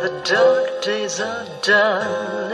The 0.00 0.10
dark 0.24 0.82
days 0.82 1.18
are 1.18 1.44
done 1.60 2.52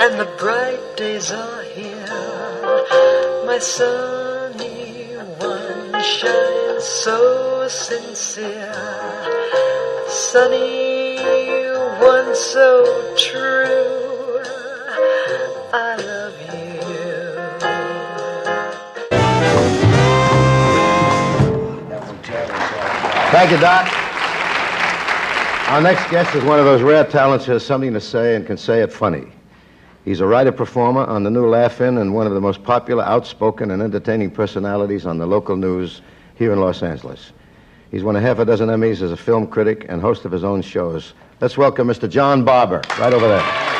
and 0.00 0.18
the 0.18 0.24
bright 0.38 0.80
days 0.96 1.30
are 1.30 1.62
here. 1.64 2.06
My 3.44 3.58
sunny 3.58 5.12
one 5.36 6.02
shines 6.02 6.84
so 6.84 7.68
sincere. 7.68 8.72
Sunny 10.08 11.18
one 12.00 12.34
so 12.34 13.14
true. 13.18 14.40
I 15.74 15.96
love 15.96 16.40
you. 16.40 16.72
Thank 23.30 23.50
you, 23.50 23.58
Doc. 23.58 24.01
Our 25.72 25.80
next 25.80 26.10
guest 26.10 26.34
is 26.34 26.44
one 26.44 26.58
of 26.58 26.66
those 26.66 26.82
rare 26.82 27.02
talents 27.02 27.46
who 27.46 27.52
has 27.52 27.64
something 27.64 27.94
to 27.94 28.00
say 28.00 28.36
and 28.36 28.46
can 28.46 28.58
say 28.58 28.82
it 28.82 28.92
funny. 28.92 29.24
He's 30.04 30.20
a 30.20 30.26
writer 30.26 30.52
performer 30.52 31.06
on 31.06 31.22
the 31.22 31.30
new 31.30 31.48
Laugh-In 31.48 31.96
and 31.96 32.14
one 32.14 32.26
of 32.26 32.34
the 32.34 32.42
most 32.42 32.62
popular, 32.62 33.02
outspoken, 33.04 33.70
and 33.70 33.80
entertaining 33.80 34.32
personalities 34.32 35.06
on 35.06 35.16
the 35.16 35.24
local 35.24 35.56
news 35.56 36.02
here 36.34 36.52
in 36.52 36.60
Los 36.60 36.82
Angeles. 36.82 37.32
He's 37.90 38.04
won 38.04 38.16
a 38.16 38.20
half 38.20 38.38
a 38.38 38.44
dozen 38.44 38.68
Emmys 38.68 39.00
as 39.00 39.12
a 39.12 39.16
film 39.16 39.46
critic 39.46 39.86
and 39.88 40.02
host 40.02 40.26
of 40.26 40.30
his 40.32 40.44
own 40.44 40.60
shows. 40.60 41.14
Let's 41.40 41.56
welcome 41.56 41.88
Mr. 41.88 42.06
John 42.06 42.44
Barbour, 42.44 42.82
right 42.98 43.14
over 43.14 43.26
there. 43.26 43.72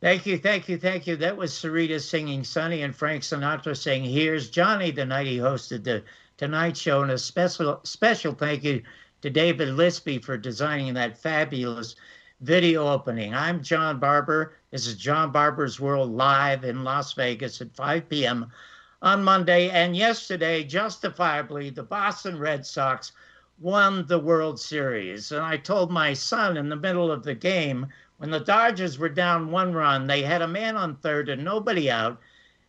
Thank 0.00 0.26
you, 0.26 0.38
thank 0.38 0.68
you, 0.68 0.78
thank 0.78 1.08
you. 1.08 1.16
That 1.16 1.36
was 1.36 1.50
Sarita 1.50 2.00
singing 2.00 2.44
Sunny 2.44 2.82
and 2.82 2.94
Frank 2.94 3.24
Sinatra 3.24 3.76
saying, 3.76 4.04
Here's 4.04 4.48
Johnny 4.48 4.92
the 4.92 5.04
night 5.04 5.26
he 5.26 5.38
hosted 5.38 5.82
the 5.82 6.04
Tonight 6.36 6.76
Show, 6.76 7.02
and 7.02 7.12
a 7.12 7.18
special 7.18 7.78
special 7.84 8.34
thank 8.34 8.64
you 8.64 8.82
to 9.22 9.30
David 9.30 9.68
Lispy 9.68 10.18
for 10.20 10.36
designing 10.36 10.92
that 10.94 11.16
fabulous 11.16 11.94
video 12.40 12.88
opening. 12.88 13.32
I'm 13.32 13.62
John 13.62 14.00
Barbour. 14.00 14.56
This 14.72 14.88
is 14.88 14.96
John 14.96 15.30
Barbour's 15.30 15.78
World 15.78 16.10
live 16.10 16.64
in 16.64 16.82
Las 16.82 17.12
Vegas 17.12 17.60
at 17.60 17.76
5 17.76 18.08
p.m. 18.08 18.50
on 19.00 19.22
Monday. 19.22 19.70
And 19.70 19.96
yesterday, 19.96 20.64
justifiably, 20.64 21.70
the 21.70 21.84
Boston 21.84 22.36
Red 22.36 22.66
Sox 22.66 23.12
won 23.60 24.04
the 24.08 24.18
World 24.18 24.58
Series. 24.58 25.30
And 25.30 25.40
I 25.40 25.56
told 25.56 25.92
my 25.92 26.14
son 26.14 26.56
in 26.56 26.68
the 26.68 26.74
middle 26.74 27.12
of 27.12 27.22
the 27.22 27.36
game, 27.36 27.86
when 28.16 28.32
the 28.32 28.40
Dodgers 28.40 28.98
were 28.98 29.08
down 29.08 29.52
one 29.52 29.72
run, 29.72 30.08
they 30.08 30.22
had 30.22 30.42
a 30.42 30.48
man 30.48 30.76
on 30.76 30.96
third 30.96 31.28
and 31.28 31.44
nobody 31.44 31.88
out. 31.92 32.20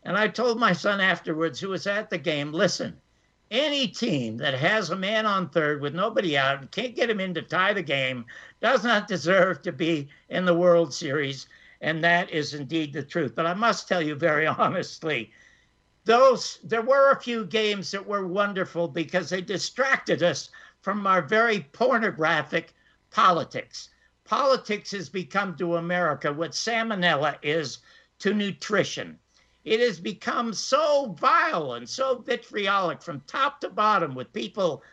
And 0.03 0.16
I 0.16 0.27
told 0.27 0.59
my 0.59 0.72
son 0.72 1.02
afterwards, 1.02 1.59
who 1.59 1.69
was 1.69 1.88
at 1.88 2.11
the 2.11 2.19
game, 2.19 2.52
listen, 2.52 3.02
any 3.51 3.88
team 3.88 4.38
that 4.38 4.53
has 4.53 4.89
a 4.89 4.95
man 4.95 5.25
on 5.25 5.49
third 5.49 5.81
with 5.81 5.93
nobody 5.93 6.38
out 6.38 6.59
and 6.59 6.71
can't 6.71 6.95
get 6.95 7.09
him 7.09 7.19
in 7.19 7.33
to 7.33 7.41
tie 7.41 7.73
the 7.73 7.83
game 7.83 8.25
does 8.61 8.83
not 8.83 9.07
deserve 9.07 9.61
to 9.61 9.71
be 9.71 10.07
in 10.29 10.45
the 10.45 10.53
World 10.53 10.93
Series. 10.93 11.47
And 11.81 12.03
that 12.03 12.29
is 12.31 12.53
indeed 12.53 12.93
the 12.93 13.03
truth. 13.03 13.35
But 13.35 13.45
I 13.45 13.53
must 13.53 13.88
tell 13.88 14.01
you 14.01 14.16
very 14.16 14.47
honestly, 14.47 15.31
those 16.05 16.59
there 16.63 16.81
were 16.81 17.11
a 17.11 17.21
few 17.21 17.45
games 17.45 17.91
that 17.91 18.05
were 18.05 18.27
wonderful 18.27 18.88
because 18.88 19.29
they 19.29 19.41
distracted 19.41 20.23
us 20.23 20.49
from 20.81 21.05
our 21.07 21.21
very 21.21 21.61
pornographic 21.71 22.73
politics. 23.09 23.89
Politics 24.23 24.91
has 24.91 25.09
become 25.09 25.55
to 25.57 25.75
America 25.75 26.31
what 26.31 26.51
salmonella 26.51 27.38
is 27.41 27.79
to 28.19 28.33
nutrition. 28.33 29.19
It 29.66 29.80
has 29.80 29.99
become 29.99 30.53
so 30.53 31.16
vile 31.19 31.73
and 31.73 31.89
so 31.89 32.19
vitriolic 32.19 33.02
from 33.02 33.21
top 33.21 33.61
to 33.61 33.69
bottom 33.69 34.13
with 34.13 34.31
people 34.31 34.83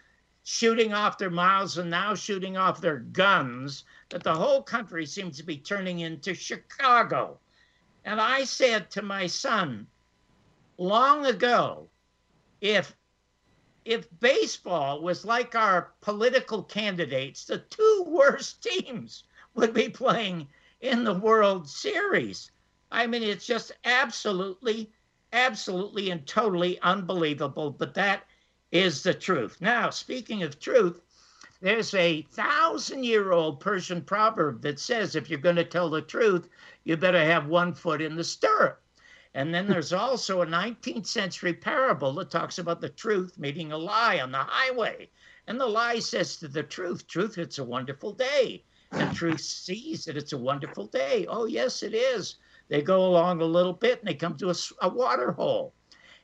shooting 0.45 0.95
off 0.95 1.19
their 1.19 1.29
mouths 1.29 1.77
and 1.77 1.91
now 1.91 2.15
shooting 2.15 2.57
off 2.57 2.81
their 2.81 3.01
guns 3.01 3.85
that 4.09 4.23
the 4.23 4.35
whole 4.35 4.63
country 4.63 5.05
seems 5.05 5.37
to 5.37 5.43
be 5.43 5.59
turning 5.59 6.01
into 6.01 6.33
Chicago. 6.33 7.39
And 8.07 8.19
I 8.19 8.45
said 8.45 8.91
to 8.93 9.03
my 9.03 9.27
son 9.27 9.87
long 10.79 11.27
ago, 11.27 11.91
if 12.63 12.97
if 13.85 14.07
baseball 14.21 15.03
was 15.03 15.25
like 15.25 15.55
our 15.55 15.93
political 16.01 16.63
candidates, 16.63 17.45
the 17.45 17.59
two 17.59 18.05
worst 18.09 18.63
teams 18.63 19.25
would 19.55 19.75
be 19.75 19.91
playing 19.91 20.49
in 20.81 21.05
the 21.05 21.13
World 21.13 21.69
Series. 21.69 22.52
I 22.95 23.07
mean, 23.07 23.23
it's 23.23 23.47
just 23.47 23.73
absolutely, 23.87 24.93
absolutely, 25.33 26.11
and 26.11 26.27
totally 26.27 26.79
unbelievable. 26.83 27.71
But 27.71 27.95
that 27.95 28.25
is 28.71 29.03
the 29.03 29.15
truth. 29.15 29.57
Now, 29.63 29.89
speaking 29.89 30.43
of 30.43 30.61
truth, 30.61 31.01
there's 31.63 31.95
a 31.95 32.21
thousand 32.23 33.05
year 33.05 33.33
old 33.33 33.61
Persian 33.61 34.03
proverb 34.03 34.61
that 34.63 34.79
says 34.79 35.17
if 35.17 35.31
you're 35.31 35.39
going 35.39 35.57
to 35.57 35.65
tell 35.65 35.89
the 35.89 36.03
truth, 36.03 36.51
you 36.85 36.99
better 36.99 37.25
have 37.25 37.47
one 37.47 37.73
foot 37.73 38.03
in 38.03 38.15
the 38.15 38.25
stirrup. 38.25 38.83
And 39.33 39.55
then 39.55 39.69
there's 39.69 39.93
also 39.95 40.43
a 40.43 40.47
19th 40.47 41.07
century 41.07 41.55
parable 41.55 42.13
that 42.15 42.31
talks 42.31 42.59
about 42.59 42.83
the 42.83 42.91
truth 42.91 43.39
meeting 43.39 43.73
a 43.73 43.79
lie 43.79 44.21
on 44.21 44.33
the 44.33 44.45
highway. 44.47 45.09
And 45.47 45.59
the 45.59 45.67
lie 45.67 46.01
says 46.01 46.37
to 46.37 46.49
the 46.49 46.63
truth, 46.63 47.07
Truth, 47.07 47.39
it's 47.39 47.59
a 47.59 47.65
wonderful 47.65 48.13
day. 48.13 48.65
And 48.91 49.17
truth 49.17 49.41
sees 49.41 50.05
that 50.05 50.19
it's 50.19 50.35
a 50.35 50.39
wonderful 50.39 50.89
day. 50.89 51.25
Oh, 51.27 51.47
yes, 51.47 51.83
it 51.83 51.95
is. 51.95 52.37
They 52.73 52.81
go 52.81 53.05
along 53.05 53.43
a 53.43 53.45
little 53.45 53.75
bit 53.75 53.99
and 53.99 54.09
they 54.09 54.15
come 54.15 54.35
to 54.39 54.49
a, 54.49 54.55
a 54.81 54.89
water 54.89 55.33
hole. 55.33 55.75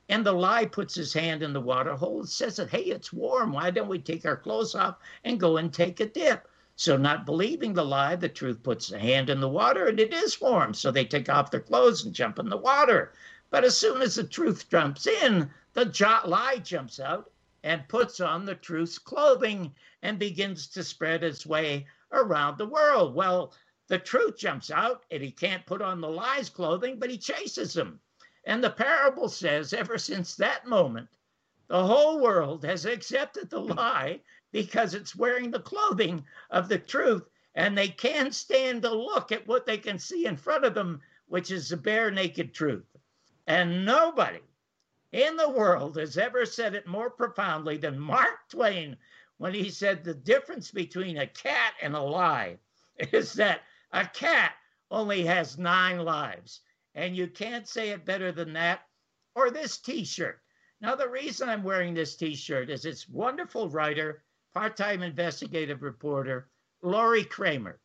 And 0.09 0.25
the 0.25 0.31
lie 0.31 0.65
puts 0.65 0.95
his 0.95 1.13
hand 1.13 1.43
in 1.43 1.53
the 1.53 1.61
water 1.61 1.93
hole 1.93 2.21
and 2.21 2.27
says 2.27 2.55
that, 2.55 2.71
hey, 2.71 2.85
it's 2.85 3.13
warm. 3.13 3.51
Why 3.51 3.69
don't 3.69 3.87
we 3.87 3.99
take 3.99 4.25
our 4.25 4.35
clothes 4.35 4.73
off 4.73 4.97
and 5.23 5.39
go 5.39 5.57
and 5.57 5.71
take 5.71 5.99
a 5.99 6.07
dip? 6.07 6.47
So, 6.75 6.97
not 6.97 7.27
believing 7.27 7.75
the 7.75 7.85
lie, 7.85 8.15
the 8.15 8.29
truth 8.29 8.63
puts 8.63 8.91
a 8.91 8.97
hand 8.97 9.29
in 9.29 9.41
the 9.41 9.47
water 9.47 9.85
and 9.85 9.99
it 9.99 10.11
is 10.11 10.41
warm. 10.41 10.73
So 10.73 10.89
they 10.89 11.05
take 11.05 11.29
off 11.29 11.51
their 11.51 11.59
clothes 11.59 12.03
and 12.03 12.15
jump 12.15 12.39
in 12.39 12.49
the 12.49 12.57
water. 12.57 13.13
But 13.51 13.63
as 13.63 13.77
soon 13.77 14.01
as 14.01 14.15
the 14.15 14.23
truth 14.23 14.71
jumps 14.71 15.05
in, 15.05 15.51
the 15.73 15.85
lie 16.25 16.57
jumps 16.63 16.99
out 16.99 17.29
and 17.63 17.87
puts 17.87 18.19
on 18.19 18.45
the 18.45 18.55
truth's 18.55 18.97
clothing 18.97 19.75
and 20.01 20.17
begins 20.17 20.65
to 20.69 20.83
spread 20.83 21.23
its 21.23 21.45
way 21.45 21.85
around 22.11 22.57
the 22.57 22.65
world. 22.65 23.13
Well, 23.13 23.53
the 23.89 23.97
truth 23.97 24.37
jumps 24.37 24.69
out 24.69 25.03
and 25.09 25.21
he 25.21 25.31
can't 25.31 25.65
put 25.65 25.81
on 25.81 25.99
the 25.99 26.07
lie's 26.07 26.49
clothing, 26.49 26.99
but 26.99 27.09
he 27.09 27.17
chases 27.17 27.75
him. 27.75 27.99
And 28.45 28.63
the 28.63 28.69
parable 28.69 29.27
says, 29.27 29.73
ever 29.73 29.97
since 29.97 30.35
that 30.35 30.67
moment, 30.67 31.09
the 31.67 31.85
whole 31.85 32.19
world 32.19 32.63
has 32.63 32.85
accepted 32.85 33.49
the 33.49 33.59
lie 33.59 34.21
because 34.51 34.93
it's 34.93 35.15
wearing 35.15 35.49
the 35.49 35.59
clothing 35.59 36.23
of 36.51 36.69
the 36.69 36.77
truth, 36.77 37.27
and 37.55 37.75
they 37.75 37.87
can't 37.87 38.33
stand 38.33 38.83
to 38.83 38.93
look 38.93 39.31
at 39.31 39.47
what 39.47 39.65
they 39.65 39.77
can 39.77 39.97
see 39.97 40.25
in 40.25 40.37
front 40.37 40.65
of 40.65 40.75
them, 40.75 41.01
which 41.27 41.49
is 41.49 41.69
the 41.69 41.77
bare 41.77 42.11
naked 42.11 42.53
truth. 42.53 42.85
And 43.47 43.85
nobody 43.85 44.41
in 45.11 45.35
the 45.35 45.49
world 45.49 45.97
has 45.97 46.17
ever 46.17 46.45
said 46.45 46.75
it 46.75 46.85
more 46.85 47.09
profoundly 47.09 47.77
than 47.77 47.99
Mark 47.99 48.49
Twain 48.49 48.97
when 49.37 49.55
he 49.55 49.71
said 49.71 50.03
the 50.03 50.13
difference 50.13 50.69
between 50.69 51.17
a 51.17 51.25
cat 51.25 51.73
and 51.81 51.95
a 51.95 52.01
lie 52.01 52.59
is 53.11 53.33
that 53.33 53.61
a 53.91 54.05
cat 54.05 54.53
only 54.91 55.23
has 55.25 55.57
nine 55.57 55.99
lives. 55.99 56.61
And 56.95 57.15
you 57.15 57.27
can't 57.27 57.67
say 57.67 57.89
it 57.89 58.05
better 58.05 58.31
than 58.31 58.53
that. 58.53 58.81
Or 59.35 59.51
this 59.51 59.77
t 59.77 60.03
shirt. 60.03 60.41
Now, 60.81 60.95
the 60.95 61.09
reason 61.09 61.49
I'm 61.49 61.63
wearing 61.63 61.93
this 61.93 62.15
t 62.15 62.35
shirt 62.35 62.69
is 62.69 62.85
it's 62.85 63.07
wonderful 63.07 63.69
writer, 63.69 64.23
part 64.53 64.77
time 64.77 65.01
investigative 65.01 65.81
reporter, 65.81 66.49
Lori 66.81 67.23
Kramer. 67.23 67.79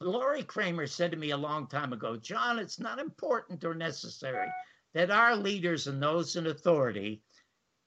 Lori 0.00 0.44
Kramer 0.44 0.86
said 0.86 1.10
to 1.10 1.16
me 1.16 1.30
a 1.30 1.36
long 1.36 1.66
time 1.66 1.92
ago, 1.92 2.16
John, 2.16 2.58
it's 2.58 2.78
not 2.78 2.98
important 2.98 3.64
or 3.64 3.74
necessary 3.74 4.48
that 4.94 5.10
our 5.10 5.36
leaders 5.36 5.86
and 5.86 6.02
those 6.02 6.36
in 6.36 6.46
authority 6.46 7.22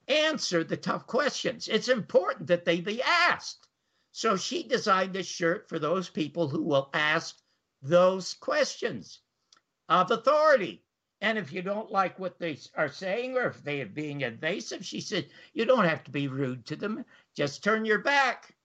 answer 0.08 0.64
the 0.64 0.78
tough 0.78 1.08
questions. 1.08 1.68
It's 1.68 1.88
important 1.88 2.48
that 2.48 2.66
they 2.66 2.82
be 2.82 3.02
asked. 3.02 3.68
So 4.12 4.36
she 4.36 4.64
designed 4.64 5.14
this 5.14 5.28
shirt 5.28 5.70
for 5.70 5.80
those 5.80 6.10
people 6.10 6.50
who 6.50 6.64
will 6.64 6.90
ask 6.94 7.41
those 7.82 8.34
questions 8.36 9.20
of 9.90 10.12
authority. 10.12 10.84
And 11.22 11.38
if 11.38 11.54
you 11.54 11.62
don't 11.62 11.92
like 11.92 12.18
what 12.18 12.40
they 12.40 12.58
are 12.76 12.90
saying 12.90 13.38
or 13.38 13.48
if 13.48 13.64
they 13.64 13.82
are 13.82 13.86
being 13.86 14.22
invasive, 14.22 14.86
she 14.86 15.02
said, 15.02 15.28
you 15.54 15.66
don't 15.66 15.86
have 15.86 16.04
to 16.06 16.12
be 16.12 16.28
rude 16.28 16.66
to 16.68 16.76
them. 16.76 17.06
Just 17.36 17.64
turn 17.64 17.86
your 17.86 18.00
back. 18.00 18.56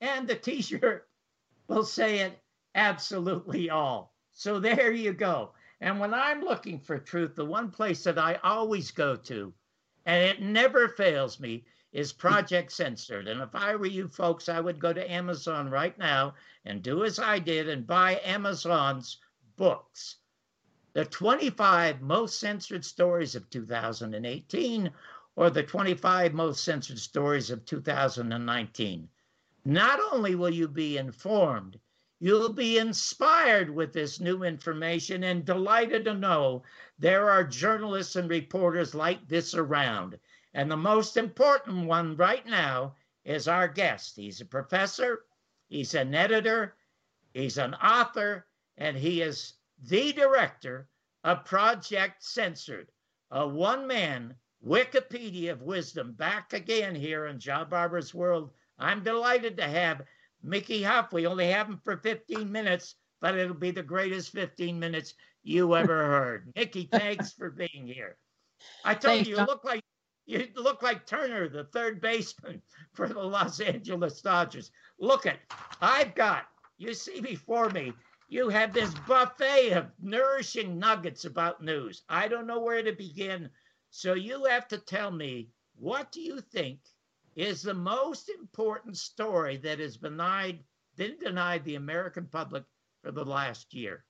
And 0.00 0.28
the 0.28 0.36
t 0.36 0.60
shirt 0.60 1.08
will 1.68 1.84
say 1.84 2.18
it 2.20 2.38
absolutely 2.74 3.70
all. 3.70 4.14
So 4.32 4.60
there 4.60 4.92
you 4.92 5.12
go. 5.12 5.52
And 5.80 5.98
when 5.98 6.12
I'm 6.12 6.42
looking 6.42 6.78
for 6.80 6.98
truth, 6.98 7.34
the 7.34 7.44
one 7.44 7.70
place 7.70 8.04
that 8.04 8.18
I 8.18 8.34
always 8.42 8.90
go 8.90 9.16
to, 9.16 9.52
and 10.04 10.22
it 10.22 10.42
never 10.42 10.88
fails 10.88 11.40
me, 11.40 11.64
is 11.96 12.12
Project 12.12 12.70
Censored. 12.72 13.26
And 13.26 13.40
if 13.40 13.54
I 13.54 13.74
were 13.74 13.86
you 13.86 14.06
folks, 14.06 14.50
I 14.50 14.60
would 14.60 14.78
go 14.78 14.92
to 14.92 15.10
Amazon 15.10 15.70
right 15.70 15.96
now 15.96 16.34
and 16.66 16.82
do 16.82 17.04
as 17.04 17.18
I 17.18 17.38
did 17.38 17.70
and 17.70 17.86
buy 17.86 18.20
Amazon's 18.22 19.16
books. 19.56 20.16
The 20.92 21.06
25 21.06 22.02
most 22.02 22.38
censored 22.38 22.84
stories 22.84 23.34
of 23.34 23.48
2018 23.48 24.90
or 25.36 25.48
the 25.48 25.62
25 25.62 26.34
most 26.34 26.64
censored 26.64 26.98
stories 26.98 27.50
of 27.50 27.64
2019. 27.64 29.08
Not 29.64 29.98
only 30.12 30.34
will 30.34 30.52
you 30.52 30.68
be 30.68 30.98
informed, 30.98 31.80
you'll 32.18 32.52
be 32.52 32.76
inspired 32.76 33.70
with 33.70 33.94
this 33.94 34.20
new 34.20 34.42
information 34.42 35.24
and 35.24 35.46
delighted 35.46 36.04
to 36.04 36.12
know 36.12 36.62
there 36.98 37.30
are 37.30 37.42
journalists 37.42 38.16
and 38.16 38.28
reporters 38.28 38.94
like 38.94 39.26
this 39.28 39.54
around. 39.54 40.18
And 40.56 40.70
the 40.70 40.76
most 40.76 41.18
important 41.18 41.86
one 41.86 42.16
right 42.16 42.46
now 42.46 42.94
is 43.26 43.46
our 43.46 43.68
guest. 43.68 44.16
He's 44.16 44.40
a 44.40 44.46
professor, 44.46 45.26
he's 45.68 45.92
an 45.94 46.14
editor, 46.14 46.76
he's 47.34 47.58
an 47.58 47.74
author, 47.74 48.46
and 48.78 48.96
he 48.96 49.20
is 49.20 49.52
the 49.82 50.14
director 50.14 50.88
of 51.24 51.44
Project 51.44 52.24
Censored, 52.24 52.90
a 53.30 53.46
one 53.46 53.86
man 53.86 54.34
Wikipedia 54.66 55.52
of 55.52 55.60
wisdom. 55.60 56.14
Back 56.14 56.54
again 56.54 56.94
here 56.94 57.26
in 57.26 57.38
John 57.38 57.68
Barbour's 57.68 58.14
World. 58.14 58.50
I'm 58.78 59.04
delighted 59.04 59.58
to 59.58 59.68
have 59.68 60.06
Mickey 60.42 60.82
Huff. 60.82 61.12
We 61.12 61.26
only 61.26 61.50
have 61.50 61.66
him 61.68 61.82
for 61.84 61.98
15 61.98 62.50
minutes, 62.50 62.94
but 63.20 63.36
it'll 63.36 63.54
be 63.54 63.72
the 63.72 63.82
greatest 63.82 64.32
15 64.32 64.78
minutes 64.78 65.12
you 65.42 65.76
ever 65.76 66.06
heard. 66.06 66.50
Mickey, 66.56 66.88
thanks 66.90 67.30
for 67.30 67.50
being 67.50 67.86
here. 67.86 68.16
I 68.86 68.94
told 68.94 69.16
Thanks, 69.16 69.28
you, 69.28 69.36
you 69.36 69.44
look 69.44 69.62
like 69.62 69.82
you 70.26 70.48
look 70.56 70.82
like 70.82 71.06
Turner, 71.06 71.48
the 71.48 71.64
third 71.64 72.00
baseman 72.00 72.60
for 72.92 73.08
the 73.08 73.22
Los 73.22 73.60
Angeles 73.60 74.20
Dodgers. 74.20 74.70
Look 74.98 75.24
at, 75.24 75.38
I've 75.80 76.14
got, 76.14 76.46
you 76.78 76.94
see 76.94 77.20
before 77.20 77.70
me, 77.70 77.92
you 78.28 78.48
have 78.48 78.72
this 78.72 78.92
buffet 79.06 79.70
of 79.70 79.86
nourishing 80.00 80.78
nuggets 80.78 81.24
about 81.24 81.62
news. 81.62 82.02
I 82.08 82.26
don't 82.26 82.46
know 82.46 82.60
where 82.60 82.82
to 82.82 82.92
begin. 82.92 83.48
So 83.90 84.14
you 84.14 84.44
have 84.44 84.66
to 84.68 84.78
tell 84.78 85.12
me, 85.12 85.48
what 85.76 86.10
do 86.10 86.20
you 86.20 86.40
think 86.40 86.80
is 87.36 87.62
the 87.62 87.74
most 87.74 88.28
important 88.28 88.96
story 88.96 89.58
that 89.58 89.78
has 89.78 89.96
been 89.96 90.12
denied, 90.12 90.64
been 90.96 91.16
denied 91.18 91.64
the 91.64 91.76
American 91.76 92.26
public 92.26 92.64
for 93.02 93.12
the 93.12 93.24
last 93.24 93.72
year? 93.72 94.04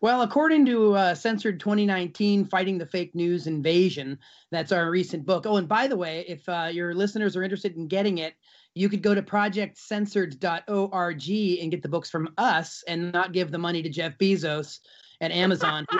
Well, 0.00 0.22
according 0.22 0.66
to 0.66 0.94
uh, 0.94 1.14
Censored 1.14 1.60
2019, 1.60 2.46
Fighting 2.46 2.78
the 2.78 2.86
Fake 2.86 3.14
News 3.14 3.46
Invasion, 3.46 4.18
that's 4.50 4.72
our 4.72 4.90
recent 4.90 5.26
book. 5.26 5.46
Oh, 5.46 5.56
and 5.56 5.68
by 5.68 5.86
the 5.86 5.96
way, 5.96 6.24
if 6.28 6.48
uh, 6.48 6.70
your 6.72 6.94
listeners 6.94 7.36
are 7.36 7.42
interested 7.42 7.76
in 7.76 7.88
getting 7.88 8.18
it, 8.18 8.34
you 8.74 8.88
could 8.88 9.02
go 9.02 9.14
to 9.14 9.22
projectcensored.org 9.22 11.62
and 11.62 11.70
get 11.70 11.82
the 11.82 11.88
books 11.88 12.10
from 12.10 12.28
us 12.38 12.84
and 12.86 13.12
not 13.12 13.32
give 13.32 13.50
the 13.50 13.58
money 13.58 13.82
to 13.82 13.88
Jeff 13.88 14.16
Bezos 14.18 14.78
at 15.20 15.32
Amazon, 15.32 15.84
who 15.90 15.98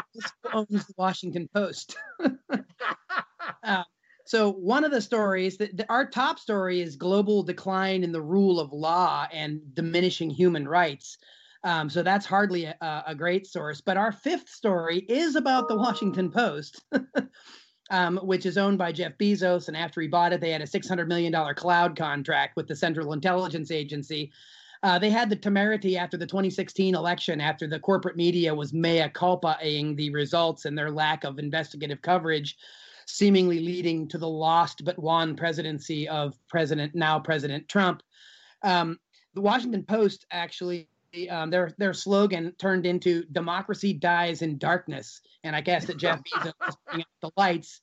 owns 0.52 0.86
the 0.86 0.94
Washington 0.96 1.48
Post. 1.54 1.96
Uh, 3.62 3.82
so 4.24 4.52
one 4.52 4.84
of 4.84 4.90
the 4.90 5.02
stories 5.02 5.58
that 5.58 5.76
that 5.76 5.84
our 5.90 6.08
top 6.08 6.38
story 6.38 6.80
is 6.80 6.96
global 6.96 7.42
decline 7.42 8.02
in 8.02 8.10
the 8.10 8.22
rule 8.22 8.58
of 8.58 8.72
law 8.72 9.28
and 9.32 9.60
diminishing 9.74 10.30
human 10.30 10.66
rights. 10.66 11.18
Um, 11.62 11.90
so 11.90 12.02
that's 12.02 12.26
hardly 12.26 12.64
a, 12.64 13.04
a 13.06 13.14
great 13.14 13.46
source. 13.46 13.80
But 13.80 13.96
our 13.96 14.12
fifth 14.12 14.48
story 14.48 14.98
is 15.08 15.36
about 15.36 15.68
the 15.68 15.76
Washington 15.76 16.30
Post, 16.30 16.82
um, 17.90 18.18
which 18.18 18.46
is 18.46 18.56
owned 18.56 18.78
by 18.78 18.92
Jeff 18.92 19.18
Bezos. 19.18 19.68
And 19.68 19.76
after 19.76 20.00
he 20.00 20.08
bought 20.08 20.32
it, 20.32 20.40
they 20.40 20.50
had 20.50 20.62
a 20.62 20.66
$600 20.66 21.06
million 21.06 21.34
cloud 21.54 21.96
contract 21.96 22.56
with 22.56 22.66
the 22.66 22.76
Central 22.76 23.12
Intelligence 23.12 23.70
Agency. 23.70 24.32
Uh, 24.82 24.98
they 24.98 25.10
had 25.10 25.28
the 25.28 25.36
temerity 25.36 25.98
after 25.98 26.16
the 26.16 26.26
2016 26.26 26.94
election, 26.94 27.40
after 27.40 27.66
the 27.66 27.78
corporate 27.78 28.16
media 28.16 28.54
was 28.54 28.72
mea 28.72 29.10
culpa-ing 29.12 29.94
the 29.94 30.10
results 30.10 30.64
and 30.64 30.76
their 30.76 30.90
lack 30.90 31.24
of 31.24 31.38
investigative 31.38 32.00
coverage, 32.00 32.56
seemingly 33.06 33.60
leading 33.60 34.08
to 34.08 34.16
the 34.16 34.28
lost 34.28 34.82
but 34.84 34.98
won 34.98 35.36
presidency 35.36 36.08
of 36.08 36.38
President 36.48 36.94
now 36.94 37.18
President 37.18 37.68
Trump. 37.68 38.02
Um, 38.62 38.98
the 39.34 39.42
Washington 39.42 39.82
Post 39.82 40.24
actually 40.30 40.88
um, 41.28 41.50
their 41.50 41.72
their 41.78 41.92
slogan 41.92 42.52
turned 42.58 42.86
into 42.86 43.24
"Democracy 43.32 43.92
dies 43.92 44.42
in 44.42 44.58
darkness," 44.58 45.20
and 45.44 45.54
I 45.54 45.60
guess 45.60 45.86
that 45.86 45.96
Jeff 45.96 46.20
Bezos 46.34 46.52
was 46.64 46.76
putting 46.86 47.00
out 47.00 47.06
the 47.20 47.30
lights. 47.36 47.80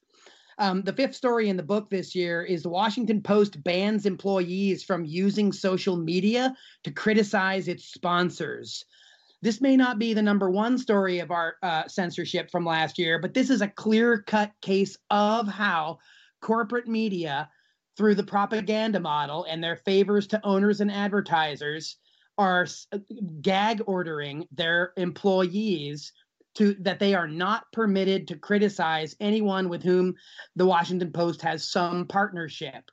Um, 0.59 0.81
the 0.81 0.93
fifth 0.93 1.15
story 1.15 1.49
in 1.49 1.57
the 1.57 1.63
book 1.63 1.89
this 1.89 2.15
year 2.15 2.41
is 2.41 2.63
the 2.63 2.69
Washington 2.69 3.21
Post 3.21 3.63
bans 3.63 4.07
employees 4.07 4.83
from 4.83 5.05
using 5.05 5.51
social 5.51 5.97
media 5.97 6.55
to 6.83 6.91
criticize 6.91 7.67
its 7.67 7.85
sponsors. 7.85 8.83
This 9.43 9.61
may 9.61 9.77
not 9.77 9.99
be 9.99 10.15
the 10.15 10.23
number 10.23 10.49
one 10.49 10.79
story 10.79 11.19
of 11.19 11.29
our 11.29 11.57
uh, 11.61 11.87
censorship 11.87 12.49
from 12.49 12.65
last 12.65 12.97
year, 12.97 13.19
but 13.19 13.35
this 13.35 13.51
is 13.51 13.61
a 13.61 13.67
clear 13.67 14.23
cut 14.23 14.51
case 14.61 14.97
of 15.11 15.47
how 15.47 15.99
corporate 16.41 16.87
media, 16.87 17.49
through 17.97 18.15
the 18.15 18.23
propaganda 18.23 18.99
model 18.99 19.43
and 19.49 19.63
their 19.63 19.75
favors 19.75 20.27
to 20.27 20.45
owners 20.45 20.81
and 20.81 20.91
advertisers, 20.91 21.97
are 22.37 22.67
uh, 22.91 22.99
gag 23.41 23.81
ordering 23.85 24.47
their 24.51 24.93
employees 24.97 26.13
to 26.55 26.73
that 26.79 26.99
they 26.99 27.13
are 27.13 27.27
not 27.27 27.71
permitted 27.71 28.27
to 28.27 28.35
criticize 28.35 29.15
anyone 29.19 29.69
with 29.69 29.83
whom 29.83 30.15
the 30.55 30.65
Washington 30.65 31.11
Post 31.11 31.41
has 31.41 31.69
some 31.69 32.05
partnership. 32.07 32.83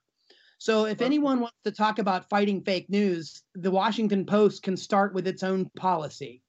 So 0.58 0.86
if 0.86 1.02
anyone 1.02 1.40
wants 1.40 1.56
to 1.64 1.72
talk 1.72 1.98
about 1.98 2.28
fighting 2.30 2.62
fake 2.62 2.88
news, 2.88 3.42
the 3.54 3.70
Washington 3.70 4.24
Post 4.24 4.62
can 4.62 4.76
start 4.76 5.12
with 5.12 5.26
its 5.26 5.42
own 5.42 5.70
policy. 5.76 6.42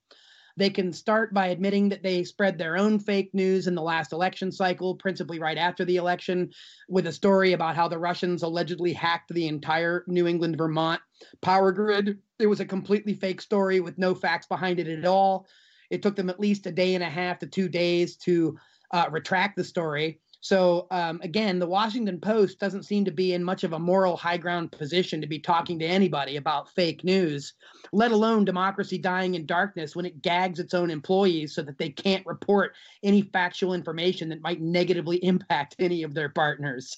They 0.57 0.69
can 0.69 0.93
start 0.93 1.33
by 1.33 1.47
admitting 1.47 1.89
that 1.89 2.03
they 2.03 2.23
spread 2.23 2.57
their 2.57 2.77
own 2.77 2.99
fake 2.99 3.33
news 3.33 3.67
in 3.67 3.75
the 3.75 3.81
last 3.81 4.13
election 4.13 4.51
cycle, 4.51 4.95
principally 4.95 5.39
right 5.39 5.57
after 5.57 5.83
the 5.83 5.97
election, 5.97 6.51
with 6.87 7.07
a 7.07 7.11
story 7.11 7.53
about 7.53 7.75
how 7.75 7.87
the 7.87 7.97
Russians 7.97 8.41
allegedly 8.41 8.93
hacked 8.93 9.33
the 9.33 9.47
entire 9.47 10.05
New 10.07 10.27
England 10.27 10.57
Vermont 10.57 11.01
power 11.41 11.71
grid. 11.71 12.19
It 12.39 12.47
was 12.47 12.61
a 12.61 12.65
completely 12.65 13.13
fake 13.13 13.41
story 13.41 13.79
with 13.81 13.97
no 13.97 14.15
facts 14.15 14.47
behind 14.47 14.79
it 14.79 14.87
at 14.87 15.05
all. 15.05 15.45
It 15.89 16.01
took 16.01 16.15
them 16.15 16.29
at 16.29 16.39
least 16.39 16.67
a 16.67 16.71
day 16.71 16.95
and 16.95 17.03
a 17.03 17.09
half 17.09 17.39
to 17.39 17.47
two 17.47 17.67
days 17.69 18.15
to 18.17 18.57
uh, 18.91 19.07
retract 19.11 19.57
the 19.57 19.63
story. 19.63 20.21
So, 20.45 20.85
um, 20.91 21.21
again, 21.23 21.57
the 21.57 21.65
Washington 21.65 22.21
Post 22.21 22.59
doesn't 22.59 22.83
seem 22.83 23.03
to 23.05 23.11
be 23.11 23.33
in 23.33 23.43
much 23.43 23.63
of 23.63 23.73
a 23.73 23.79
moral 23.79 24.15
high 24.15 24.37
ground 24.37 24.71
position 24.71 25.19
to 25.19 25.25
be 25.25 25.39
talking 25.39 25.79
to 25.79 25.87
anybody 25.87 26.37
about 26.37 26.69
fake 26.69 27.03
news, 27.03 27.53
let 27.91 28.11
alone 28.11 28.45
democracy 28.45 28.99
dying 28.99 29.33
in 29.33 29.47
darkness 29.47 29.95
when 29.95 30.05
it 30.05 30.21
gags 30.21 30.59
its 30.59 30.75
own 30.75 30.91
employees 30.91 31.55
so 31.55 31.63
that 31.63 31.79
they 31.79 31.89
can't 31.89 32.23
report 32.27 32.75
any 33.01 33.23
factual 33.23 33.73
information 33.73 34.29
that 34.29 34.43
might 34.43 34.61
negatively 34.61 35.17
impact 35.25 35.77
any 35.79 36.03
of 36.03 36.13
their 36.13 36.29
partners. 36.29 36.95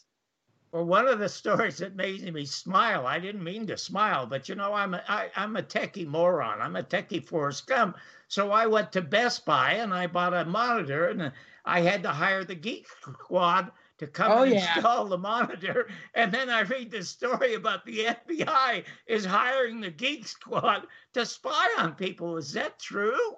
Well, 0.74 0.84
one 0.84 1.08
of 1.08 1.20
the 1.20 1.30
stories 1.30 1.78
that 1.78 1.96
made 1.96 2.34
me 2.34 2.44
smile, 2.44 3.08
I 3.08 3.18
didn't 3.18 3.46
mean 3.46 3.66
to 3.68 3.78
smile, 3.78 4.26
but 4.26 4.50
you 4.50 4.56
know, 4.56 4.74
I'm 4.74 4.94
a, 4.94 5.02
I, 5.08 5.30
I'm 5.38 5.56
a 5.56 5.64
techie 5.64 6.06
moron. 6.06 6.62
I'm 6.62 6.76
a 6.76 6.84
techie 6.84 7.26
Forrest 7.26 7.66
Gump. 7.66 7.96
So 8.28 8.52
I 8.52 8.68
went 8.68 8.92
to 8.92 9.02
Best 9.02 9.46
Buy 9.46 9.76
and 9.76 9.94
I 9.94 10.08
bought 10.08 10.34
a 10.34 10.44
monitor 10.44 11.08
and 11.08 11.32
I 11.68 11.82
had 11.82 12.02
to 12.04 12.10
hire 12.10 12.44
the 12.44 12.56
Geek 12.56 12.88
Squad 13.02 13.72
to 14.00 14.08
come 14.08 14.32
Oh, 14.32 14.44
and 14.44 14.54
yeah. 14.54 14.76
install 14.76 15.06
the 15.06 15.18
monitor. 15.18 15.90
And 16.16 16.32
then 16.32 16.50
I 16.50 16.62
read 16.62 16.90
this 16.92 17.10
story 17.10 17.56
about 17.56 17.86
the 17.86 18.06
FBI 18.06 18.84
is 19.06 19.26
hiring 19.26 19.82
the 19.82 19.92
Geek 19.92 20.28
Squad 20.28 20.88
to 21.14 21.26
spy 21.26 21.68
on 21.78 21.94
people. 21.94 22.38
Is 22.38 22.54
that 22.54 22.80
true? 22.80 23.36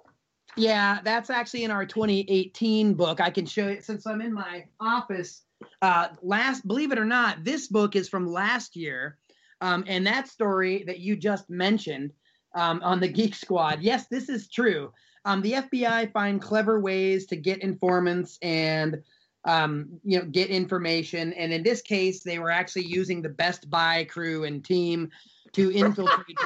Yeah, 0.56 1.00
that's 1.04 1.30
actually 1.30 1.64
in 1.64 1.70
our 1.70 1.86
2018 1.86 2.94
book. 2.94 3.20
I 3.20 3.30
can 3.30 3.46
show 3.46 3.68
you 3.68 3.80
since 3.80 4.06
I'm 4.06 4.20
in 4.20 4.32
my 4.32 4.64
office. 4.80 5.42
Uh, 5.82 6.08
last, 6.22 6.66
believe 6.66 6.90
it 6.92 6.98
or 6.98 7.04
not, 7.04 7.44
this 7.44 7.68
book 7.68 7.94
is 7.96 8.08
from 8.08 8.26
last 8.26 8.74
year, 8.76 9.18
um, 9.60 9.84
and 9.86 10.06
that 10.06 10.26
story 10.28 10.84
that 10.86 10.98
you 11.00 11.14
just 11.16 11.48
mentioned 11.50 12.12
um, 12.54 12.80
on 12.82 12.98
the 12.98 13.08
Geek 13.08 13.34
Squad. 13.34 13.80
Yes, 13.82 14.06
this 14.08 14.28
is 14.28 14.48
true. 14.48 14.92
Um, 15.24 15.42
the 15.42 15.52
FBI 15.52 16.12
find 16.12 16.40
clever 16.40 16.80
ways 16.80 17.26
to 17.26 17.36
get 17.36 17.62
informants 17.62 18.38
and 18.42 19.02
um, 19.44 20.00
you 20.04 20.18
know 20.18 20.24
get 20.26 20.50
information, 20.50 21.32
and 21.34 21.52
in 21.52 21.62
this 21.62 21.82
case, 21.82 22.22
they 22.22 22.38
were 22.38 22.50
actually 22.50 22.86
using 22.86 23.22
the 23.22 23.28
Best 23.28 23.70
Buy 23.70 24.04
crew 24.04 24.44
and 24.44 24.64
team 24.64 25.10
to 25.52 25.72
infiltrate 25.74 26.38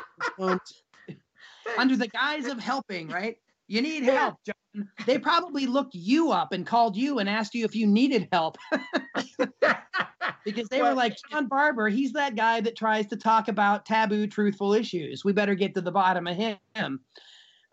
under 1.78 1.96
the 1.96 2.08
guise 2.08 2.46
of 2.46 2.58
helping. 2.58 3.08
Right? 3.08 3.36
You 3.66 3.80
need 3.80 4.02
help, 4.04 4.36
John. 4.44 4.88
They 5.06 5.18
probably 5.18 5.66
looked 5.66 5.94
you 5.94 6.32
up 6.32 6.52
and 6.52 6.66
called 6.66 6.96
you 6.96 7.18
and 7.18 7.28
asked 7.28 7.54
you 7.54 7.64
if 7.64 7.74
you 7.74 7.86
needed 7.86 8.28
help. 8.30 8.58
because 10.44 10.68
they 10.68 10.82
were 10.82 10.92
like, 10.92 11.16
John 11.30 11.48
Barbour, 11.48 11.88
he's 11.88 12.12
that 12.12 12.36
guy 12.36 12.60
that 12.60 12.76
tries 12.76 13.06
to 13.06 13.16
talk 13.16 13.48
about 13.48 13.86
taboo, 13.86 14.26
truthful 14.26 14.74
issues. 14.74 15.24
We 15.24 15.32
better 15.32 15.54
get 15.54 15.74
to 15.74 15.80
the 15.80 15.92
bottom 15.92 16.26
of 16.26 16.36
him. 16.36 17.00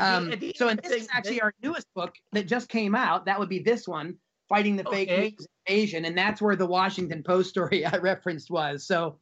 Um, 0.01 0.33
so, 0.55 0.67
and 0.69 0.79
this 0.83 0.91
is 0.91 1.07
actually 1.13 1.35
that- 1.35 1.43
our 1.43 1.53
newest 1.61 1.87
book 1.93 2.15
that 2.31 2.47
just 2.47 2.69
came 2.69 2.95
out. 2.95 3.25
That 3.25 3.39
would 3.39 3.49
be 3.49 3.59
this 3.59 3.87
one, 3.87 4.15
Fighting 4.49 4.75
the 4.75 4.83
Fake 4.85 5.09
Okay. 5.09 5.21
News 5.37 5.47
Invasion. 5.67 6.05
And 6.05 6.17
that's 6.17 6.41
where 6.41 6.55
the 6.55 6.65
Washington 6.65 7.23
Post 7.23 7.49
story 7.49 7.85
I 7.85 7.97
referenced 7.97 8.49
was. 8.49 8.85
So, 8.85 9.17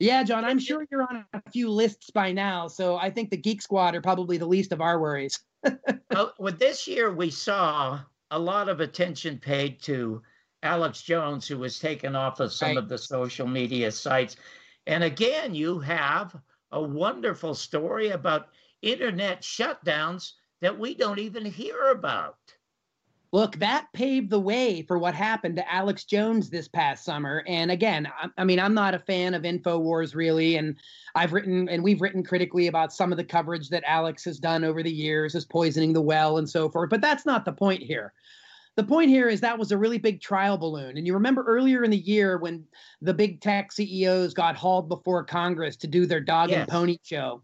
yeah, 0.00 0.22
John, 0.22 0.44
I'm 0.44 0.58
sure 0.58 0.86
you're 0.90 1.02
on 1.02 1.24
a 1.32 1.42
few 1.50 1.70
lists 1.70 2.10
by 2.10 2.30
now. 2.32 2.68
So 2.68 2.96
I 2.96 3.10
think 3.10 3.30
the 3.30 3.36
Geek 3.36 3.62
Squad 3.62 3.94
are 3.96 4.00
probably 4.02 4.36
the 4.38 4.46
least 4.46 4.72
of 4.72 4.80
our 4.80 5.00
worries. 5.00 5.40
well, 6.12 6.34
with 6.38 6.58
this 6.58 6.86
year, 6.86 7.12
we 7.12 7.30
saw 7.30 8.00
a 8.30 8.38
lot 8.38 8.68
of 8.68 8.80
attention 8.80 9.38
paid 9.38 9.80
to 9.82 10.22
Alex 10.62 11.02
Jones, 11.02 11.48
who 11.48 11.58
was 11.58 11.78
taken 11.78 12.14
off 12.14 12.38
of 12.40 12.52
some 12.52 12.68
Right. 12.68 12.76
of 12.78 12.88
the 12.88 12.98
social 12.98 13.46
media 13.46 13.90
sites. 13.90 14.36
And 14.86 15.02
again, 15.04 15.54
you 15.54 15.78
have 15.80 16.36
a 16.72 16.80
wonderful 16.82 17.54
story 17.54 18.10
about 18.10 18.48
internet 18.82 19.42
shutdowns 19.42 20.32
that 20.60 20.78
we 20.78 20.94
don't 20.94 21.18
even 21.18 21.44
hear 21.44 21.90
about. 21.90 22.36
Look, 23.30 23.56
that 23.56 23.88
paved 23.92 24.30
the 24.30 24.40
way 24.40 24.82
for 24.82 24.98
what 24.98 25.14
happened 25.14 25.56
to 25.56 25.72
Alex 25.72 26.04
Jones 26.04 26.48
this 26.48 26.66
past 26.66 27.04
summer. 27.04 27.44
And 27.46 27.70
again, 27.70 28.06
I, 28.06 28.28
I, 28.38 28.44
mean, 28.44 28.58
I'm 28.58 28.72
not 28.72 28.94
a 28.94 29.00
fan 29.00 29.34
of 29.34 29.42
InfoWars 29.42 30.14
really. 30.14 30.56
And 30.56 30.76
I've 31.14 31.34
written 31.34 31.68
and 31.68 31.84
we've 31.84 32.00
written 32.00 32.24
critically 32.24 32.68
about 32.68 32.92
some 32.92 33.12
of 33.12 33.18
the 33.18 33.24
coverage 33.24 33.68
that 33.68 33.84
Alex 33.86 34.24
has 34.24 34.38
done 34.38 34.64
over 34.64 34.82
the 34.82 34.90
years 34.90 35.34
as 35.34 35.44
poisoning 35.44 35.92
the 35.92 36.00
well 36.00 36.38
and 36.38 36.48
so 36.48 36.70
forth. 36.70 36.88
But 36.88 37.02
that's 37.02 37.26
not 37.26 37.44
the 37.44 37.52
point 37.52 37.82
here. 37.82 38.14
The 38.76 38.84
point 38.84 39.10
here 39.10 39.28
is 39.28 39.40
that 39.40 39.58
was 39.58 39.72
a 39.72 39.78
really 39.78 39.98
big 39.98 40.22
trial 40.22 40.56
balloon. 40.56 40.96
And 40.96 41.06
you 41.06 41.12
remember 41.12 41.42
earlier 41.42 41.84
in 41.84 41.90
the 41.90 41.98
year 41.98 42.38
when 42.38 42.64
the 43.02 43.12
big 43.12 43.42
tech 43.42 43.72
CEOs 43.72 44.32
got 44.32 44.56
hauled 44.56 44.88
before 44.88 45.24
Congress 45.24 45.76
to 45.78 45.86
do 45.86 46.06
their 46.06 46.20
dog 46.20 46.48
yes. 46.48 46.60
and 46.60 46.68
pony 46.68 46.96
show 47.02 47.42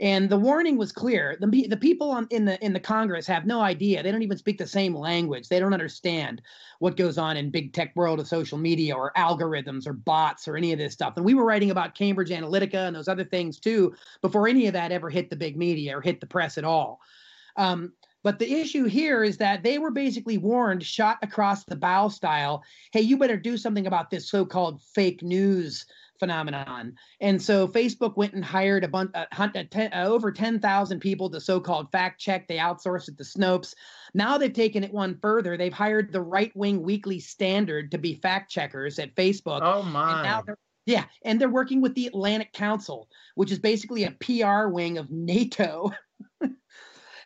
and 0.00 0.28
the 0.28 0.36
warning 0.36 0.76
was 0.76 0.92
clear. 0.92 1.36
The, 1.40 1.68
the 1.68 1.76
people 1.76 2.10
on, 2.10 2.26
in 2.30 2.44
the 2.44 2.62
in 2.64 2.72
the 2.72 2.80
Congress 2.80 3.26
have 3.26 3.46
no 3.46 3.60
idea. 3.60 4.02
They 4.02 4.10
don't 4.10 4.22
even 4.22 4.38
speak 4.38 4.58
the 4.58 4.66
same 4.66 4.94
language. 4.94 5.48
They 5.48 5.60
don't 5.60 5.72
understand 5.72 6.42
what 6.80 6.96
goes 6.96 7.16
on 7.16 7.36
in 7.36 7.50
big 7.50 7.72
tech 7.72 7.94
world 7.94 8.18
of 8.18 8.26
social 8.26 8.58
media 8.58 8.94
or 8.94 9.12
algorithms 9.16 9.86
or 9.86 9.92
bots 9.92 10.48
or 10.48 10.56
any 10.56 10.72
of 10.72 10.78
this 10.78 10.92
stuff. 10.92 11.14
And 11.16 11.24
we 11.24 11.34
were 11.34 11.44
writing 11.44 11.70
about 11.70 11.94
Cambridge 11.94 12.30
Analytica 12.30 12.86
and 12.86 12.96
those 12.96 13.08
other 13.08 13.24
things 13.24 13.60
too 13.60 13.94
before 14.20 14.48
any 14.48 14.66
of 14.66 14.72
that 14.72 14.92
ever 14.92 15.10
hit 15.10 15.30
the 15.30 15.36
big 15.36 15.56
media 15.56 15.96
or 15.96 16.00
hit 16.00 16.20
the 16.20 16.26
press 16.26 16.58
at 16.58 16.64
all. 16.64 17.00
Um, 17.56 17.92
but 18.24 18.38
the 18.38 18.50
issue 18.50 18.84
here 18.84 19.22
is 19.22 19.36
that 19.36 19.62
they 19.62 19.78
were 19.78 19.90
basically 19.90 20.38
warned, 20.38 20.82
shot 20.82 21.18
across 21.22 21.64
the 21.64 21.76
bow 21.76 22.08
style, 22.08 22.64
hey, 22.90 23.02
you 23.02 23.18
better 23.18 23.36
do 23.36 23.58
something 23.58 23.86
about 23.86 24.10
this 24.10 24.28
so 24.28 24.46
called 24.46 24.82
fake 24.82 25.22
news 25.22 25.84
phenomenon. 26.18 26.94
And 27.20 27.40
so 27.40 27.68
Facebook 27.68 28.16
went 28.16 28.34
and 28.34 28.44
hired 28.44 28.84
a 28.84 28.88
bunch, 28.88 29.10
uh, 29.14 29.26
uh, 29.36 29.48
ten, 29.70 29.92
uh, 29.92 30.04
over 30.06 30.32
10,000 30.32 31.00
people 31.00 31.30
to 31.30 31.40
so 31.40 31.60
called 31.60 31.90
fact 31.92 32.20
check. 32.20 32.46
They 32.48 32.56
outsourced 32.56 33.08
it 33.08 33.18
to 33.18 33.24
Snopes. 33.24 33.74
Now 34.14 34.38
they've 34.38 34.52
taken 34.52 34.84
it 34.84 34.92
one 34.92 35.18
further. 35.20 35.56
They've 35.56 35.72
hired 35.72 36.12
the 36.12 36.22
right 36.22 36.54
wing 36.56 36.82
Weekly 36.82 37.20
Standard 37.20 37.90
to 37.92 37.98
be 37.98 38.14
fact 38.14 38.50
checkers 38.50 38.98
at 38.98 39.14
Facebook. 39.14 39.60
Oh, 39.62 39.82
my. 39.82 40.42
And 40.46 40.56
yeah, 40.86 41.04
and 41.24 41.40
they're 41.40 41.48
working 41.48 41.80
with 41.80 41.94
the 41.94 42.06
Atlantic 42.06 42.52
Council, 42.52 43.08
which 43.36 43.50
is 43.50 43.58
basically 43.58 44.04
a 44.04 44.10
PR 44.10 44.68
wing 44.68 44.98
of 44.98 45.10
NATO. 45.10 45.92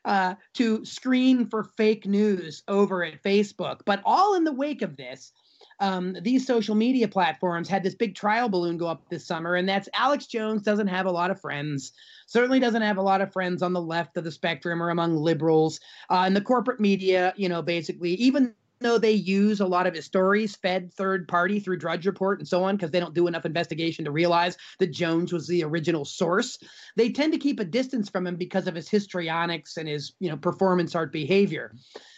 uh, 0.05 0.35
to 0.55 0.85
screen 0.85 1.47
for 1.47 1.65
fake 1.77 2.07
news 2.07 2.63
over 2.69 3.05
at 3.05 3.23
Facebook. 3.23 3.81
But 3.85 4.01
all 4.05 4.35
in 4.37 4.45
the 4.45 4.53
wake 4.53 4.83
of 4.83 4.97
this, 4.97 5.33
um, 5.81 6.17
these 6.23 6.47
social 6.47 6.75
media 6.75 7.07
platforms 7.07 7.69
had 7.69 7.83
this 7.83 7.95
big 7.95 8.15
trial 8.15 8.49
balloon 8.49 8.77
go 8.77 8.87
up 8.87 9.09
this 9.09 9.25
summer, 9.25 9.55
and 9.55 9.69
that's 9.69 9.89
Alex 9.95 10.27
Jones 10.27 10.63
doesn't 10.63 10.89
have 10.89 11.07
a 11.07 11.11
lot 11.11 11.31
of 11.31 11.41
friends. 11.41 11.93
Certainly 12.27 12.61
doesn't 12.61 12.83
have 12.83 12.97
a 12.97 13.03
lot 13.03 13.21
of 13.21 13.33
friends 13.33 13.63
on 13.63 13.73
the 13.73 13.81
left 13.81 14.17
of 14.17 14.25
the 14.25 14.33
spectrum 14.33 14.83
or 14.83 14.91
among 14.91 15.17
liberals. 15.17 15.81
Uh, 16.11 16.25
and 16.27 16.37
the 16.37 16.41
corporate 16.41 16.81
media, 16.81 17.33
you 17.37 17.49
know, 17.49 17.63
basically, 17.63 18.15
even 18.15 18.55
though 18.81 18.99
they 18.99 19.13
use 19.13 19.61
a 19.61 19.67
lot 19.67 19.87
of 19.87 19.95
his 19.95 20.05
stories 20.05 20.57
fed 20.57 20.93
third 20.93 21.27
party 21.29 21.61
through 21.61 21.79
Drudge 21.79 22.07
Report 22.07 22.39
and 22.39 22.49
so 22.49 22.65
on, 22.65 22.77
because 22.77 22.91
they 22.91 23.01
don't 23.01 23.15
do 23.15 23.27
enough 23.27 23.45
investigation 23.45 24.05
to 24.05 24.11
realize 24.11 24.57
that 24.79 24.93
Jones 24.93 25.33
was 25.33 25.47
the 25.47 25.65
original 25.65 26.05
source, 26.05 26.59
they 26.97 27.11
tend 27.11 27.33
to 27.33 27.39
keep 27.39 27.61
a 27.61 27.65
distance 27.65 28.09
from 28.09 28.27
him 28.27 28.37
because 28.37 28.67
of 28.67 28.75
his 28.75 28.89
histrionics 28.89 29.77
and 29.77 29.89
his, 29.89 30.13
you 30.21 30.31
know, 30.31 30.37
performance 30.37 30.95
art 30.95 31.13
behavior. 31.13 31.75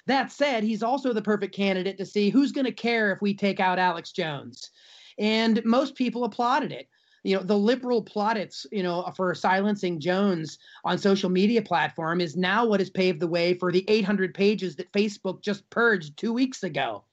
That 0.07 0.33
said, 0.33 0.64
he's 0.64 0.83
also 0.83 1.12
the 1.12 1.23
perfect 1.23 1.55
candidate 1.55 1.99
to 1.99 2.07
see 2.07 2.31
who's 2.31 2.52
going 2.52 2.67
to 2.67 2.73
care 2.73 3.12
if 3.12 3.21
we 3.21 3.35
take 3.35 3.61
out 3.61 3.79
Alex 3.79 4.12
Jones. 4.12 4.71
And 5.19 5.62
most 5.64 5.95
people 5.95 6.25
applauded 6.25 6.73
it 6.73 6.88
you 7.23 7.37
know 7.37 7.43
the 7.43 7.57
liberal 7.57 8.03
plaudits 8.03 8.67
you 8.73 8.83
know 8.83 9.11
for 9.17 9.35
silencing 9.35 10.00
jones 10.00 10.59
on 10.85 10.99
social 10.99 11.31
media 11.31 11.62
platform 11.62 12.21
is 12.21 12.37
now 12.37 12.65
what 12.65 12.81
has 12.81 12.91
paved 12.91 13.21
the 13.21 13.27
way 13.27 13.55
for 13.55 13.71
the 13.73 13.85
800 13.89 14.35
pages 14.35 14.77
that 14.77 14.93
facebook 14.93 15.43
just 15.43 15.69
purged 15.71 16.17
two 16.17 16.33
weeks 16.33 16.62
ago 16.62 17.05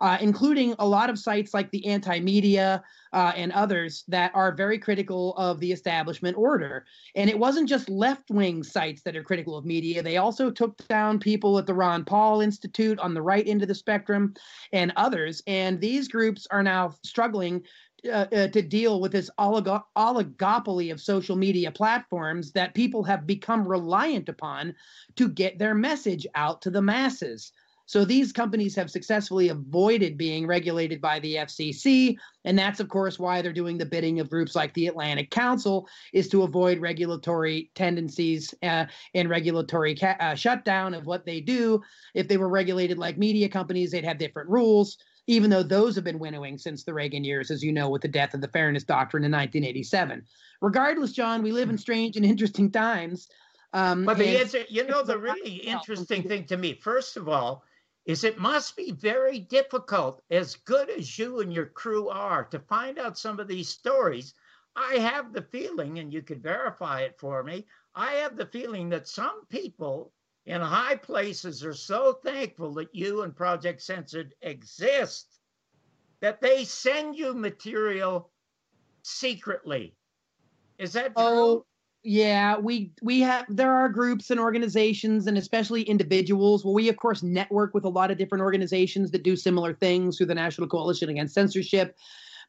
uh, 0.00 0.18
including 0.20 0.74
a 0.78 0.86
lot 0.86 1.10
of 1.10 1.18
sites 1.18 1.54
like 1.54 1.70
the 1.70 1.86
anti-media 1.86 2.82
uh, 3.12 3.32
and 3.34 3.52
others 3.52 4.04
that 4.08 4.30
are 4.34 4.52
very 4.52 4.78
critical 4.78 5.34
of 5.36 5.58
the 5.60 5.72
establishment 5.72 6.36
order. 6.36 6.84
And 7.14 7.30
it 7.30 7.38
wasn't 7.38 7.68
just 7.68 7.88
left-wing 7.88 8.62
sites 8.62 9.02
that 9.02 9.16
are 9.16 9.22
critical 9.22 9.56
of 9.56 9.64
media. 9.64 10.02
They 10.02 10.18
also 10.18 10.50
took 10.50 10.86
down 10.88 11.18
people 11.18 11.58
at 11.58 11.66
the 11.66 11.74
Ron 11.74 12.04
Paul 12.04 12.40
Institute 12.40 12.98
on 12.98 13.14
the 13.14 13.22
right 13.22 13.46
end 13.46 13.62
of 13.62 13.68
the 13.68 13.74
spectrum 13.74 14.34
and 14.72 14.92
others. 14.96 15.42
And 15.46 15.80
these 15.80 16.08
groups 16.08 16.46
are 16.50 16.62
now 16.62 16.94
struggling 17.02 17.62
uh, 18.06 18.26
uh, 18.32 18.48
to 18.48 18.62
deal 18.62 19.00
with 19.00 19.12
this 19.12 19.30
oligo- 19.38 19.84
oligopoly 19.96 20.92
of 20.92 21.00
social 21.00 21.36
media 21.36 21.70
platforms 21.70 22.52
that 22.52 22.74
people 22.74 23.04
have 23.04 23.26
become 23.26 23.66
reliant 23.66 24.28
upon 24.28 24.74
to 25.16 25.28
get 25.28 25.58
their 25.58 25.74
message 25.74 26.26
out 26.34 26.62
to 26.62 26.70
the 26.70 26.82
masses. 26.82 27.52
So 27.86 28.04
these 28.04 28.32
companies 28.32 28.74
have 28.74 28.90
successfully 28.90 29.48
avoided 29.48 30.18
being 30.18 30.46
regulated 30.46 31.00
by 31.00 31.20
the 31.20 31.36
FCC, 31.36 32.16
and 32.44 32.58
that's 32.58 32.80
of 32.80 32.88
course 32.88 33.18
why 33.18 33.40
they're 33.40 33.52
doing 33.52 33.78
the 33.78 33.86
bidding 33.86 34.18
of 34.18 34.28
groups 34.28 34.56
like 34.56 34.74
the 34.74 34.88
Atlantic 34.88 35.30
Council 35.30 35.88
is 36.12 36.28
to 36.30 36.42
avoid 36.42 36.80
regulatory 36.80 37.70
tendencies 37.76 38.52
uh, 38.64 38.86
and 39.14 39.30
regulatory 39.30 39.94
ca- 39.94 40.16
uh, 40.18 40.34
shutdown 40.34 40.94
of 40.94 41.06
what 41.06 41.24
they 41.24 41.40
do. 41.40 41.80
If 42.14 42.26
they 42.26 42.38
were 42.38 42.48
regulated 42.48 42.98
like 42.98 43.18
media 43.18 43.48
companies, 43.48 43.92
they'd 43.92 44.04
have 44.04 44.18
different 44.18 44.50
rules 44.50 44.98
even 45.26 45.50
though 45.50 45.62
those 45.62 45.94
have 45.94 46.04
been 46.04 46.18
winnowing 46.18 46.58
since 46.58 46.84
the 46.84 46.94
Reagan 46.94 47.24
years, 47.24 47.50
as 47.50 47.62
you 47.62 47.72
know, 47.72 47.88
with 47.88 48.02
the 48.02 48.08
death 48.08 48.34
of 48.34 48.40
the 48.40 48.48
Fairness 48.48 48.84
Doctrine 48.84 49.24
in 49.24 49.32
1987. 49.32 50.24
Regardless, 50.60 51.12
John, 51.12 51.42
we 51.42 51.52
live 51.52 51.68
in 51.70 51.78
strange 51.78 52.16
and 52.16 52.24
interesting 52.24 52.70
times. 52.70 53.28
Um, 53.72 54.04
but 54.04 54.18
the 54.18 54.38
answer, 54.38 54.64
you 54.68 54.86
know, 54.86 55.02
the 55.02 55.18
really 55.30 55.56
interesting 55.56 56.22
thing 56.22 56.44
to 56.46 56.56
me, 56.56 56.74
first 56.74 57.16
of 57.16 57.28
all, 57.28 57.64
is 58.06 58.22
it 58.22 58.38
must 58.38 58.76
be 58.76 58.92
very 58.92 59.40
difficult, 59.40 60.22
as 60.30 60.54
good 60.54 60.88
as 60.90 61.18
you 61.18 61.40
and 61.40 61.52
your 61.52 61.66
crew 61.66 62.08
are, 62.08 62.44
to 62.44 62.58
find 62.60 62.98
out 62.98 63.18
some 63.18 63.40
of 63.40 63.48
these 63.48 63.68
stories. 63.68 64.32
I 64.76 64.94
have 64.98 65.32
the 65.32 65.42
feeling, 65.42 65.98
and 65.98 66.12
you 66.12 66.22
could 66.22 66.42
verify 66.42 67.00
it 67.00 67.18
for 67.18 67.42
me, 67.42 67.66
I 67.96 68.12
have 68.12 68.36
the 68.36 68.46
feeling 68.46 68.90
that 68.90 69.08
some 69.08 69.46
people 69.46 70.12
in 70.46 70.60
high 70.60 70.96
places 70.96 71.64
are 71.64 71.74
so 71.74 72.18
thankful 72.24 72.72
that 72.74 72.94
you 72.94 73.22
and 73.22 73.34
Project 73.34 73.82
Censored 73.82 74.34
exist 74.42 75.40
that 76.20 76.40
they 76.40 76.64
send 76.64 77.16
you 77.16 77.34
material 77.34 78.30
secretly. 79.02 79.94
Is 80.78 80.92
that 80.92 81.12
oh, 81.16 81.32
true? 81.34 81.42
Oh, 81.42 81.66
yeah, 82.08 82.56
we 82.56 82.92
we 83.02 83.20
have 83.20 83.46
there 83.48 83.72
are 83.72 83.88
groups 83.88 84.30
and 84.30 84.38
organizations 84.38 85.26
and 85.26 85.36
especially 85.36 85.82
individuals. 85.82 86.64
Well, 86.64 86.74
we 86.74 86.88
of 86.88 86.96
course 86.96 87.24
network 87.24 87.74
with 87.74 87.84
a 87.84 87.88
lot 87.88 88.12
of 88.12 88.18
different 88.18 88.42
organizations 88.42 89.10
that 89.10 89.24
do 89.24 89.34
similar 89.34 89.74
things 89.74 90.16
through 90.16 90.26
the 90.26 90.34
National 90.34 90.68
Coalition 90.68 91.08
Against 91.08 91.34
Censorship, 91.34 91.96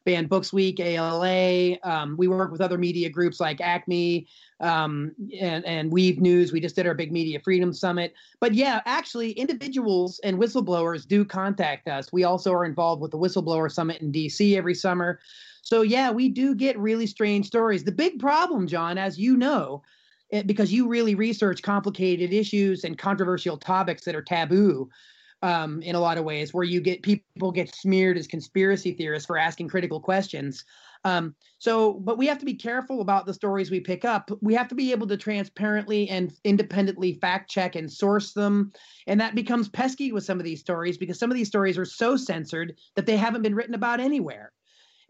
Banned 0.08 0.30
Books 0.30 0.54
Week, 0.54 0.80
ALA. 0.80 1.76
Um, 1.82 2.16
we 2.16 2.28
work 2.28 2.50
with 2.50 2.62
other 2.62 2.78
media 2.78 3.10
groups 3.10 3.40
like 3.40 3.60
Acme 3.60 4.26
um, 4.58 5.12
and, 5.38 5.62
and 5.66 5.92
Weave 5.92 6.18
News. 6.18 6.50
We 6.50 6.60
just 6.60 6.74
did 6.76 6.86
our 6.86 6.94
big 6.94 7.12
Media 7.12 7.38
Freedom 7.38 7.74
Summit. 7.74 8.14
But 8.40 8.54
yeah, 8.54 8.80
actually, 8.86 9.32
individuals 9.32 10.18
and 10.24 10.38
whistleblowers 10.38 11.06
do 11.06 11.26
contact 11.26 11.88
us. 11.88 12.10
We 12.10 12.24
also 12.24 12.54
are 12.54 12.64
involved 12.64 13.02
with 13.02 13.10
the 13.10 13.18
Whistleblower 13.18 13.70
Summit 13.70 14.00
in 14.00 14.10
DC 14.10 14.56
every 14.56 14.74
summer. 14.74 15.20
So 15.60 15.82
yeah, 15.82 16.10
we 16.10 16.30
do 16.30 16.54
get 16.54 16.78
really 16.78 17.06
strange 17.06 17.44
stories. 17.46 17.84
The 17.84 17.92
big 17.92 18.18
problem, 18.18 18.66
John, 18.66 18.96
as 18.96 19.18
you 19.18 19.36
know, 19.36 19.82
because 20.46 20.72
you 20.72 20.88
really 20.88 21.16
research 21.16 21.60
complicated 21.60 22.32
issues 22.32 22.82
and 22.82 22.96
controversial 22.96 23.58
topics 23.58 24.06
that 24.06 24.14
are 24.14 24.22
taboo 24.22 24.88
um, 25.42 25.82
in 25.82 25.94
a 25.94 26.00
lot 26.00 26.18
of 26.18 26.24
ways, 26.24 26.52
where 26.52 26.64
you 26.64 26.80
get 26.80 27.02
people 27.02 27.52
get 27.52 27.74
smeared 27.74 28.18
as 28.18 28.26
conspiracy 28.26 28.92
theorists 28.92 29.26
for 29.26 29.38
asking 29.38 29.68
critical 29.68 30.00
questions. 30.00 30.64
Um, 31.04 31.34
so, 31.58 31.94
but 31.94 32.18
we 32.18 32.26
have 32.26 32.38
to 32.38 32.44
be 32.44 32.54
careful 32.54 33.00
about 33.00 33.26
the 33.26 33.34
stories 33.34 33.70
we 33.70 33.80
pick 33.80 34.04
up. 34.04 34.30
We 34.40 34.54
have 34.54 34.68
to 34.68 34.74
be 34.74 34.90
able 34.92 35.06
to 35.08 35.16
transparently 35.16 36.08
and 36.08 36.32
independently 36.44 37.14
fact 37.14 37.50
check 37.50 37.76
and 37.76 37.90
source 37.90 38.32
them. 38.32 38.72
And 39.06 39.20
that 39.20 39.34
becomes 39.34 39.68
pesky 39.68 40.12
with 40.12 40.24
some 40.24 40.38
of 40.38 40.44
these 40.44 40.60
stories 40.60 40.98
because 40.98 41.18
some 41.18 41.30
of 41.30 41.36
these 41.36 41.48
stories 41.48 41.78
are 41.78 41.84
so 41.84 42.16
censored 42.16 42.76
that 42.96 43.06
they 43.06 43.16
haven't 43.16 43.42
been 43.42 43.54
written 43.54 43.74
about 43.74 44.00
anywhere. 44.00 44.52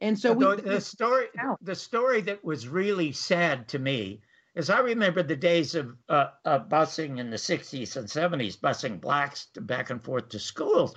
And 0.00 0.18
so 0.18 0.32
we, 0.32 0.44
the, 0.44 0.62
the 0.62 0.80
story, 0.80 1.26
the 1.60 1.74
story 1.74 2.20
that 2.22 2.44
was 2.44 2.68
really 2.68 3.12
sad 3.12 3.66
to 3.68 3.78
me 3.78 4.20
as 4.58 4.70
I 4.70 4.80
remember 4.80 5.22
the 5.22 5.36
days 5.36 5.76
of 5.76 5.96
uh, 6.08 6.30
busing 6.44 7.20
in 7.20 7.30
the 7.30 7.36
60s 7.36 7.96
and 7.96 8.08
70s, 8.08 8.56
busing 8.56 9.00
blacks 9.00 9.46
to 9.54 9.60
back 9.60 9.90
and 9.90 10.02
forth 10.02 10.30
to 10.30 10.40
schools. 10.40 10.96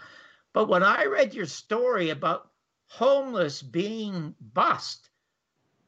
But 0.51 0.68
when 0.68 0.82
I 0.82 1.06
read 1.06 1.36
your 1.36 1.46
story 1.46 2.10
about 2.10 2.50
homeless 2.88 3.62
being 3.62 4.34
bused, 4.41 5.10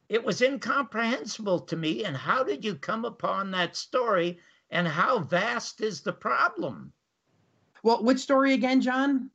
it 0.08 0.22
was 0.22 0.40
incomprehensible 0.40 1.58
to 1.62 1.76
me. 1.76 2.04
And 2.04 2.16
how 2.16 2.44
did 2.44 2.64
you 2.64 2.76
come 2.76 3.04
upon 3.04 3.50
that 3.50 3.74
story? 3.74 4.38
And 4.70 4.86
how 4.86 5.18
vast 5.18 5.80
is 5.80 6.00
the 6.00 6.12
problem? 6.12 6.92
Well, 7.82 8.04
which 8.04 8.20
story 8.20 8.52
again, 8.52 8.82
John? 8.82 9.30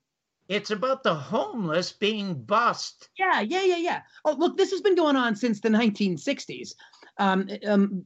It's 0.48 0.72
about 0.72 1.04
the 1.04 1.14
homeless 1.14 1.92
being 1.92 2.36
bused. 2.46 3.10
Yeah, 3.18 3.42
yeah, 3.42 3.64
yeah, 3.66 3.78
yeah. 3.78 4.02
Oh, 4.24 4.32
look, 4.32 4.56
this 4.56 4.72
has 4.72 4.80
been 4.82 4.96
going 4.96 5.18
on 5.18 5.36
since 5.36 5.60
the 5.60 5.70
1960s 5.70 6.74
Um, 7.20 7.50
um, 7.68 8.04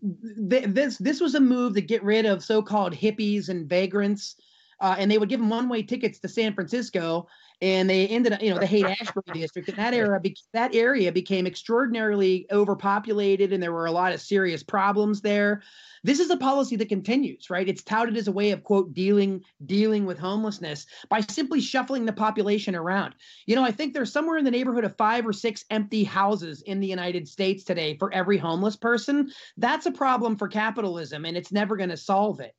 th- 0.50 0.66
this 0.70 0.98
this 0.98 1.22
was 1.22 1.36
a 1.36 1.40
move 1.40 1.76
to 1.76 1.82
get 1.82 2.04
rid 2.04 2.26
of 2.26 2.44
so-called 2.44 2.94
hippies 2.94 3.48
and 3.48 3.70
vagrants, 3.70 4.36
uh, 4.84 4.98
and 5.00 5.10
they 5.10 5.18
would 5.18 5.30
give 5.30 5.40
them 5.40 5.50
one-way 5.50 5.82
tickets 5.82 6.20
to 6.20 6.28
San 6.28 6.54
Francisco, 6.54 7.26
and 7.62 7.90
they 7.90 8.06
ended 8.06 8.34
up, 8.34 8.42
you 8.42 8.54
know, 8.54 8.60
the 8.60 8.66
Haight 8.66 8.86
Ashbury 9.02 9.40
district. 9.40 9.70
In 9.70 9.78
that 9.78 9.94
era, 9.94 10.22
that 10.52 10.76
area 10.76 11.10
became 11.10 11.48
extraordinarily 11.48 12.46
overpopulated, 12.52 13.54
and 13.54 13.64
there 13.64 13.72
were 13.72 13.86
a 13.86 13.94
lot 13.94 14.12
of 14.12 14.20
serious 14.20 14.62
problems 14.62 15.22
there. 15.22 15.64
This 16.04 16.20
is 16.20 16.30
a 16.30 16.36
policy 16.36 16.76
that 16.76 16.90
continues, 16.90 17.50
right? 17.50 17.66
It's 17.66 17.82
touted 17.82 18.18
as 18.18 18.28
a 18.28 18.34
way 18.34 18.52
of 18.52 18.66
quote 18.66 18.94
dealing 18.94 19.44
dealing 19.66 20.06
with 20.06 20.20
homelessness 20.20 20.86
by 21.08 21.22
simply 21.22 21.62
shuffling 21.62 22.04
the 22.04 22.12
population 22.12 22.76
around. 22.76 23.16
You 23.46 23.56
know, 23.56 23.64
I 23.64 23.72
think 23.72 23.94
there's 23.94 24.12
somewhere 24.12 24.38
in 24.38 24.44
the 24.44 24.52
neighborhood 24.52 24.84
of 24.84 24.98
5 24.98 25.28
or 25.28 25.32
6 25.32 25.64
empty 25.70 26.04
houses 26.04 26.62
in 26.62 26.82
the 26.82 26.88
United 26.88 27.30
States 27.30 27.64
today 27.64 27.96
for 27.98 28.14
every 28.14 28.38
homeless 28.38 28.76
person. 28.76 29.32
That's 29.56 29.86
a 29.86 29.92
problem 29.92 30.36
for 30.36 30.50
capitalism 30.50 31.24
and 31.24 31.38
it's 31.38 31.54
never 31.54 31.78
going 31.78 31.90
to 31.90 31.96
solve 31.96 32.42
it 32.42 32.54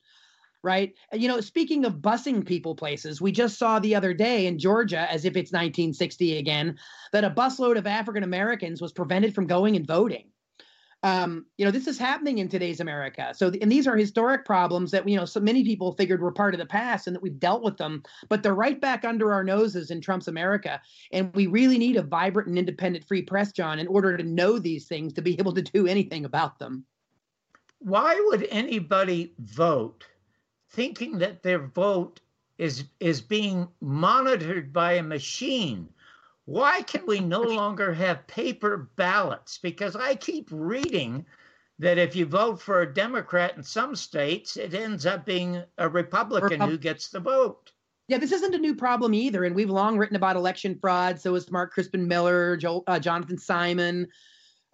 right? 0.65 0.95
You 1.13 1.29
know, 1.29 1.41
speaking 1.41 1.85
of 1.85 1.97
busing 1.97 2.45
people 2.45 2.75
places, 2.75 3.21
we 3.21 3.31
just 3.31 3.59
saw 3.59 3.79
the 3.79 3.95
other 3.95 4.15
day 4.15 4.47
in 4.47 4.59
Georgia, 4.59 5.11
as 5.11 5.25
if 5.25 5.37
it's 5.37 5.53
1960 5.53 6.39
again, 6.39 6.79
that 7.13 7.25
a 7.25 7.31
busload 7.31 7.77
of 7.77 7.87
African 7.87 8.25
Americans 8.25 8.81
was 8.81 8.93
prevented 8.93 9.35
from 9.35 9.47
going 9.47 9.77
and 9.77 9.87
voting 9.87 10.31
um, 11.05 11.45
you 11.59 11.67
know, 11.67 11.71
this 11.71 11.87
is 11.87 11.99
happening 11.99 12.39
in 12.39 12.49
today's 12.49 12.81
America. 12.81 13.35
So, 13.37 13.53
and 13.61 13.71
these 13.71 13.87
are 13.87 13.95
historic 13.95 14.47
problems 14.47 14.91
that 14.93 15.07
you 15.07 15.19
know 15.19 15.27
so 15.27 15.39
many 15.39 15.63
people 15.63 15.93
figured 15.93 16.23
were 16.23 16.33
part 16.33 16.55
of 16.55 16.59
the 16.59 16.67
past 16.67 17.07
and 17.07 17.15
that 17.15 17.23
we've 17.23 17.39
dealt 17.39 17.63
with 17.63 17.77
them, 17.77 18.03
but 18.31 18.43
they're 18.43 18.55
right 18.55 18.81
back 18.81 19.05
under 19.05 19.35
our 19.35 19.45
noses 19.45 19.91
in 19.91 20.01
Trump's 20.01 20.29
America. 20.29 20.81
And 21.13 21.31
we 21.35 21.47
really 21.47 21.77
need 21.77 21.97
a 21.97 22.03
vibrant 22.03 22.49
and 22.49 22.59
independent 22.59 23.05
free 23.05 23.21
press, 23.21 23.53
John, 23.53 23.79
in 23.79 23.87
order 23.87 24.17
to 24.17 24.25
know 24.25 24.59
these 24.59 24.87
things 24.87 25.13
to 25.13 25.23
be 25.23 25.39
able 25.39 25.53
to 25.53 25.63
do 25.63 25.87
anything 25.87 26.25
about 26.25 26.59
them. 26.59 26.87
Why 27.81 28.19
would 28.29 28.49
anybody 28.51 29.35
vote 29.39 30.07
thinking 30.75 31.19
that 31.19 31.43
their 31.43 31.67
vote 31.67 32.21
is 32.59 32.85
is 33.01 33.21
being 33.21 33.69
monitored 33.81 34.73
by 34.73 34.93
a 34.95 35.03
machine? 35.03 35.89
why 36.47 36.83
can 36.83 37.07
we 37.07 37.21
no 37.21 37.43
longer 37.43 37.93
have 37.93 38.27
paper 38.27 38.91
ballots? 38.97 39.59
Because 39.59 39.97
I 39.97 40.15
keep 40.15 40.49
reading 40.51 41.25
that 41.79 41.99
if 41.99 42.15
you 42.15 42.27
vote 42.27 42.61
for 42.61 42.83
a 42.83 42.95
Democrat 42.95 43.57
in 43.57 43.63
some 43.63 43.97
states, 43.97 44.57
it 44.57 44.75
ends 44.75 45.07
up 45.07 45.25
being 45.25 45.63
a 45.79 45.89
Republican 45.89 46.51
Repub- 46.51 46.71
who 46.71 46.79
gets 46.79 47.09
the 47.09 47.21
vote. 47.21 47.73
Yeah, 48.09 48.19
this 48.19 48.33
isn't 48.33 48.55
a 48.55 48.59
new 48.59 48.75
problem 48.75 49.15
either, 49.15 49.45
and 49.45 49.57
we've 49.57 49.71
long 49.71 49.97
written 49.97 50.17
about 50.17 50.37
election 50.37 50.79
fraud. 50.79 51.19
So 51.19 51.35
is 51.35 51.51
Mark 51.51 51.73
Crispin 51.73 52.07
Miller, 52.07 52.57
Joel, 52.59 52.85
uh, 52.87 52.99
Jonathan 52.99 53.39
Simon. 53.39 54.09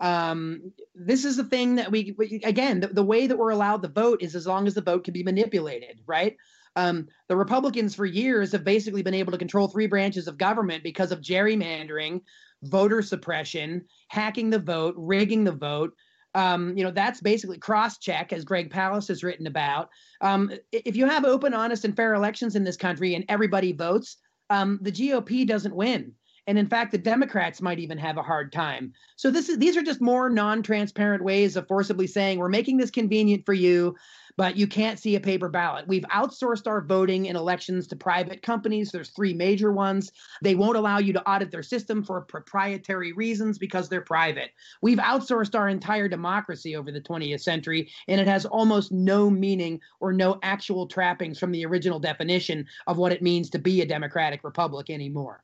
Um, 0.00 0.72
this 0.94 1.24
is 1.24 1.36
the 1.36 1.44
thing 1.44 1.76
that 1.76 1.90
we, 1.90 2.16
again, 2.42 2.80
the, 2.80 2.88
the 2.88 3.02
way 3.02 3.26
that 3.26 3.36
we're 3.36 3.50
allowed 3.50 3.82
to 3.82 3.88
vote 3.88 4.22
is 4.22 4.34
as 4.34 4.46
long 4.46 4.66
as 4.66 4.74
the 4.74 4.80
vote 4.80 5.04
can 5.04 5.12
be 5.12 5.22
manipulated, 5.22 6.00
right? 6.06 6.36
Um, 6.76 7.08
the 7.28 7.36
Republicans 7.36 7.94
for 7.94 8.06
years 8.06 8.52
have 8.52 8.64
basically 8.64 9.02
been 9.02 9.14
able 9.14 9.32
to 9.32 9.38
control 9.38 9.68
three 9.68 9.86
branches 9.86 10.28
of 10.28 10.38
government 10.38 10.82
because 10.82 11.12
of 11.12 11.20
gerrymandering, 11.20 12.22
voter 12.62 13.02
suppression, 13.02 13.84
hacking 14.08 14.50
the 14.50 14.58
vote, 14.58 14.94
rigging 14.96 15.44
the 15.44 15.52
vote. 15.52 15.92
Um, 16.34 16.76
you 16.78 16.84
know, 16.84 16.92
that's 16.92 17.20
basically 17.20 17.58
cross 17.58 17.98
check, 17.98 18.32
as 18.32 18.44
Greg 18.44 18.70
Palast 18.70 19.08
has 19.08 19.24
written 19.24 19.48
about. 19.48 19.88
Um, 20.20 20.52
if 20.70 20.94
you 20.94 21.06
have 21.06 21.24
open, 21.24 21.54
honest, 21.54 21.84
and 21.84 21.96
fair 21.96 22.14
elections 22.14 22.54
in 22.54 22.62
this 22.62 22.76
country 22.76 23.16
and 23.16 23.24
everybody 23.28 23.72
votes, 23.72 24.16
um, 24.48 24.78
the 24.80 24.92
GOP 24.92 25.46
doesn't 25.46 25.74
win. 25.74 26.12
And 26.46 26.58
in 26.58 26.68
fact, 26.68 26.92
the 26.92 26.98
Democrats 26.98 27.60
might 27.60 27.78
even 27.78 27.98
have 27.98 28.16
a 28.16 28.22
hard 28.22 28.52
time. 28.52 28.92
So 29.16 29.30
this 29.30 29.48
is 29.48 29.58
these 29.58 29.76
are 29.76 29.82
just 29.82 30.00
more 30.00 30.30
non-transparent 30.30 31.22
ways 31.22 31.56
of 31.56 31.68
forcibly 31.68 32.06
saying 32.06 32.38
we're 32.38 32.48
making 32.48 32.76
this 32.76 32.90
convenient 32.90 33.44
for 33.46 33.54
you 33.54 33.96
but 34.40 34.56
you 34.56 34.66
can't 34.66 34.98
see 34.98 35.16
a 35.16 35.20
paper 35.20 35.50
ballot. 35.50 35.86
We've 35.86 36.04
outsourced 36.04 36.66
our 36.66 36.80
voting 36.80 37.26
in 37.26 37.36
elections 37.36 37.86
to 37.88 37.96
private 37.96 38.40
companies. 38.40 38.90
There's 38.90 39.10
three 39.10 39.34
major 39.34 39.70
ones. 39.70 40.12
They 40.42 40.54
won't 40.54 40.78
allow 40.78 40.98
you 40.98 41.12
to 41.12 41.28
audit 41.28 41.50
their 41.50 41.62
system 41.62 42.02
for 42.02 42.22
proprietary 42.22 43.12
reasons 43.12 43.58
because 43.58 43.90
they're 43.90 44.00
private. 44.00 44.52
We've 44.80 44.96
outsourced 44.96 45.54
our 45.54 45.68
entire 45.68 46.08
democracy 46.08 46.74
over 46.74 46.90
the 46.90 47.02
20th 47.02 47.42
century, 47.42 47.90
and 48.08 48.18
it 48.18 48.26
has 48.26 48.46
almost 48.46 48.92
no 48.92 49.28
meaning 49.28 49.78
or 50.00 50.10
no 50.10 50.38
actual 50.42 50.86
trappings 50.86 51.38
from 51.38 51.52
the 51.52 51.66
original 51.66 52.00
definition 52.00 52.66
of 52.86 52.96
what 52.96 53.12
it 53.12 53.20
means 53.20 53.50
to 53.50 53.58
be 53.58 53.82
a 53.82 53.86
democratic 53.86 54.42
republic 54.42 54.88
anymore. 54.88 55.42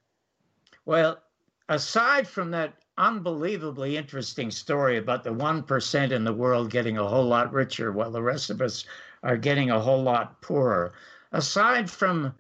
Well, 0.87 1.21
aside 1.69 2.29
from 2.29 2.53
that 2.53 2.75
unbelievably 2.97 3.97
interesting 3.97 4.51
story 4.51 4.97
about 4.97 5.25
the 5.25 5.35
1% 5.35 6.11
in 6.13 6.25
the 6.25 6.33
world 6.33 6.71
getting 6.71 6.97
a 6.97 7.07
whole 7.07 7.27
lot 7.27 7.53
richer 7.53 7.93
while 7.93 8.13
the 8.13 8.23
rest 8.23 8.51
of 8.51 8.63
us 8.63 8.85
are 9.23 9.37
getting 9.37 9.71
a 9.71 9.81
whole 9.81 10.03
lot 10.03 10.41
poorer. 10.41 10.95
Aside 11.33 11.91
from 11.91 12.35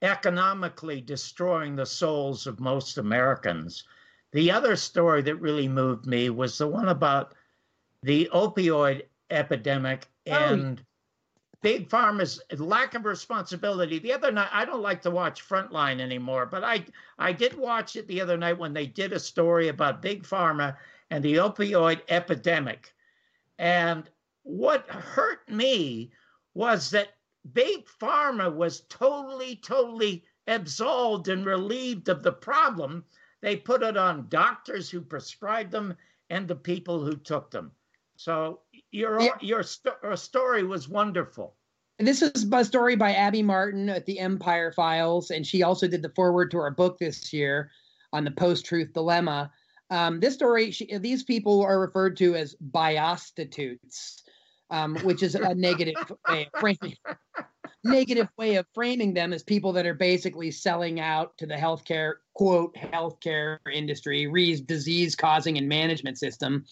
economically 0.00 1.00
destroying 1.00 1.74
the 1.74 1.84
souls 1.84 2.46
of 2.46 2.60
most 2.60 2.96
Americans, 2.96 3.84
the 4.30 4.50
other 4.50 4.76
story 4.76 5.20
that 5.22 5.36
really 5.36 5.68
moved 5.68 6.06
me 6.06 6.30
was 6.30 6.56
the 6.56 6.68
one 6.68 6.88
about 6.88 7.34
the 8.02 8.30
opioid 8.32 9.02
epidemic 9.30 10.06
oh, 10.28 10.32
and 10.32 10.84
big 11.62 11.88
pharma's 11.88 12.40
lack 12.58 12.94
of 12.94 13.04
responsibility. 13.04 13.98
The 13.98 14.12
other 14.12 14.32
night, 14.32 14.50
I 14.52 14.64
don't 14.64 14.82
like 14.82 15.00
to 15.02 15.10
watch 15.10 15.48
Frontline 15.48 16.00
anymore, 16.00 16.44
but 16.44 16.64
I 16.64 16.84
I 17.18 17.32
did 17.32 17.56
watch 17.56 17.96
it 17.96 18.06
the 18.08 18.20
other 18.20 18.36
night 18.36 18.58
when 18.58 18.74
they 18.74 18.86
did 18.86 19.12
a 19.12 19.20
story 19.20 19.68
about 19.68 20.02
big 20.02 20.24
pharma 20.24 20.76
and 21.10 21.24
the 21.24 21.36
opioid 21.36 22.00
epidemic. 22.08 22.92
And 23.58 24.10
what 24.42 24.88
hurt 24.88 25.48
me 25.48 26.10
was 26.54 26.90
that 26.90 27.14
big 27.52 27.86
pharma 27.86 28.52
was 28.52 28.82
totally, 28.88 29.56
totally 29.56 30.24
absolved 30.48 31.28
and 31.28 31.46
relieved 31.46 32.08
of 32.08 32.22
the 32.22 32.32
problem. 32.32 33.04
They 33.40 33.56
put 33.56 33.82
it 33.82 33.96
on 33.96 34.28
doctors 34.28 34.90
who 34.90 35.00
prescribed 35.00 35.70
them 35.70 35.96
and 36.30 36.48
the 36.48 36.56
people 36.56 37.04
who 37.04 37.16
took 37.16 37.50
them. 37.50 37.72
So 38.16 38.60
your 38.92 39.20
yeah. 39.20 39.32
your 39.40 39.62
st- 39.62 39.94
story 40.14 40.62
was 40.62 40.88
wonderful. 40.88 41.56
This 41.98 42.22
is 42.22 42.46
a 42.50 42.64
story 42.64 42.96
by 42.96 43.12
Abby 43.12 43.42
Martin 43.42 43.88
at 43.88 44.06
the 44.06 44.18
Empire 44.18 44.72
Files, 44.72 45.30
and 45.30 45.46
she 45.46 45.62
also 45.62 45.86
did 45.86 46.02
the 46.02 46.12
foreword 46.14 46.50
to 46.50 46.58
our 46.58 46.70
book 46.70 46.98
this 46.98 47.32
year 47.32 47.70
on 48.12 48.24
the 48.24 48.30
post-truth 48.30 48.92
dilemma. 48.92 49.50
Um, 49.90 50.18
this 50.20 50.34
story, 50.34 50.70
she, 50.70 50.98
these 50.98 51.22
people 51.22 51.62
are 51.62 51.78
referred 51.78 52.16
to 52.16 52.34
as 52.34 52.56
biostitutes, 52.70 54.22
um, 54.70 54.96
which 54.96 55.22
is 55.22 55.34
a 55.34 55.54
negative 55.54 55.94
way 56.28 56.48
of 56.52 56.60
framing. 56.60 56.96
negative 57.84 58.28
way 58.38 58.56
of 58.56 58.66
framing 58.74 59.12
them 59.12 59.32
as 59.32 59.42
people 59.42 59.72
that 59.72 59.86
are 59.86 59.94
basically 59.94 60.50
selling 60.50 61.00
out 61.00 61.36
to 61.38 61.46
the 61.46 61.54
healthcare 61.54 62.14
quote 62.34 62.74
healthcare 62.74 63.58
industry, 63.72 64.26
disease 64.66 65.14
causing 65.14 65.58
and 65.58 65.68
management 65.68 66.18
system. 66.18 66.64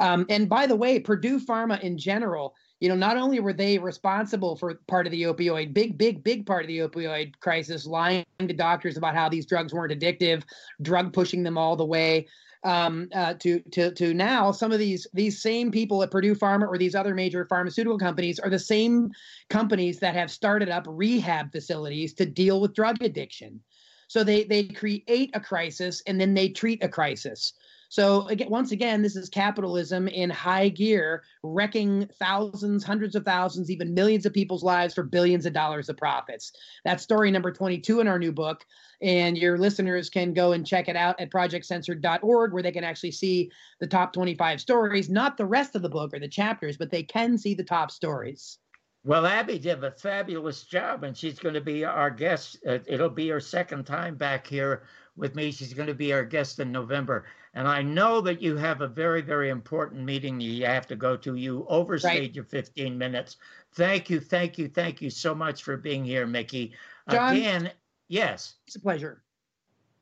Um, 0.00 0.24
and 0.30 0.48
by 0.48 0.66
the 0.66 0.74
way, 0.74 0.98
Purdue 0.98 1.38
Pharma 1.38 1.78
in 1.80 1.98
general, 1.98 2.54
you 2.80 2.88
know, 2.88 2.96
not 2.96 3.18
only 3.18 3.38
were 3.38 3.52
they 3.52 3.78
responsible 3.78 4.56
for 4.56 4.80
part 4.88 5.06
of 5.06 5.10
the 5.10 5.22
opioid, 5.24 5.74
big, 5.74 5.98
big, 5.98 6.24
big 6.24 6.46
part 6.46 6.62
of 6.64 6.68
the 6.68 6.78
opioid 6.78 7.38
crisis, 7.40 7.84
lying 7.84 8.24
to 8.38 8.54
doctors 8.54 8.96
about 8.96 9.14
how 9.14 9.28
these 9.28 9.44
drugs 9.44 9.74
weren't 9.74 9.92
addictive, 9.92 10.42
drug 10.80 11.12
pushing 11.12 11.42
them 11.42 11.58
all 11.58 11.76
the 11.76 11.84
way. 11.84 12.26
Um, 12.62 13.08
uh, 13.14 13.34
to 13.34 13.60
to 13.72 13.90
to 13.92 14.12
now, 14.12 14.52
some 14.52 14.70
of 14.70 14.78
these 14.78 15.06
these 15.14 15.40
same 15.40 15.70
people 15.70 16.02
at 16.02 16.10
Purdue 16.10 16.34
Pharma 16.34 16.68
or 16.68 16.76
these 16.76 16.94
other 16.94 17.14
major 17.14 17.46
pharmaceutical 17.46 17.98
companies 17.98 18.38
are 18.38 18.50
the 18.50 18.58
same 18.58 19.10
companies 19.48 19.98
that 20.00 20.14
have 20.14 20.30
started 20.30 20.68
up 20.68 20.84
rehab 20.86 21.52
facilities 21.52 22.12
to 22.14 22.26
deal 22.26 22.60
with 22.60 22.74
drug 22.74 23.02
addiction. 23.02 23.60
So 24.08 24.24
they 24.24 24.44
they 24.44 24.64
create 24.64 25.30
a 25.32 25.40
crisis 25.40 26.02
and 26.06 26.20
then 26.20 26.34
they 26.34 26.50
treat 26.50 26.84
a 26.84 26.88
crisis. 26.88 27.54
So 27.90 28.28
again, 28.28 28.48
once 28.48 28.70
again, 28.70 29.02
this 29.02 29.16
is 29.16 29.28
capitalism 29.28 30.06
in 30.06 30.30
high 30.30 30.68
gear, 30.68 31.24
wrecking 31.42 32.08
thousands, 32.20 32.84
hundreds 32.84 33.16
of 33.16 33.24
thousands, 33.24 33.68
even 33.68 33.94
millions 33.94 34.24
of 34.24 34.32
people's 34.32 34.62
lives 34.62 34.94
for 34.94 35.02
billions 35.02 35.44
of 35.44 35.52
dollars 35.52 35.88
of 35.88 35.96
profits. 35.96 36.52
That's 36.84 37.02
story 37.02 37.32
number 37.32 37.50
22 37.50 37.98
in 37.98 38.06
our 38.06 38.20
new 38.20 38.30
book. 38.30 38.64
And 39.02 39.36
your 39.36 39.58
listeners 39.58 40.08
can 40.08 40.32
go 40.32 40.52
and 40.52 40.64
check 40.64 40.88
it 40.88 40.94
out 40.94 41.20
at 41.20 41.32
projectcensored.org, 41.32 42.52
where 42.52 42.62
they 42.62 42.70
can 42.70 42.84
actually 42.84 43.10
see 43.10 43.50
the 43.80 43.88
top 43.88 44.12
25 44.12 44.60
stories, 44.60 45.10
not 45.10 45.36
the 45.36 45.46
rest 45.46 45.74
of 45.74 45.82
the 45.82 45.88
book 45.88 46.14
or 46.14 46.20
the 46.20 46.28
chapters, 46.28 46.76
but 46.76 46.92
they 46.92 47.02
can 47.02 47.36
see 47.36 47.54
the 47.54 47.64
top 47.64 47.90
stories. 47.90 48.58
Well, 49.02 49.26
Abby 49.26 49.58
did 49.58 49.82
a 49.82 49.90
fabulous 49.90 50.62
job, 50.62 51.02
and 51.02 51.16
she's 51.16 51.40
going 51.40 51.54
to 51.54 51.60
be 51.60 51.84
our 51.84 52.10
guest. 52.10 52.58
Uh, 52.64 52.78
it'll 52.86 53.08
be 53.08 53.30
her 53.30 53.40
second 53.40 53.84
time 53.84 54.14
back 54.14 54.46
here 54.46 54.84
with 55.16 55.34
me. 55.34 55.50
She's 55.50 55.74
going 55.74 55.88
to 55.88 55.94
be 55.94 56.12
our 56.12 56.24
guest 56.24 56.58
in 56.60 56.72
November. 56.72 57.26
And 57.54 57.66
I 57.66 57.82
know 57.82 58.20
that 58.20 58.40
you 58.40 58.56
have 58.56 58.80
a 58.80 58.88
very, 58.88 59.22
very 59.22 59.50
important 59.50 60.04
meeting 60.04 60.40
you 60.40 60.64
have 60.66 60.86
to 60.88 60.96
go 60.96 61.16
to. 61.16 61.34
You 61.34 61.66
overstayed 61.68 62.20
right. 62.20 62.34
your 62.34 62.44
15 62.44 62.96
minutes. 62.96 63.36
Thank 63.74 64.08
you, 64.10 64.20
thank 64.20 64.58
you, 64.58 64.68
thank 64.68 65.00
you 65.00 65.10
so 65.10 65.34
much 65.34 65.62
for 65.62 65.76
being 65.76 66.04
here, 66.04 66.26
Mickey. 66.26 66.72
John, 67.10 67.36
Again, 67.36 67.70
yes. 68.08 68.54
It's 68.66 68.76
a 68.76 68.80
pleasure. 68.80 69.22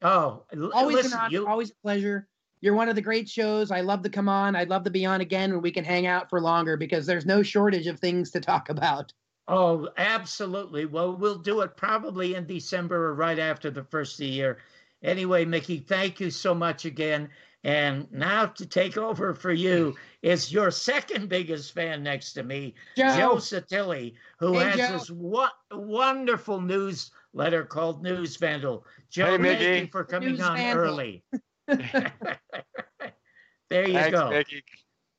Oh, 0.03 0.45
always 0.73 0.97
listen, 0.97 1.13
an 1.13 1.19
honor, 1.19 1.33
you, 1.33 1.47
always 1.47 1.71
a 1.71 1.75
pleasure. 1.83 2.29
You're 2.61 2.75
one 2.75 2.89
of 2.89 2.95
the 2.95 3.03
great 3.03 3.29
shows. 3.29 3.71
I 3.71 3.81
love 3.81 4.03
to 4.03 4.09
come 4.09 4.29
on. 4.29 4.57
I'd 4.57 4.69
love 4.69 4.85
to 4.85 4.91
be 4.91 5.07
on 5.07 5.21
again 5.21 5.53
when 5.53 5.63
we 5.63 5.71
can 5.71 5.85
hang 5.85 6.07
out 6.07 6.29
for 6.29 6.41
longer 6.41 6.77
because 6.77 7.07
there's 7.07 7.27
no 7.27 7.43
shortage 7.43 7.87
of 7.87 7.99
things 7.99 8.31
to 8.33 8.41
talk 8.41 8.69
about. 8.69 9.13
Oh, 9.47 9.89
absolutely. 9.97 10.85
Well, 10.85 11.17
we'll 11.17 11.39
do 11.39 11.63
it 11.63 11.77
probably 11.77 12.35
in 12.35 12.47
December 12.47 13.07
or 13.07 13.15
right 13.15 13.39
after 13.39 13.71
the 13.71 13.85
first 13.85 14.15
of 14.15 14.19
the 14.19 14.27
year. 14.27 14.59
Anyway, 15.03 15.45
Mickey, 15.45 15.79
thank 15.79 16.21
you 16.21 16.31
so 16.31 16.55
much 16.55 16.85
again. 16.85 17.29
And 17.65 18.11
now 18.13 18.47
to 18.47 18.67
take 18.67 18.97
over 18.97 19.35
for 19.35 19.53
you 19.53 19.95
is 20.23 20.53
your 20.53 20.71
second 20.71 21.29
biggest 21.29 21.73
fan 21.75 22.03
next 22.03 22.33
to 22.35 22.43
me, 22.45 22.75
Joe, 22.97 23.17
Joe 23.17 23.35
Sotille, 23.37 24.15
who 24.39 24.55
Hey, 24.59 24.65
has 24.71 24.77
Joe. 24.77 24.93
this 24.93 25.11
wo- 25.11 25.49
wonderful 25.73 26.61
newsletter 26.61 27.65
called 27.65 28.03
News 28.03 28.37
Vandal. 28.37 28.85
Joe, 29.11 29.25
Hey, 29.25 29.31
thank 29.31 29.43
Mickey. 29.43 29.81
you 29.81 29.89
for 29.91 30.05
coming 30.05 30.31
News 30.31 30.41
on 30.41 30.57
Vandal. 30.57 30.85
early. 30.85 31.25
there 33.71 33.87
you 33.87 33.95
Thanks, 33.95 34.11
go. 34.19 34.31
Mickey. 34.31 34.63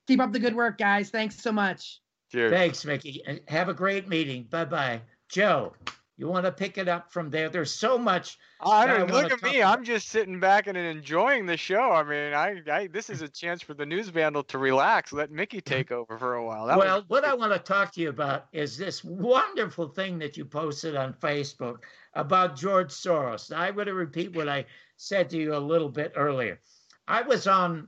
keep 0.07 0.19
up 0.19 0.31
the 0.31 0.39
good 0.39 0.55
work, 0.55 0.77
guys. 0.77 1.09
Thanks 1.09 1.41
so 1.41 1.51
much. 1.51 1.99
Cheers. 2.31 2.51
Thanks, 2.51 2.85
Mickey. 2.85 3.21
And 3.25 3.41
Have 3.47 3.69
a 3.69 3.73
great 3.73 4.07
meeting. 4.07 4.43
Bye 4.49 4.65
bye. 4.65 5.01
Joe, 5.29 5.73
you 6.19 6.27
want 6.27 6.45
to 6.45 6.51
pick 6.51 6.77
it 6.77 6.89
up 6.89 7.13
from 7.13 7.29
there? 7.29 7.47
There's 7.47 7.73
so 7.73 7.97
much. 7.97 8.37
I 8.59 8.87
I 8.87 9.03
look 9.03 9.31
at 9.31 9.41
me. 9.41 9.61
about. 9.61 9.79
I'm 9.79 9.85
just 9.85 10.09
sitting 10.09 10.37
back 10.37 10.67
and 10.67 10.77
enjoying 10.77 11.45
the 11.45 11.55
show. 11.55 11.91
I 11.93 12.03
mean, 12.03 12.33
I, 12.33 12.61
I 12.69 12.87
this 12.87 13.09
is 13.09 13.21
a 13.21 13.29
chance 13.29 13.61
for 13.61 13.73
the 13.73 13.85
news 13.85 14.09
vandal 14.09 14.43
to 14.43 14.57
relax. 14.57 15.13
Let 15.13 15.31
Mickey 15.31 15.61
take 15.75 15.93
over 15.93 16.19
for 16.19 16.35
a 16.35 16.45
while. 16.45 16.67
That 16.67 16.77
was- 16.77 16.85
well, 16.85 17.05
what 17.07 17.23
I 17.23 17.33
want 17.33 17.53
to 17.53 17.59
talk 17.59 17.93
to 17.93 18.01
you 18.01 18.09
about 18.09 18.47
is 18.51 18.77
this 18.77 19.01
wonderful 19.01 19.87
thing 19.87 20.19
that 20.19 20.35
you 20.35 20.43
posted 20.43 20.97
on 20.97 21.13
Facebook 21.13 21.83
about 22.15 22.57
George 22.57 22.89
Soros. 22.91 23.55
I 23.55 23.71
want 23.71 23.87
to 23.87 23.93
repeat 23.93 24.35
what 24.35 24.49
I 24.49 24.65
said 24.97 25.29
to 25.29 25.37
you 25.37 25.55
a 25.55 25.57
little 25.57 25.89
bit 25.89 26.11
earlier. 26.17 26.59
I 27.07 27.21
was 27.21 27.47
on 27.47 27.87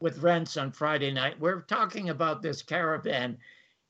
with 0.00 0.22
Rense 0.22 0.56
on 0.56 0.72
Friday 0.72 1.12
night. 1.12 1.38
We're 1.38 1.60
talking 1.60 2.08
about 2.08 2.40
this 2.40 2.62
caravan 2.62 3.36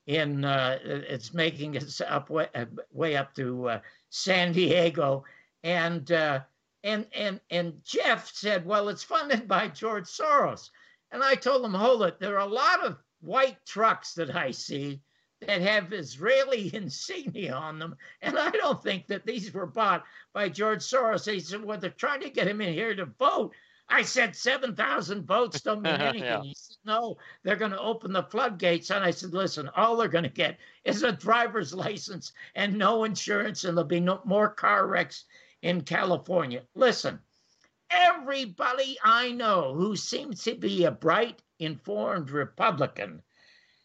in 0.07 0.43
uh, 0.43 0.79
it's 0.83 1.33
making 1.33 1.75
its 1.75 2.01
up 2.01 2.29
way, 2.29 2.47
uh, 2.55 2.65
way 2.91 3.15
up 3.15 3.33
to 3.35 3.69
uh, 3.69 3.79
San 4.09 4.51
Diego, 4.51 5.23
and 5.63 6.11
uh, 6.11 6.41
and 6.83 7.05
and 7.13 7.39
and 7.49 7.81
Jeff 7.83 8.33
said, 8.33 8.65
"Well, 8.65 8.89
it's 8.89 9.03
funded 9.03 9.47
by 9.47 9.67
George 9.67 10.07
Soros," 10.07 10.69
and 11.11 11.23
I 11.23 11.35
told 11.35 11.65
him, 11.65 11.73
"Hold 11.73 12.03
it, 12.03 12.19
there 12.19 12.37
are 12.37 12.47
a 12.47 12.51
lot 12.51 12.85
of 12.85 12.97
white 13.21 13.63
trucks 13.65 14.13
that 14.15 14.35
I 14.35 14.51
see." 14.51 15.01
That 15.47 15.61
have 15.61 15.91
Israeli 15.91 16.69
insignia 16.75 17.55
on 17.55 17.79
them, 17.79 17.95
and 18.21 18.37
I 18.37 18.51
don't 18.51 18.81
think 18.83 19.07
that 19.07 19.25
these 19.25 19.51
were 19.51 19.65
bought 19.65 20.05
by 20.33 20.49
George 20.49 20.81
Soros. 20.81 21.31
He 21.31 21.39
said, 21.39 21.63
"Well, 21.63 21.79
they're 21.79 21.89
trying 21.89 22.21
to 22.21 22.29
get 22.29 22.47
him 22.47 22.61
in 22.61 22.73
here 22.73 22.95
to 22.95 23.05
vote." 23.05 23.55
I 23.91 24.03
said, 24.03 24.35
7,000 24.35 25.27
votes 25.27 25.61
don't 25.61 25.81
mean 25.81 25.93
anything. 26.01 26.23
Yeah. 26.23 26.41
He 26.41 26.55
said, 26.57 26.77
no, 26.85 27.17
they're 27.43 27.57
going 27.57 27.71
to 27.71 27.79
open 27.79 28.13
the 28.13 28.23
floodgates. 28.23 28.89
And 28.89 29.03
I 29.03 29.11
said, 29.11 29.33
listen, 29.33 29.69
all 29.75 29.97
they're 29.97 30.07
going 30.07 30.23
to 30.23 30.29
get 30.29 30.57
is 30.85 31.03
a 31.03 31.11
driver's 31.11 31.73
license 31.73 32.31
and 32.55 32.77
no 32.77 33.03
insurance, 33.03 33.63
and 33.65 33.77
there'll 33.77 33.87
be 33.87 33.99
no 33.99 34.21
more 34.23 34.49
car 34.49 34.87
wrecks 34.87 35.25
in 35.61 35.81
California. 35.81 36.63
Listen, 36.73 37.19
everybody 37.89 38.97
I 39.03 39.31
know 39.31 39.73
who 39.73 39.95
seems 39.95 40.43
to 40.45 40.55
be 40.55 40.85
a 40.85 40.91
bright, 40.91 41.41
informed 41.59 42.31
Republican 42.31 43.21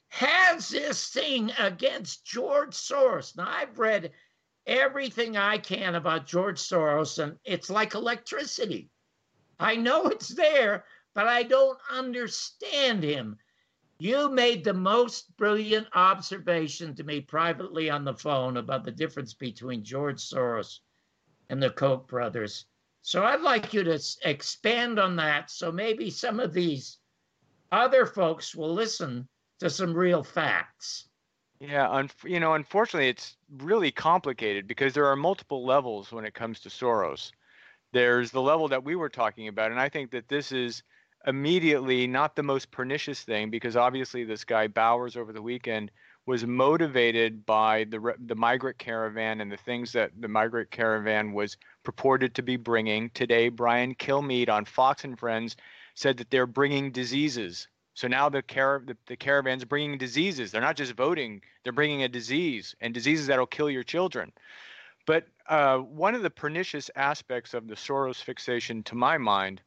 has 0.09 0.69
this 0.69 1.09
thing 1.09 1.53
against 1.59 2.25
George 2.25 2.75
Soros. 2.75 3.37
Now, 3.37 3.49
I've 3.49 3.79
read 3.79 4.13
everything 4.67 5.37
I 5.37 5.59
can 5.59 5.95
about 5.95 6.27
George 6.27 6.59
Soros, 6.59 7.23
and 7.23 7.37
it's 7.45 7.69
like 7.69 7.95
electricity. 7.95 8.89
I 9.59 9.77
know 9.77 10.07
it's 10.07 10.29
there, 10.29 10.85
but 11.15 11.27
I 11.27 11.43
don't 11.43 11.79
understand 11.91 13.03
him. 13.03 13.39
You 13.99 14.29
made 14.29 14.63
the 14.63 14.75
most 14.75 15.35
brilliant 15.39 15.89
observation 15.95 16.95
to 16.97 17.05
me 17.05 17.23
privately 17.23 17.89
on 17.89 18.05
the 18.05 18.15
phone 18.15 18.59
about 18.59 18.85
the 18.85 18.93
difference 18.93 19.33
between 19.33 19.83
George 19.83 20.21
Soros 20.21 20.81
and 21.49 21.63
the 21.63 21.71
Koch 21.71 22.07
brothers. 22.07 22.67
So 23.01 23.25
I'd 23.25 23.41
like 23.41 23.73
you 23.73 23.85
to 23.85 23.99
expand 24.25 24.99
on 24.99 25.17
that 25.17 25.51
so 25.51 25.73
maybe 25.73 26.11
some 26.11 26.41
of 26.41 26.53
these 26.53 26.99
other 27.73 28.05
folks 28.05 28.55
will 28.55 28.75
listen 28.75 29.29
to 29.61 29.71
some 29.71 29.95
real 29.95 30.23
facts. 30.23 31.09
Yeah, 31.61 31.91
un- 31.91 32.11
you 32.25 32.41
know, 32.41 32.55
unfortunately, 32.55 33.09
it's 33.09 33.37
really 33.59 33.91
complicated 33.91 34.67
because 34.67 34.93
there 34.93 35.07
are 35.07 35.17
multiple 35.17 35.65
levels 35.65 36.13
when 36.13 36.27
it 36.27 36.35
comes 36.35 36.61
to 36.61 36.69
Soros. 36.69 37.33
There's 37.97 38.31
the 38.31 38.43
level 38.43 38.69
that 38.69 38.85
we 38.85 38.95
were 38.95 39.09
talking 39.09 39.49
about, 39.49 39.71
and 39.71 39.81
I 39.81 39.89
think 39.89 40.11
that 40.11 40.29
this 40.29 40.53
is 40.53 40.83
immediately 41.27 42.07
not 42.07 42.37
the 42.37 42.43
most 42.43 42.71
pernicious 42.71 43.23
thing 43.23 43.49
because 43.49 43.75
obviously 43.75 44.23
this 44.23 44.45
guy 44.45 44.67
Bowers 44.67 45.17
over 45.17 45.33
the 45.33 45.41
weekend 45.41 45.91
was 46.27 46.45
motivated 46.45 47.47
by 47.47 47.85
the 47.85 48.15
the 48.27 48.35
migrant 48.35 48.77
caravan 48.77 49.41
and 49.41 49.51
the 49.51 49.57
things 49.57 49.93
that 49.93 50.11
the 50.21 50.29
migrant 50.29 50.71
caravan 50.71 51.33
was 51.33 51.57
purported 51.85 52.35
to 52.35 52.43
be 52.43 52.59
bringing. 52.59 53.09
Today, 53.15 53.49
Brian 53.49 53.95
Kilmeade 53.95 54.51
on 54.51 54.67
Fox 54.67 55.05
and 55.05 55.19
Friends 55.19 55.57
said 55.95 56.19
that 56.19 56.31
they're 56.31 56.47
bringing 56.47 56.91
diseases. 56.91 57.67
So 57.95 58.09
now 58.09 58.29
the, 58.29 58.43
car- 58.43 58.83
the, 58.87 58.99
the 59.07 59.17
caravan's 59.17 59.65
bringing 59.65 59.97
diseases. 59.97 60.51
They're 60.51 60.61
not 60.61 60.77
just 60.77 60.93
voting; 60.93 61.41
they're 61.65 61.73
bringing 61.73 62.03
a 62.03 62.09
disease 62.09 62.75
and 62.83 62.93
diseases 62.93 63.29
that'll 63.29 63.47
kill 63.47 63.71
your 63.71 63.85
children. 63.85 64.35
But 65.07 65.27
uh, 65.49 65.79
one 65.79 66.15
of 66.17 66.23
the 66.23 66.31
pernicious 66.31 66.91
aspects 66.97 67.55
of 67.55 67.69
the 67.69 67.77
Soros 67.77 68.23
fixation, 68.23 68.83
to 68.85 68.97
my 68.97 69.19
mind, 69.19 69.63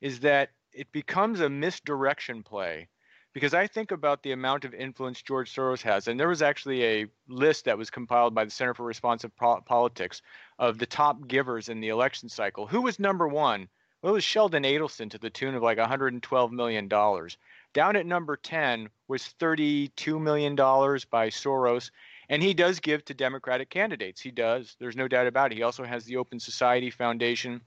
is 0.00 0.20
that 0.20 0.50
it 0.72 0.90
becomes 0.92 1.40
a 1.40 1.48
misdirection 1.48 2.42
play. 2.42 2.88
Because 3.32 3.54
I 3.54 3.66
think 3.66 3.90
about 3.90 4.22
the 4.22 4.30
amount 4.30 4.64
of 4.64 4.74
influence 4.74 5.20
George 5.20 5.52
Soros 5.52 5.82
has, 5.82 6.06
and 6.06 6.20
there 6.20 6.28
was 6.28 6.42
actually 6.42 6.84
a 6.84 7.06
list 7.26 7.64
that 7.64 7.78
was 7.78 7.90
compiled 7.90 8.32
by 8.32 8.44
the 8.44 8.50
Center 8.50 8.74
for 8.74 8.84
Responsive 8.84 9.34
Po- 9.34 9.60
Politics 9.66 10.22
of 10.60 10.78
the 10.78 10.86
top 10.86 11.26
givers 11.26 11.68
in 11.68 11.80
the 11.80 11.88
election 11.88 12.28
cycle. 12.28 12.66
Who 12.68 12.82
was 12.82 13.00
number 13.00 13.26
one? 13.26 13.68
Well, 14.02 14.12
it 14.12 14.14
was 14.14 14.24
Sheldon 14.24 14.62
Adelson 14.62 15.10
to 15.10 15.18
the 15.18 15.30
tune 15.30 15.56
of 15.56 15.62
like 15.62 15.78
112 15.78 16.52
million 16.52 16.86
dollars. 16.86 17.36
Down 17.72 17.96
at 17.96 18.06
number 18.06 18.36
10 18.36 18.88
was 19.08 19.26
32 19.26 20.20
million 20.20 20.54
dollars 20.54 21.04
by 21.04 21.28
Soros, 21.28 21.90
and 22.28 22.42
he 22.42 22.54
does 22.54 22.80
give 22.80 23.04
to 23.04 23.14
Democratic 23.14 23.70
candidates. 23.70 24.20
He 24.20 24.30
does. 24.30 24.76
There's 24.78 24.96
no 24.96 25.08
doubt 25.08 25.26
about 25.26 25.52
it. 25.52 25.56
He 25.56 25.62
also 25.62 25.84
has 25.84 26.04
the 26.04 26.16
Open 26.16 26.40
Society 26.40 26.90
Foundation, 26.90 27.60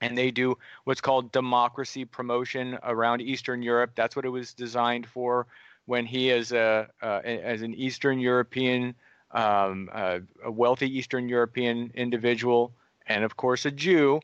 and 0.00 0.16
they 0.16 0.30
do 0.30 0.56
what's 0.84 1.00
called 1.00 1.32
democracy 1.32 2.04
promotion 2.04 2.78
around 2.82 3.22
Eastern 3.22 3.62
Europe. 3.62 3.92
That's 3.94 4.16
what 4.16 4.24
it 4.24 4.30
was 4.30 4.52
designed 4.54 5.06
for. 5.06 5.46
When 5.86 6.06
he, 6.06 6.30
as 6.30 6.52
a 6.52 6.88
uh, 7.02 7.20
as 7.24 7.60
an 7.60 7.74
Eastern 7.74 8.18
European, 8.18 8.94
um, 9.32 9.90
uh, 9.92 10.20
a 10.42 10.50
wealthy 10.50 10.98
Eastern 10.98 11.28
European 11.28 11.90
individual, 11.94 12.72
and 13.06 13.22
of 13.22 13.36
course 13.36 13.66
a 13.66 13.70
Jew, 13.70 14.20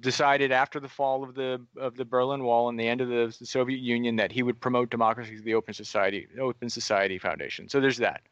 decided 0.00 0.50
after 0.50 0.80
the 0.80 0.88
fall 0.88 1.22
of 1.22 1.34
the 1.34 1.60
of 1.76 1.96
the 1.96 2.04
Berlin 2.04 2.42
Wall 2.42 2.68
and 2.68 2.78
the 2.78 2.88
end 2.88 3.00
of 3.00 3.08
the, 3.08 3.34
Soviet 3.44 3.80
Union 3.80 4.16
that 4.16 4.32
he 4.32 4.42
would 4.42 4.60
promote 4.60 4.90
democracy 4.90 5.32
through 5.32 5.44
the 5.44 5.54
Open 5.54 5.74
Society 5.74 6.26
Open 6.40 6.70
Society 6.70 7.18
Foundation. 7.18 7.68
So 7.68 7.80
there's 7.80 7.98
that. 7.98 8.22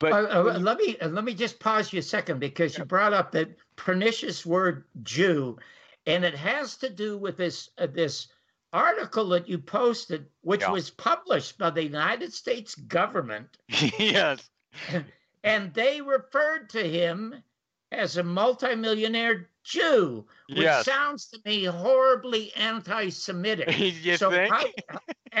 But 0.00 0.12
Uh, 0.12 0.40
uh, 0.40 0.58
let 0.60 0.78
me 0.78 0.96
uh, 0.98 1.08
let 1.08 1.24
me 1.24 1.34
just 1.34 1.58
pause 1.58 1.92
you 1.92 1.98
a 1.98 2.02
second 2.02 2.38
because 2.38 2.78
you 2.78 2.84
brought 2.84 3.12
up 3.12 3.32
that 3.32 3.56
pernicious 3.76 4.46
word 4.46 4.84
Jew, 5.02 5.58
and 6.06 6.24
it 6.24 6.34
has 6.34 6.76
to 6.78 6.88
do 6.90 7.18
with 7.18 7.36
this 7.36 7.70
uh, 7.78 7.86
this 7.86 8.28
article 8.72 9.28
that 9.30 9.48
you 9.48 9.58
posted, 9.58 10.26
which 10.42 10.60
Yeah. 10.60 10.70
was 10.70 10.90
published 10.90 11.58
by 11.58 11.70
the 11.70 11.82
United 11.82 12.32
States 12.32 12.74
government, 12.74 13.56
yes, 13.98 14.48
and 15.44 15.74
they 15.74 16.00
referred 16.00 16.68
to 16.70 16.82
him 16.88 17.42
as 17.90 18.18
a 18.18 18.22
multimillionaire 18.22 19.48
Jew, 19.64 20.26
which 20.48 20.58
yes. 20.58 20.84
sounds 20.84 21.26
to 21.28 21.40
me 21.44 21.64
horribly 21.64 22.54
anti-Semitic. 22.54 23.78
you 24.04 24.16
so 24.16 24.30
think? 24.30 24.52
how, 24.52 24.64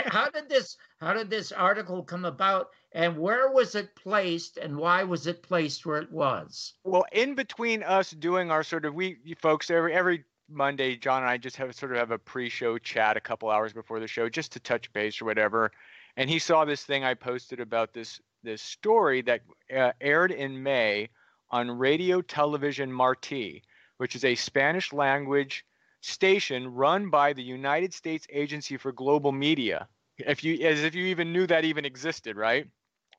how 0.06 0.30
did 0.30 0.48
this 0.48 0.76
how 1.00 1.12
did 1.14 1.30
this 1.30 1.52
article 1.52 2.02
come 2.02 2.24
about 2.24 2.68
and 2.92 3.18
where 3.18 3.50
was 3.50 3.74
it 3.74 3.94
placed 3.94 4.56
and 4.56 4.76
why 4.76 5.02
was 5.02 5.26
it 5.26 5.42
placed 5.42 5.84
where 5.84 6.00
it 6.00 6.10
was 6.10 6.74
Well, 6.84 7.04
in 7.12 7.34
between 7.34 7.82
us 7.82 8.10
doing 8.10 8.50
our 8.50 8.62
sort 8.62 8.84
of 8.84 8.94
we 8.94 9.18
folks 9.40 9.70
every 9.70 9.94
every 9.94 10.24
Monday, 10.50 10.96
John 10.96 11.22
and 11.22 11.30
I 11.30 11.36
just 11.36 11.56
have 11.56 11.74
sort 11.74 11.92
of 11.92 11.98
have 11.98 12.10
a 12.10 12.18
pre-show 12.18 12.78
chat 12.78 13.16
a 13.16 13.20
couple 13.20 13.50
hours 13.50 13.72
before 13.72 14.00
the 14.00 14.08
show 14.08 14.28
just 14.28 14.52
to 14.52 14.60
touch 14.60 14.90
base 14.92 15.20
or 15.20 15.26
whatever. 15.26 15.70
And 16.16 16.28
he 16.30 16.38
saw 16.38 16.64
this 16.64 16.84
thing 16.84 17.04
I 17.04 17.14
posted 17.14 17.60
about 17.60 17.92
this 17.92 18.20
this 18.42 18.62
story 18.62 19.22
that 19.22 19.42
uh, 19.74 19.92
aired 20.00 20.30
in 20.30 20.62
May 20.62 21.10
on 21.50 21.70
Radio 21.70 22.22
Television 22.22 22.90
Marti, 22.90 23.62
which 23.98 24.14
is 24.14 24.24
a 24.24 24.34
Spanish 24.34 24.92
language 24.92 25.64
station 26.00 26.72
run 26.72 27.10
by 27.10 27.32
the 27.32 27.42
United 27.42 27.92
States 27.92 28.26
Agency 28.30 28.76
for 28.76 28.92
Global 28.92 29.32
Media. 29.32 29.88
If 30.18 30.42
you 30.42 30.66
as 30.66 30.82
if 30.82 30.94
you 30.94 31.06
even 31.06 31.32
knew 31.32 31.46
that 31.46 31.64
even 31.64 31.84
existed, 31.84 32.36
right? 32.36 32.66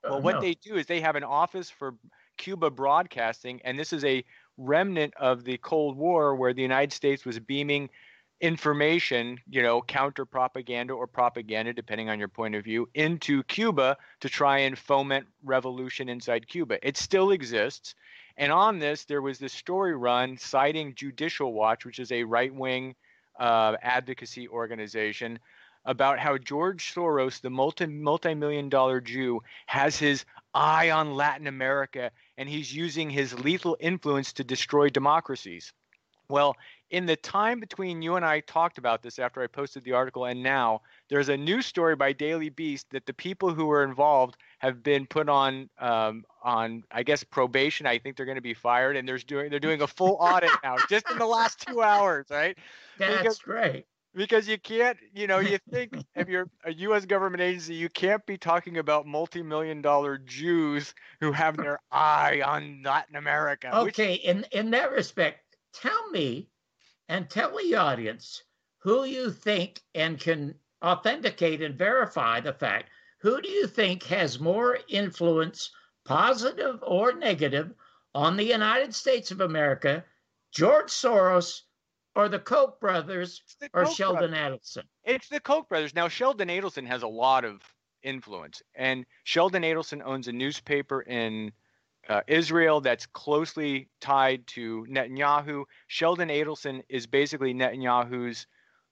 Well, 0.04 0.16
Uh, 0.16 0.20
what 0.20 0.36
no. 0.36 0.42
they 0.42 0.54
do 0.56 0.76
is 0.76 0.86
they 0.86 1.02
have 1.02 1.16
an 1.16 1.24
office 1.24 1.70
for 1.70 1.96
Cuba 2.38 2.70
broadcasting, 2.70 3.62
and 3.64 3.78
this 3.78 3.92
is 3.92 4.04
a 4.06 4.24
remnant 4.58 5.14
of 5.16 5.44
the 5.44 5.58
Cold 5.58 5.98
War 5.98 6.36
where 6.36 6.54
the 6.54 6.62
United 6.62 6.94
States 6.94 7.26
was 7.26 7.40
beaming 7.40 7.90
information, 8.42 9.38
you 9.50 9.62
know, 9.62 9.82
counter 9.82 10.26
propaganda 10.26 10.94
or 10.94 11.08
propaganda, 11.08 11.74
depending 11.74 12.10
on 12.10 12.20
your 12.20 12.30
point 12.30 12.56
of 12.56 12.64
view, 12.64 12.88
into 12.94 13.44
Cuba 13.44 13.98
to 14.22 14.30
try 14.30 14.60
and 14.60 14.78
foment 14.78 15.28
revolution 15.44 16.08
inside 16.08 16.48
Cuba. 16.48 16.86
It 16.88 16.96
still 16.96 17.32
exists. 17.32 17.96
And 18.38 18.54
on 18.54 18.80
this, 18.80 19.04
there 19.04 19.22
was 19.22 19.40
this 19.40 19.52
story 19.52 19.94
run 19.94 20.38
citing 20.38 20.96
Judicial 20.96 21.52
Watch, 21.52 21.86
which 21.86 22.00
is 22.00 22.14
a 22.14 22.24
right 22.24 22.54
wing 22.54 22.96
uh, 23.38 23.76
advocacy 23.82 24.48
organization, 24.48 25.40
about 25.86 26.20
how 26.20 26.38
George 26.38 26.94
Soros, 26.94 27.42
the 27.42 27.50
multi 27.50 27.86
multi 27.86 28.34
million 28.34 28.70
dollar 28.70 29.02
Jew, 29.02 29.42
has 29.66 29.98
his 29.98 30.26
eye 30.54 30.90
on 30.90 31.16
Latin 31.16 31.48
America 31.48 32.12
and 32.38 32.50
he's 32.50 32.74
using 32.74 33.10
his 33.10 33.38
lethal 33.40 33.78
influence 33.80 34.34
to 34.34 34.44
destroy 34.44 34.90
democracies. 34.90 35.74
Well, 36.30 36.56
in 36.92 37.06
the 37.06 37.16
time 37.16 37.60
between 37.60 38.02
you 38.02 38.16
and 38.16 38.26
I 38.26 38.40
talked 38.42 38.78
about 38.78 39.02
this 39.02 39.20
after 39.20 39.42
I 39.42 39.48
posted 39.48 39.84
the 39.84 39.94
article 39.94 40.26
and 40.26 40.42
now, 40.42 40.82
there's 41.10 41.30
a 41.30 41.38
new 41.38 41.62
story 41.62 41.96
by 41.96 42.14
Daily 42.14 42.50
Beast 42.50 42.88
that 42.92 43.06
the 43.06 43.14
people 43.14 43.54
who 43.54 43.66
were 43.66 43.84
involved 43.84 44.38
have 44.60 44.84
been 44.84 45.08
put 45.08 45.28
on 45.28 45.70
um, 45.80 46.24
on 46.44 46.84
I 46.92 47.04
guess 47.04 47.24
probation. 47.24 47.88
I 47.88 47.98
think 47.98 48.16
they're 48.16 48.26
going 48.26 48.36
to 48.36 48.42
be 48.42 48.54
fired, 48.54 48.96
and 48.96 49.08
there's 49.08 49.24
doing 49.24 49.50
they're 49.50 49.60
doing 49.60 49.82
a 49.82 49.88
full 49.88 50.18
audit 50.20 50.52
now 50.64 50.78
just 50.88 51.10
in 51.10 51.18
the 51.18 51.26
last 51.26 51.66
two 51.68 51.82
hours, 51.82 52.28
right? 52.30 52.58
That's 52.98 53.18
because, 53.18 53.40
great. 53.40 53.86
Because 54.16 54.48
you 54.48 54.58
can't, 54.58 54.98
you 55.14 55.28
know, 55.28 55.40
you 55.40 55.60
think 55.72 55.94
if 56.16 56.28
you're 56.28 56.50
a 56.64 56.74
U.S. 56.74 57.06
government 57.06 57.42
agency, 57.42 57.76
you 57.76 57.90
can't 57.90 58.26
be 58.26 58.38
talking 58.38 58.78
about 58.78 59.06
multi-million 59.06 59.82
dollar 59.82 60.18
Jews 60.18 60.94
who 61.20 61.32
have 61.32 61.58
their 61.58 61.80
eye 61.92 62.42
on 62.46 62.82
Latin 62.84 63.16
America. 63.16 63.76
Okay, 63.76 64.14
which... 64.14 64.22
in 64.22 64.46
in 64.52 64.72
that 64.72 64.92
respect, 64.92 65.40
tell 65.74 66.10
me 66.10 66.50
and 67.08 67.30
tell 67.30 67.56
the 67.58 67.76
audience 67.76 68.44
who 68.80 69.04
you 69.04 69.32
think 69.32 69.82
and 69.94 70.20
can 70.20 70.56
authenticate 70.84 71.62
and 71.62 71.78
verify 71.78 72.40
the 72.40 72.54
fact. 72.54 72.90
Who 73.22 73.42
do 73.42 73.50
you 73.50 73.68
think 73.68 74.04
has 74.04 74.40
more 74.40 74.80
influence, 74.88 75.72
positive 76.06 76.80
or 76.82 77.12
negative, 77.14 77.74
on 78.16 78.38
the 78.38 78.46
United 78.46 78.96
States 78.96 79.30
of 79.32 79.42
America, 79.42 80.04
George 80.52 80.90
Soros 80.90 81.64
or 82.20 82.28
the 82.28 82.40
Koch 82.40 82.80
brothers 82.82 83.42
the 83.62 83.70
or 83.74 83.86
Koch 83.86 83.96
Sheldon 83.96 84.32
brothers. 84.32 84.78
Adelson? 84.78 84.84
It's 85.06 85.30
the 85.30 85.40
Koch 85.40 85.70
brothers. 85.70 85.96
Now, 85.96 86.10
Sheldon 86.10 86.50
Adelson 86.50 86.86
has 86.86 87.04
a 87.04 87.08
lot 87.08 87.46
of 87.46 87.62
influence, 88.04 88.62
and 88.76 89.06
Sheldon 89.24 89.64
Adelson 89.64 90.02
owns 90.04 90.28
a 90.28 90.34
newspaper 90.34 91.02
in 91.02 91.54
uh, 92.10 92.22
Israel 92.28 92.82
that's 92.82 93.06
closely 93.06 93.88
tied 94.02 94.46
to 94.48 94.86
Netanyahu. 94.90 95.64
Sheldon 95.88 96.28
Adelson 96.28 96.84
is 96.90 97.08
basically 97.08 97.54
Netanyahu's 97.54 98.48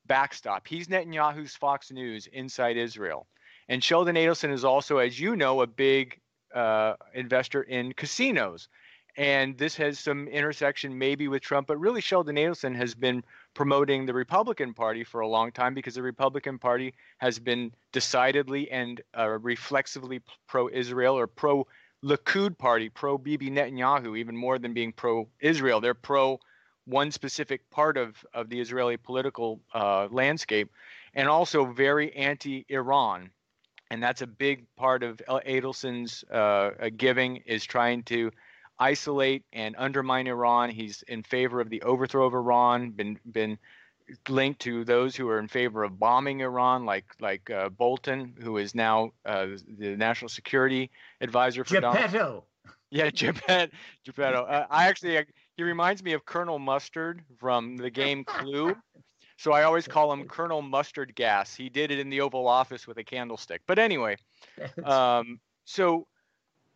backstop. 0.05 0.65
He's 0.65 0.87
Netanyahu's 0.87 1.55
Fox 1.55 1.91
News 1.91 2.27
inside 2.31 2.77
Israel. 2.77 3.27
And 3.67 3.83
Sheldon 3.83 4.15
Adelson 4.15 4.53
is 4.53 4.63
also, 4.63 4.99
as 4.99 5.19
you 5.19 5.35
know, 5.35 5.61
a 5.61 5.67
big 5.67 6.21
uh, 6.55 6.93
investor 7.13 7.61
in 7.63 7.91
casinos. 7.91 8.69
And 9.17 9.57
this 9.57 9.75
has 9.77 9.97
some 9.99 10.27
intersection 10.27 10.95
maybe 10.95 11.27
with 11.27 11.41
Trump, 11.41 11.67
but 11.67 11.79
really 11.79 12.01
Sheldon 12.01 12.35
Adelson 12.35 12.75
has 12.75 12.93
been 12.93 13.23
promoting 13.55 14.05
the 14.05 14.13
Republican 14.13 14.75
Party 14.75 15.03
for 15.03 15.21
a 15.21 15.27
long 15.27 15.51
time 15.51 15.73
because 15.73 15.95
the 15.95 16.03
Republican 16.03 16.59
Party 16.59 16.93
has 17.17 17.39
been 17.39 17.73
decidedly 17.91 18.69
and 18.69 19.01
uh, 19.17 19.29
reflexively 19.41 20.21
pro 20.47 20.69
Israel 20.69 21.17
or 21.17 21.25
pro 21.25 21.65
Likud 22.05 22.59
party, 22.59 22.89
pro 22.89 23.17
Bibi 23.17 23.49
Netanyahu, 23.49 24.15
even 24.15 24.37
more 24.37 24.59
than 24.59 24.73
being 24.73 24.91
pro 24.91 25.27
Israel. 25.39 25.81
They're 25.81 25.95
pro 25.95 26.39
one 26.85 27.11
specific 27.11 27.67
part 27.71 27.97
of, 27.97 28.23
of 28.35 28.49
the 28.49 28.61
Israeli 28.61 28.97
political 28.97 29.59
uh, 29.73 30.07
landscape 30.11 30.71
and 31.15 31.27
also 31.27 31.65
very 31.65 32.15
anti 32.15 32.65
Iran. 32.69 33.31
And 33.89 34.03
that's 34.03 34.21
a 34.21 34.27
big 34.27 34.65
part 34.75 35.01
of 35.01 35.17
Adelson's 35.27 36.23
uh, 36.25 36.89
giving 36.97 37.37
is 37.37 37.65
trying 37.65 38.03
to 38.03 38.31
isolate 38.79 39.43
and 39.53 39.75
undermine 39.77 40.27
Iran. 40.27 40.69
He's 40.69 41.03
in 41.03 41.23
favor 41.23 41.59
of 41.59 41.69
the 41.69 41.81
overthrow 41.81 42.25
of 42.25 42.33
Iran, 42.33 42.91
been 42.91 43.19
been 43.31 43.57
linked 44.29 44.61
to 44.61 44.85
those 44.85 45.15
who 45.15 45.27
are 45.29 45.39
in 45.39 45.47
favor 45.47 45.83
of 45.83 45.99
bombing 45.99 46.41
Iran, 46.41 46.85
like 46.85 47.05
like 47.19 47.49
uh, 47.49 47.69
Bolton, 47.69 48.33
who 48.41 48.57
is 48.57 48.75
now 48.75 49.11
uh, 49.25 49.47
the 49.77 49.95
national 49.97 50.29
security 50.29 50.89
advisor 51.21 51.63
for 51.63 51.75
Geppetto. 51.75 52.17
Donald. 52.17 52.43
Yeah, 52.89 53.09
Geppetto. 53.13 53.71
Geppetto. 54.05 54.43
Uh, 54.43 54.65
I 54.69 54.87
actually 54.87 55.25
he 55.55 55.63
reminds 55.63 56.03
me 56.03 56.13
of 56.13 56.25
Colonel 56.25 56.59
Mustard 56.59 57.23
from 57.39 57.77
the 57.77 57.89
game 57.89 58.23
Clue. 58.23 58.75
So 59.37 59.51
I 59.51 59.63
always 59.63 59.87
call 59.87 60.11
him 60.11 60.27
Colonel 60.27 60.63
Mustard 60.63 61.13
Gas. 61.15 61.53
He 61.53 61.69
did 61.69 61.91
it 61.91 61.99
in 61.99 62.09
the 62.09 62.21
Oval 62.21 62.47
Office 62.47 62.87
with 62.87 62.97
a 62.97 63.03
candlestick. 63.03 63.61
But 63.67 63.77
anyway, 63.77 64.17
um, 64.83 65.39
so 65.65 66.07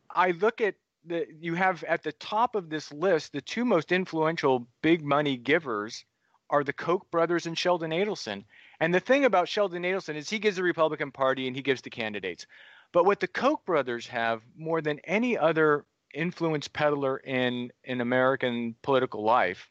I 0.09 0.31
look 0.31 0.61
at 0.61 0.75
the 1.05 1.25
you 1.39 1.55
have 1.55 1.83
at 1.83 2.03
the 2.03 2.11
top 2.13 2.55
of 2.55 2.69
this 2.69 2.91
list 2.91 3.33
the 3.33 3.41
two 3.41 3.65
most 3.65 3.91
influential 3.91 4.67
big 4.81 5.03
money 5.03 5.37
givers 5.37 6.05
are 6.49 6.63
the 6.63 6.73
Koch 6.73 7.09
brothers 7.11 7.45
and 7.45 7.57
Sheldon 7.57 7.91
Adelson. 7.91 8.43
And 8.79 8.93
the 8.93 8.99
thing 8.99 9.25
about 9.25 9.47
Sheldon 9.47 9.83
Adelson 9.83 10.15
is 10.15 10.29
he 10.29 10.37
gives 10.37 10.57
the 10.57 10.63
Republican 10.63 11.11
Party 11.11 11.47
and 11.47 11.55
he 11.55 11.61
gives 11.61 11.81
the 11.81 11.89
candidates. 11.89 12.45
But 12.91 13.05
what 13.05 13.21
the 13.21 13.27
Koch 13.27 13.65
brothers 13.65 14.05
have 14.07 14.41
more 14.57 14.81
than 14.81 14.99
any 15.05 15.37
other 15.37 15.85
influence 16.13 16.67
peddler 16.67 17.17
in 17.17 17.71
in 17.85 18.01
American 18.01 18.75
political 18.81 19.23
life 19.23 19.69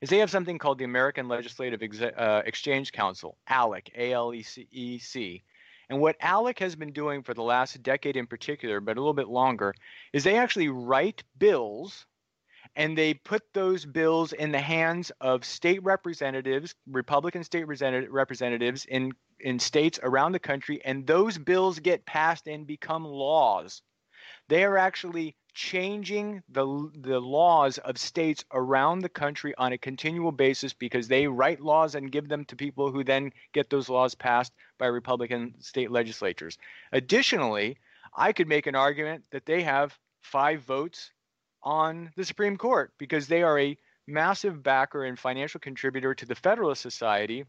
is 0.00 0.10
they 0.10 0.18
have 0.18 0.30
something 0.30 0.58
called 0.58 0.78
the 0.78 0.84
American 0.84 1.28
Legislative 1.28 1.82
Ex- 1.82 2.00
uh, 2.00 2.42
Exchange 2.44 2.92
Council, 2.92 3.38
ALEC, 3.48 3.90
A 3.96 4.12
L 4.12 4.34
E 4.34 4.98
C. 4.98 5.42
And 5.94 6.02
what 6.02 6.18
ALEC 6.18 6.58
has 6.58 6.74
been 6.74 6.90
doing 6.90 7.22
for 7.22 7.34
the 7.34 7.44
last 7.44 7.80
decade 7.84 8.16
in 8.16 8.26
particular, 8.26 8.80
but 8.80 8.96
a 8.96 9.00
little 9.00 9.14
bit 9.14 9.28
longer, 9.28 9.72
is 10.12 10.24
they 10.24 10.36
actually 10.36 10.68
write 10.68 11.22
bills 11.38 12.04
and 12.74 12.98
they 12.98 13.14
put 13.14 13.42
those 13.52 13.86
bills 13.86 14.32
in 14.32 14.50
the 14.50 14.58
hands 14.58 15.12
of 15.20 15.44
state 15.44 15.80
representatives, 15.84 16.74
Republican 16.90 17.44
state 17.44 17.68
representatives 17.68 18.86
in 18.86 19.12
in 19.38 19.60
states 19.60 20.00
around 20.02 20.32
the 20.32 20.40
country, 20.40 20.84
and 20.84 21.06
those 21.06 21.38
bills 21.38 21.78
get 21.78 22.04
passed 22.06 22.48
and 22.48 22.66
become 22.66 23.04
laws. 23.04 23.80
They 24.48 24.64
are 24.64 24.76
actually 24.76 25.36
changing 25.54 26.42
the 26.48 26.90
the 26.94 27.20
laws 27.20 27.78
of 27.78 27.96
states 27.96 28.44
around 28.52 29.00
the 29.00 29.08
country 29.08 29.54
on 29.56 29.72
a 29.72 29.78
continual 29.78 30.32
basis 30.32 30.72
because 30.72 31.08
they 31.08 31.26
write 31.26 31.60
laws 31.60 31.94
and 31.94 32.12
give 32.12 32.28
them 32.28 32.44
to 32.44 32.56
people 32.56 32.90
who 32.90 33.04
then 33.04 33.32
get 33.52 33.70
those 33.70 33.88
laws 33.88 34.14
passed 34.14 34.52
by 34.78 34.86
Republican 34.86 35.54
state 35.60 35.90
legislatures. 35.90 36.58
Additionally, 36.92 37.78
I 38.16 38.32
could 38.32 38.48
make 38.48 38.66
an 38.66 38.74
argument 38.74 39.24
that 39.30 39.46
they 39.46 39.62
have 39.62 39.96
five 40.22 40.62
votes 40.62 41.12
on 41.62 42.12
the 42.16 42.24
Supreme 42.24 42.56
Court 42.56 42.92
because 42.98 43.26
they 43.26 43.42
are 43.42 43.58
a 43.58 43.78
massive 44.06 44.62
backer 44.62 45.04
and 45.04 45.18
financial 45.18 45.60
contributor 45.60 46.14
to 46.14 46.26
the 46.26 46.34
Federalist 46.34 46.82
Society, 46.82 47.44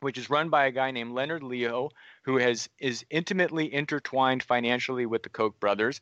which 0.00 0.16
is 0.16 0.30
run 0.30 0.48
by 0.48 0.66
a 0.66 0.72
guy 0.72 0.90
named 0.90 1.12
Leonard 1.12 1.42
Leo, 1.42 1.90
who 2.24 2.38
has 2.38 2.68
is 2.78 3.04
intimately 3.10 3.72
intertwined 3.72 4.42
financially 4.42 5.04
with 5.06 5.22
the 5.22 5.28
Koch 5.28 5.58
brothers, 5.60 6.00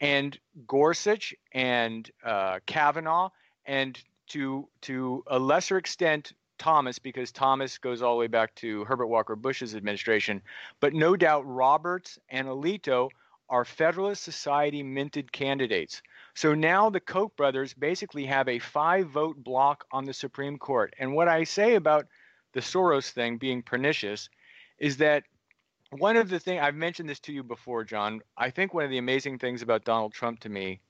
and 0.00 0.38
Gorsuch 0.66 1.34
and 1.52 2.10
uh, 2.24 2.60
Kavanaugh, 2.66 3.30
and 3.66 3.98
to 4.28 4.68
to 4.82 5.24
a 5.26 5.38
lesser 5.38 5.78
extent 5.78 6.32
Thomas, 6.58 6.98
because 6.98 7.32
Thomas 7.32 7.78
goes 7.78 8.02
all 8.02 8.14
the 8.14 8.20
way 8.20 8.26
back 8.26 8.54
to 8.56 8.84
Herbert 8.84 9.06
Walker 9.06 9.36
Bush's 9.36 9.74
administration, 9.74 10.42
but 10.80 10.92
no 10.92 11.16
doubt 11.16 11.46
Roberts 11.46 12.18
and 12.28 12.48
Alito 12.48 13.10
are 13.48 13.64
Federalist 13.64 14.22
Society 14.24 14.82
minted 14.82 15.32
candidates. 15.32 16.02
So 16.34 16.54
now 16.54 16.90
the 16.90 17.00
Koch 17.00 17.34
brothers 17.36 17.74
basically 17.74 18.26
have 18.26 18.48
a 18.48 18.58
five 18.58 19.08
vote 19.08 19.42
block 19.42 19.84
on 19.90 20.04
the 20.04 20.12
Supreme 20.12 20.58
Court. 20.58 20.94
And 20.98 21.14
what 21.14 21.28
I 21.28 21.44
say 21.44 21.76
about 21.76 22.06
the 22.52 22.60
Soros 22.60 23.10
thing 23.10 23.38
being 23.38 23.62
pernicious 23.62 24.28
is 24.78 24.96
that 24.98 25.24
one 25.90 26.16
of 26.16 26.28
the 26.28 26.38
things 26.38 26.60
I've 26.62 26.74
mentioned 26.74 27.08
this 27.08 27.20
to 27.20 27.32
you 27.32 27.42
before, 27.42 27.84
John. 27.84 28.20
I 28.36 28.50
think 28.50 28.74
one 28.74 28.84
of 28.84 28.90
the 28.90 28.98
amazing 28.98 29.38
things 29.38 29.62
about 29.62 29.84
Donald 29.84 30.12
Trump 30.12 30.40
to 30.40 30.48
me 30.48 30.80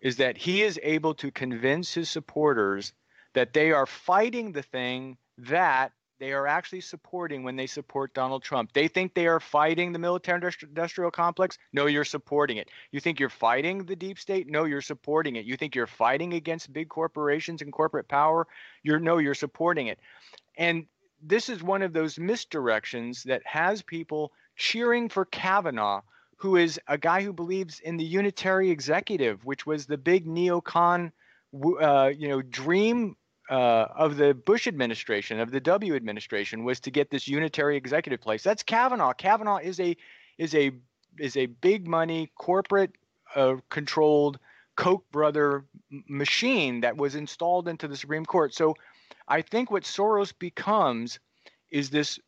is 0.00 0.16
that 0.16 0.36
he 0.36 0.62
is 0.62 0.78
able 0.82 1.14
to 1.14 1.30
convince 1.30 1.94
his 1.94 2.08
supporters 2.08 2.92
that 3.34 3.52
they 3.52 3.72
are 3.72 3.86
fighting 3.86 4.52
the 4.52 4.62
thing 4.62 5.16
that 5.38 5.92
they 6.18 6.32
are 6.32 6.48
actually 6.48 6.80
supporting 6.80 7.44
when 7.44 7.54
they 7.54 7.66
support 7.66 8.12
Donald 8.12 8.42
Trump. 8.42 8.72
They 8.72 8.88
think 8.88 9.14
they 9.14 9.28
are 9.28 9.38
fighting 9.38 9.92
the 9.92 10.00
military 10.00 10.52
industrial 10.62 11.12
complex. 11.12 11.58
No, 11.72 11.86
you're 11.86 12.04
supporting 12.04 12.56
it. 12.56 12.68
You 12.90 12.98
think 12.98 13.20
you're 13.20 13.28
fighting 13.28 13.84
the 13.84 13.94
deep 13.94 14.18
state? 14.18 14.48
No, 14.48 14.64
you're 14.64 14.80
supporting 14.80 15.36
it. 15.36 15.44
You 15.44 15.56
think 15.56 15.76
you're 15.76 15.86
fighting 15.86 16.34
against 16.34 16.72
big 16.72 16.88
corporations 16.88 17.62
and 17.62 17.72
corporate 17.72 18.08
power? 18.08 18.48
You're 18.82 18.98
no, 18.98 19.18
you're 19.18 19.34
supporting 19.34 19.86
it. 19.86 20.00
And 20.56 20.86
this 21.22 21.48
is 21.48 21.62
one 21.62 21.82
of 21.82 21.92
those 21.92 22.16
misdirections 22.16 23.22
that 23.24 23.42
has 23.46 23.82
people 23.82 24.32
cheering 24.58 25.08
for 25.08 25.24
Kavanaugh, 25.24 26.02
who 26.36 26.56
is 26.56 26.78
a 26.86 26.98
guy 26.98 27.22
who 27.22 27.32
believes 27.32 27.80
in 27.80 27.96
the 27.96 28.04
unitary 28.04 28.70
executive, 28.70 29.44
which 29.44 29.64
was 29.66 29.86
the 29.86 29.96
big 29.96 30.26
neocon, 30.26 31.10
uh, 31.80 32.10
you 32.14 32.28
know, 32.28 32.42
dream 32.42 33.16
uh, 33.50 33.86
of 33.96 34.16
the 34.16 34.34
Bush 34.34 34.66
administration, 34.66 35.40
of 35.40 35.50
the 35.50 35.60
W 35.60 35.94
administration, 35.94 36.64
was 36.64 36.80
to 36.80 36.90
get 36.90 37.10
this 37.10 37.26
unitary 37.26 37.76
executive 37.76 38.20
place. 38.20 38.42
That's 38.42 38.62
Kavanaugh. 38.62 39.14
Kavanaugh 39.14 39.58
is 39.58 39.80
a 39.80 39.96
is 40.36 40.54
a 40.54 40.72
is 41.18 41.36
a 41.36 41.46
big 41.46 41.88
money 41.88 42.30
corporate 42.36 42.92
uh, 43.34 43.56
controlled 43.70 44.38
Koch 44.76 45.02
brother 45.10 45.64
machine 46.08 46.82
that 46.82 46.96
was 46.96 47.14
installed 47.14 47.68
into 47.68 47.88
the 47.88 47.96
Supreme 47.96 48.26
Court. 48.26 48.54
So 48.54 48.74
I 49.26 49.42
think 49.42 49.70
what 49.70 49.82
Soros 49.82 50.32
becomes 50.38 51.18
is 51.70 51.90
this 51.90 52.18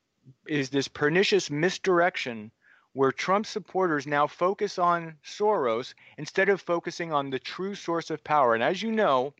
is 0.47 0.71
this 0.71 0.88
pernicious 0.88 1.51
misdirection 1.51 2.51
where 2.93 3.12
Trump 3.12 3.47
supporters 3.47 4.07
now 4.07 4.27
focus 4.27 4.79
on 4.79 5.16
Soros 5.25 5.95
instead 6.19 6.49
of 6.49 6.61
focusing 6.61 7.12
on 7.12 7.31
the 7.31 7.38
true 7.38 7.75
source 7.75 8.11
of 8.11 8.25
power. 8.25 8.55
And 8.55 8.62
as 8.62 8.83
you 8.83 8.90
know, 8.90 9.33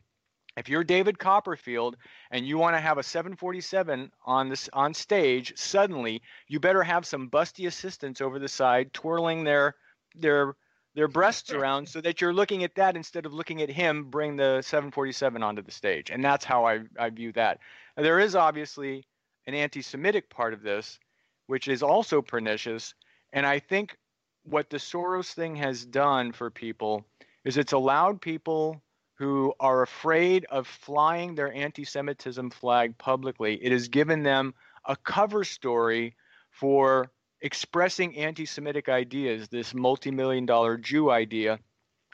if 0.57 0.69
you're 0.69 0.83
David 0.83 1.17
Copperfield 1.17 1.97
and 2.29 2.45
you 2.45 2.57
want 2.57 2.75
to 2.75 2.81
have 2.81 2.97
a 2.97 3.03
747 3.03 4.11
on 4.25 4.49
this 4.49 4.69
on 4.73 4.93
stage, 4.93 5.53
suddenly 5.57 6.21
you 6.47 6.59
better 6.59 6.83
have 6.83 7.05
some 7.05 7.29
busty 7.29 7.67
assistants 7.67 8.21
over 8.21 8.39
the 8.39 8.49
side 8.49 8.93
twirling 8.93 9.43
their 9.43 9.75
their 10.15 10.55
their 10.93 11.07
breasts 11.07 11.51
around 11.53 11.87
so 11.87 12.01
that 12.01 12.19
you're 12.19 12.33
looking 12.33 12.63
at 12.63 12.75
that 12.75 12.95
instead 12.95 13.25
of 13.25 13.33
looking 13.33 13.61
at 13.61 13.69
him 13.69 14.09
bring 14.09 14.35
the 14.35 14.61
747 14.61 15.41
onto 15.41 15.61
the 15.61 15.71
stage. 15.71 16.09
And 16.09 16.23
that's 16.23 16.43
how 16.43 16.65
I, 16.65 16.81
I 16.99 17.09
view 17.09 17.31
that. 17.33 17.59
There 17.95 18.19
is 18.19 18.35
obviously 18.35 19.05
an 19.47 19.53
anti 19.53 19.81
Semitic 19.81 20.29
part 20.29 20.53
of 20.53 20.61
this, 20.61 20.99
which 21.47 21.67
is 21.67 21.83
also 21.83 22.21
pernicious. 22.21 22.93
And 23.33 23.45
I 23.45 23.59
think 23.59 23.97
what 24.43 24.69
the 24.69 24.77
Soros 24.77 25.33
thing 25.33 25.55
has 25.57 25.85
done 25.85 26.31
for 26.31 26.49
people 26.49 27.05
is 27.43 27.57
it's 27.57 27.73
allowed 27.73 28.21
people 28.21 28.81
who 29.15 29.53
are 29.59 29.83
afraid 29.83 30.45
of 30.45 30.67
flying 30.67 31.35
their 31.35 31.53
anti 31.53 31.83
Semitism 31.83 32.49
flag 32.49 32.97
publicly, 32.97 33.55
it 33.63 33.71
has 33.71 33.87
given 33.87 34.23
them 34.23 34.53
a 34.85 34.95
cover 34.95 35.43
story 35.43 36.15
for 36.49 37.11
expressing 37.41 38.17
anti-Semitic 38.17 38.89
ideas, 38.89 39.47
this 39.49 39.73
multi-million 39.73 40.45
dollar 40.45 40.77
Jew 40.77 41.09
idea, 41.09 41.59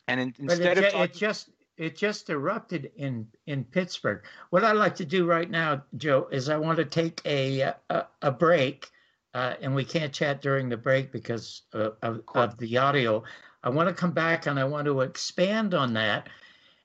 and 0.07 0.19
in, 0.19 0.33
instead 0.39 0.77
it, 0.77 0.85
of 0.85 0.91
talking, 0.91 1.01
it 1.01 1.13
just 1.13 1.49
it 1.77 1.95
just 1.95 2.29
erupted 2.29 2.91
in 2.95 3.27
in 3.45 3.63
Pittsburgh. 3.63 4.25
What 4.49 4.63
I'd 4.63 4.73
like 4.73 4.95
to 4.95 5.05
do 5.05 5.25
right 5.25 5.49
now, 5.49 5.83
Joe, 5.95 6.27
is 6.31 6.49
I 6.49 6.57
want 6.57 6.77
to 6.77 6.85
take 6.85 7.21
a 7.25 7.61
a, 7.89 8.07
a 8.21 8.31
break, 8.31 8.89
uh, 9.33 9.53
and 9.61 9.73
we 9.75 9.85
can't 9.85 10.13
chat 10.13 10.41
during 10.41 10.69
the 10.69 10.77
break 10.77 11.11
because 11.11 11.61
uh, 11.73 11.91
of, 12.01 12.21
of 12.35 12.57
the 12.57 12.77
audio. 12.77 13.23
I 13.63 13.69
want 13.69 13.89
to 13.89 13.95
come 13.95 14.11
back 14.11 14.45
and 14.47 14.59
I 14.59 14.63
want 14.63 14.85
to 14.85 15.01
expand 15.01 15.73
on 15.73 15.93
that, 15.93 16.29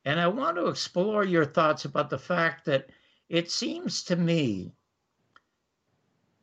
and 0.04 0.20
I 0.20 0.28
want 0.28 0.56
to 0.56 0.66
explore 0.66 1.24
your 1.24 1.46
thoughts 1.46 1.84
about 1.84 2.10
the 2.10 2.18
fact 2.18 2.64
that 2.66 2.90
it 3.28 3.50
seems 3.50 4.02
to 4.04 4.16
me 4.16 4.72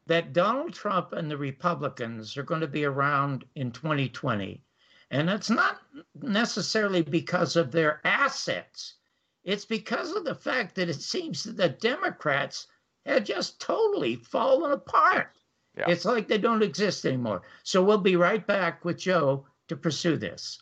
that 0.07 0.33
Donald 0.33 0.73
Trump 0.73 1.13
and 1.13 1.29
the 1.29 1.37
Republicans 1.37 2.35
are 2.35 2.43
going 2.43 2.61
to 2.61 2.67
be 2.67 2.83
around 2.83 3.45
in 3.53 3.71
2020. 3.71 4.63
And 5.11 5.29
it's 5.29 5.51
not 5.51 5.78
necessarily 6.21 7.01
because 7.01 7.55
of 7.55 7.71
their 7.71 8.01
assets, 8.03 8.95
it's 9.43 9.65
because 9.65 10.11
of 10.15 10.25
the 10.25 10.35
fact 10.35 10.75
that 10.75 10.89
it 10.89 11.01
seems 11.01 11.43
that 11.43 11.57
the 11.57 11.69
Democrats 11.69 12.67
have 13.05 13.23
just 13.23 13.59
totally 13.59 14.15
fallen 14.15 14.71
apart. 14.71 15.35
Yeah. 15.77 15.89
It's 15.89 16.05
like 16.05 16.27
they 16.27 16.37
don't 16.37 16.63
exist 16.63 17.05
anymore. 17.05 17.43
So 17.63 17.83
we'll 17.83 17.99
be 17.99 18.15
right 18.15 18.45
back 18.45 18.83
with 18.83 18.97
Joe 18.97 19.45
to 19.69 19.75
pursue 19.75 20.17
this. 20.17 20.61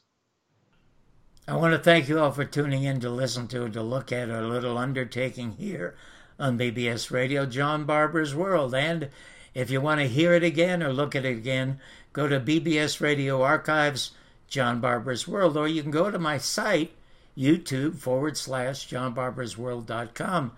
I 1.47 1.55
want 1.55 1.73
to 1.73 1.79
thank 1.79 2.09
you 2.09 2.19
all 2.19 2.31
for 2.31 2.43
tuning 2.43 2.83
in 2.83 2.99
to 2.99 3.09
listen 3.09 3.47
to, 3.47 3.69
to 3.69 3.81
look 3.81 4.11
at 4.11 4.29
our 4.29 4.43
little 4.43 4.77
undertaking 4.77 5.53
here 5.53 5.95
on 6.37 6.59
BBS 6.59 7.09
Radio, 7.09 7.45
John 7.45 7.85
Barbour's 7.85 8.35
World. 8.35 8.75
And 8.75 9.09
if 9.53 9.71
you 9.71 9.81
want 9.81 10.01
to 10.01 10.07
hear 10.07 10.33
it 10.33 10.43
again 10.43 10.83
or 10.83 10.91
look 10.91 11.15
at 11.15 11.25
it 11.25 11.37
again, 11.37 11.79
go 12.13 12.27
to 12.27 12.39
BBS 12.39 12.99
Radio 12.99 13.41
Archives, 13.41 14.11
John 14.47 14.79
Barbour's 14.79 15.27
World, 15.27 15.57
or 15.57 15.67
you 15.67 15.81
can 15.81 15.91
go 15.91 16.09
to 16.09 16.19
my 16.19 16.37
site, 16.37 16.91
YouTube 17.37 17.97
forward 17.97 18.37
slash 18.37 18.89
johnbarboursworld.com. 18.89 20.51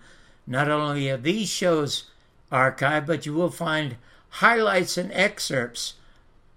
Not 0.46 0.70
only 0.70 1.10
are 1.10 1.16
these 1.16 1.48
shows 1.48 2.04
archived, 2.50 3.06
but 3.06 3.26
you 3.26 3.34
will 3.34 3.50
find 3.50 3.96
highlights 4.28 4.96
and 4.96 5.12
excerpts 5.12 5.94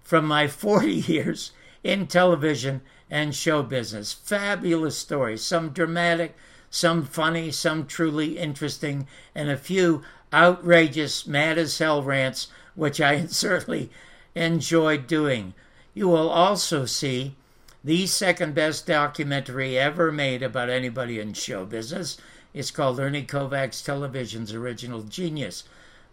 from 0.01 0.25
my 0.25 0.47
40 0.47 0.91
years 0.91 1.51
in 1.83 2.07
television 2.07 2.81
and 3.09 3.35
show 3.35 3.61
business. 3.63 4.13
Fabulous 4.13 4.97
stories, 4.97 5.43
some 5.43 5.69
dramatic, 5.69 6.35
some 6.69 7.05
funny, 7.05 7.51
some 7.51 7.85
truly 7.85 8.37
interesting, 8.37 9.07
and 9.35 9.49
a 9.49 9.57
few 9.57 10.03
outrageous, 10.33 11.27
mad 11.27 11.57
as 11.57 11.77
hell 11.77 12.01
rants, 12.01 12.47
which 12.75 12.99
I 12.99 13.25
certainly 13.27 13.91
enjoyed 14.33 15.05
doing. 15.05 15.53
You 15.95 16.07
will 16.07 16.29
also 16.29 16.85
see 16.85 17.35
the 17.83 18.07
second 18.07 18.55
best 18.55 18.87
documentary 18.87 19.77
ever 19.77 20.11
made 20.11 20.41
about 20.41 20.69
anybody 20.69 21.19
in 21.19 21.33
show 21.33 21.65
business. 21.65 22.17
It's 22.51 22.71
called 22.71 22.99
Ernie 22.99 23.25
Kovacs 23.25 23.83
Television's 23.83 24.53
Original 24.53 25.03
Genius. 25.03 25.65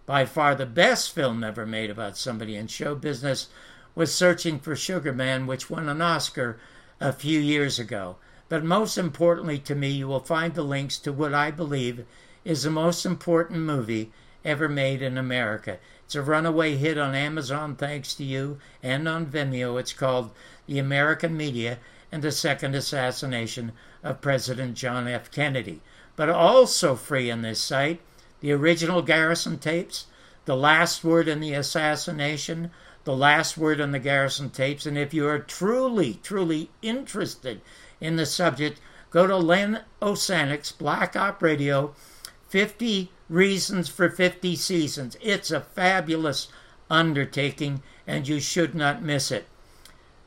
By 0.04 0.26
far 0.26 0.54
the 0.54 0.66
best 0.66 1.14
film 1.14 1.42
ever 1.42 1.64
made 1.64 1.88
about 1.88 2.18
somebody 2.18 2.56
in 2.56 2.66
show 2.66 2.94
business 2.94 3.48
was 3.94 4.14
Searching 4.14 4.58
for 4.58 4.76
Sugar 4.76 5.14
Man, 5.14 5.46
which 5.46 5.70
won 5.70 5.88
an 5.88 6.02
Oscar 6.02 6.58
a 7.00 7.12
few 7.12 7.40
years 7.40 7.78
ago. 7.78 8.16
But 8.50 8.62
most 8.62 8.98
importantly 8.98 9.58
to 9.60 9.74
me, 9.74 9.88
you 9.88 10.08
will 10.08 10.20
find 10.20 10.54
the 10.54 10.62
links 10.62 10.98
to 10.98 11.12
what 11.12 11.32
I 11.32 11.50
believe 11.50 12.04
is 12.44 12.64
the 12.64 12.70
most 12.70 13.06
important 13.06 13.60
movie 13.60 14.12
ever 14.44 14.68
made 14.68 15.00
in 15.00 15.16
America. 15.16 15.78
It's 16.10 16.16
a 16.16 16.22
runaway 16.22 16.74
hit 16.74 16.98
on 16.98 17.14
Amazon, 17.14 17.76
thanks 17.76 18.14
to 18.14 18.24
you, 18.24 18.58
and 18.82 19.06
on 19.06 19.26
Vimeo. 19.26 19.78
It's 19.78 19.92
called 19.92 20.32
The 20.66 20.80
American 20.80 21.36
Media 21.36 21.78
and 22.10 22.20
the 22.20 22.32
Second 22.32 22.74
Assassination 22.74 23.70
of 24.02 24.20
President 24.20 24.74
John 24.74 25.06
F. 25.06 25.30
Kennedy. 25.30 25.80
But 26.16 26.28
also 26.28 26.96
free 26.96 27.30
on 27.30 27.42
this 27.42 27.60
site, 27.60 28.00
the 28.40 28.50
original 28.50 29.02
Garrison 29.02 29.60
tapes, 29.60 30.06
the 30.46 30.56
last 30.56 31.04
word 31.04 31.28
in 31.28 31.38
the 31.38 31.54
assassination, 31.54 32.72
the 33.04 33.16
last 33.16 33.56
word 33.56 33.80
on 33.80 33.92
the 33.92 34.00
Garrison 34.00 34.50
tapes. 34.50 34.86
And 34.86 34.98
if 34.98 35.14
you 35.14 35.28
are 35.28 35.38
truly, 35.38 36.18
truly 36.24 36.70
interested 36.82 37.60
in 38.00 38.16
the 38.16 38.26
subject, 38.26 38.80
go 39.10 39.28
to 39.28 39.36
Len 39.36 39.82
Osanic's 40.02 40.72
Black 40.72 41.14
Op 41.14 41.40
Radio 41.40 41.94
50 42.48 43.12
Reasons 43.30 43.88
for 43.88 44.10
50 44.10 44.56
Seasons. 44.56 45.16
It's 45.20 45.52
a 45.52 45.60
fabulous 45.60 46.48
undertaking, 46.90 47.80
and 48.04 48.26
you 48.26 48.40
should 48.40 48.74
not 48.74 49.04
miss 49.04 49.30
it. 49.30 49.46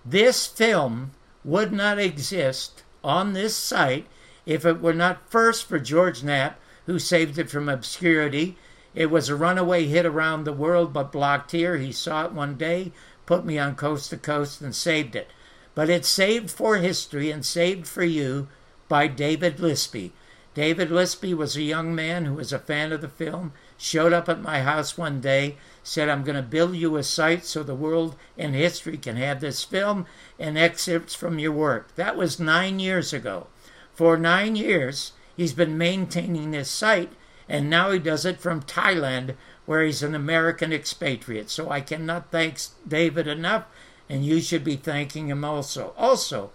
This 0.05 0.47
film 0.47 1.11
would 1.43 1.73
not 1.73 1.99
exist 1.99 2.83
on 3.03 3.33
this 3.33 3.57
site 3.57 4.07
if 4.45 4.65
it 4.65 4.81
were 4.81 4.93
not 4.93 5.29
first 5.29 5.67
for 5.67 5.79
George 5.79 6.23
Knapp, 6.23 6.57
who 6.85 6.97
saved 6.97 7.37
it 7.37 7.49
from 7.49 7.67
obscurity. 7.67 8.57
It 8.95 9.11
was 9.11 9.27
a 9.27 9.35
runaway 9.35 9.85
hit 9.85 10.05
around 10.05 10.45
the 10.45 10.53
world, 10.53 10.93
but 10.93 11.11
blocked 11.11 11.51
here. 11.51 11.75
He 11.75 11.91
saw 11.91 12.23
it 12.23 12.31
one 12.31 12.55
day, 12.55 12.93
put 13.25 13.43
me 13.43 13.59
on 13.59 13.75
coast 13.75 14.11
to 14.11 14.17
coast, 14.17 14.61
and 14.61 14.73
saved 14.73 15.13
it. 15.17 15.29
But 15.75 15.89
it's 15.89 16.07
saved 16.07 16.49
for 16.49 16.77
history 16.77 17.31
and 17.31 17.45
saved 17.45 17.85
for 17.85 18.05
you 18.05 18.47
by 18.87 19.07
David 19.07 19.57
Lispy. 19.57 20.11
David 20.53 20.89
Lispy 20.89 21.33
was 21.35 21.55
a 21.55 21.63
young 21.63 21.95
man 21.95 22.25
who 22.25 22.35
was 22.35 22.53
a 22.53 22.59
fan 22.59 22.91
of 22.91 23.01
the 23.01 23.09
film, 23.09 23.53
showed 23.77 24.13
up 24.13 24.29
at 24.29 24.41
my 24.41 24.61
house 24.61 24.97
one 24.97 25.19
day, 25.19 25.57
said, 25.81 26.09
I'm 26.09 26.23
going 26.23 26.35
to 26.35 26.43
build 26.43 26.75
you 26.75 26.95
a 26.95 27.03
site 27.03 27.43
so 27.43 27.63
the 27.63 27.73
world 27.73 28.15
and 28.37 28.53
history 28.53 28.97
can 28.97 29.15
have 29.15 29.41
this 29.41 29.63
film 29.63 30.05
and 30.37 30.57
excerpts 30.57 31.15
from 31.15 31.39
your 31.39 31.51
work. 31.51 31.95
That 31.95 32.15
was 32.15 32.39
nine 32.39 32.79
years 32.79 33.13
ago. 33.13 33.47
For 33.93 34.15
nine 34.15 34.55
years, 34.55 35.13
he's 35.35 35.53
been 35.53 35.77
maintaining 35.77 36.51
this 36.51 36.69
site, 36.69 37.13
and 37.49 37.69
now 37.69 37.91
he 37.91 37.99
does 37.99 38.25
it 38.25 38.39
from 38.39 38.61
Thailand, 38.61 39.35
where 39.65 39.83
he's 39.83 40.03
an 40.03 40.13
American 40.13 40.71
expatriate. 40.71 41.49
So 41.49 41.71
I 41.71 41.81
cannot 41.81 42.31
thank 42.31 42.59
David 42.87 43.27
enough, 43.27 43.65
and 44.07 44.23
you 44.23 44.39
should 44.39 44.63
be 44.63 44.75
thanking 44.75 45.29
him 45.29 45.43
also. 45.43 45.93
Also, 45.97 46.51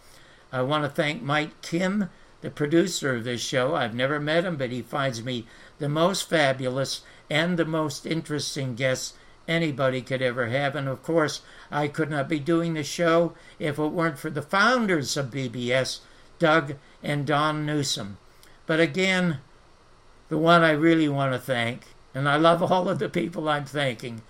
I 0.52 0.62
want 0.62 0.84
to 0.84 0.90
thank 0.90 1.22
Mike 1.22 1.60
Kim 1.62 2.10
the 2.40 2.50
producer 2.50 3.16
of 3.16 3.24
this 3.24 3.40
show. 3.40 3.74
I've 3.74 3.94
never 3.94 4.20
met 4.20 4.44
him, 4.44 4.56
but 4.56 4.70
he 4.70 4.82
finds 4.82 5.22
me 5.22 5.46
the 5.78 5.88
most 5.88 6.28
fabulous 6.28 7.02
and 7.30 7.58
the 7.58 7.64
most 7.64 8.06
interesting 8.06 8.74
guests 8.74 9.14
anybody 9.46 10.02
could 10.02 10.22
ever 10.22 10.48
have. 10.48 10.76
And 10.76 10.88
of 10.88 11.02
course, 11.02 11.40
I 11.70 11.88
could 11.88 12.10
not 12.10 12.28
be 12.28 12.38
doing 12.38 12.74
the 12.74 12.84
show 12.84 13.34
if 13.58 13.78
it 13.78 13.86
weren't 13.88 14.18
for 14.18 14.30
the 14.30 14.42
founders 14.42 15.16
of 15.16 15.30
BBS, 15.30 16.00
Doug 16.38 16.74
and 17.02 17.26
Don 17.26 17.66
Newsom. 17.66 18.18
But 18.66 18.80
again, 18.80 19.38
the 20.28 20.38
one 20.38 20.62
I 20.62 20.70
really 20.70 21.08
want 21.08 21.32
to 21.32 21.38
thank, 21.38 21.86
and 22.14 22.28
I 22.28 22.36
love 22.36 22.62
all 22.62 22.88
of 22.88 22.98
the 22.98 23.08
people 23.08 23.48
I'm 23.48 23.64
thanking, 23.64 24.22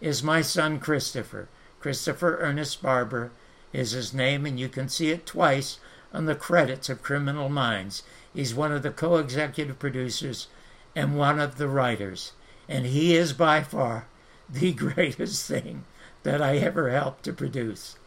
is 0.00 0.22
my 0.22 0.42
son 0.42 0.78
Christopher. 0.78 1.48
Christopher 1.80 2.36
Ernest 2.40 2.82
Barbour 2.82 3.30
is 3.72 3.92
his 3.92 4.12
name, 4.12 4.44
and 4.44 4.60
you 4.60 4.68
can 4.68 4.88
see 4.88 5.10
it 5.10 5.26
twice 5.26 5.78
on 6.16 6.24
the 6.24 6.34
credits 6.34 6.88
of 6.88 7.02
Criminal 7.02 7.50
Minds. 7.50 8.02
He's 8.32 8.54
one 8.54 8.72
of 8.72 8.82
the 8.82 8.90
co 8.90 9.16
executive 9.16 9.78
producers 9.78 10.48
and 10.94 11.18
one 11.18 11.38
of 11.38 11.58
the 11.58 11.68
writers. 11.68 12.32
And 12.66 12.86
he 12.86 13.14
is 13.14 13.34
by 13.34 13.62
far 13.62 14.06
the 14.48 14.72
greatest 14.86 15.46
thing 15.46 15.84
that 16.22 16.40
I 16.40 16.56
ever 16.56 16.90
helped 16.90 17.24
to 17.24 17.34
produce. 17.34 17.98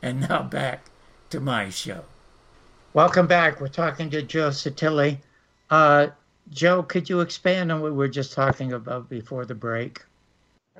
And 0.00 0.22
now 0.22 0.44
back 0.44 0.86
to 1.28 1.40
my 1.40 1.68
show. 1.68 2.04
Welcome 2.94 3.26
back. 3.26 3.60
We're 3.60 3.68
talking 3.68 4.08
to 4.10 4.22
Joe 4.22 4.48
Sotille. 4.48 5.18
Uh, 5.68 6.06
Joe, 6.48 6.82
could 6.82 7.10
you 7.10 7.20
expand 7.20 7.70
on 7.70 7.82
what 7.82 7.92
we 7.92 7.98
were 7.98 8.08
just 8.08 8.32
talking 8.32 8.72
about 8.72 9.10
before 9.10 9.44
the 9.44 9.54
break? 9.54 10.00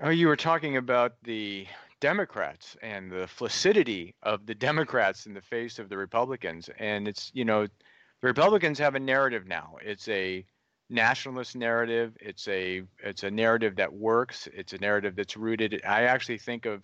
Oh, 0.03 0.09
you 0.09 0.27
were 0.27 0.37
talking 0.37 0.79
about 0.79 1.13
the 1.25 1.67
Democrats 2.01 2.77
and 2.83 3.11
the 3.11 3.27
flaccidity 3.27 4.15
of 4.23 4.47
the 4.47 4.55
Democrats 4.55 5.27
in 5.27 5.35
the 5.35 5.41
face 5.41 5.79
of 5.79 5.89
the 5.89 5.97
Republicans. 5.97 6.71
And 6.79 7.09
it's, 7.09 7.31
you 7.35 7.45
know, 7.45 7.67
the 7.67 8.27
Republicans 8.27 8.79
have 8.79 8.95
a 8.95 9.01
narrative 9.01 9.47
now. 9.47 9.77
It's 9.83 10.09
a 10.09 10.45
nationalist 10.91 11.57
narrative. 11.57 12.17
It's 12.21 12.49
a 12.49 12.83
it's 13.03 13.23
a 13.23 13.31
narrative 13.31 13.77
that 13.77 13.93
works. 13.93 14.49
It's 14.53 14.73
a 14.73 14.79
narrative 14.79 15.17
that's 15.17 15.37
rooted. 15.37 15.81
I 15.87 16.05
actually 16.05 16.39
think 16.39 16.67
of 16.67 16.83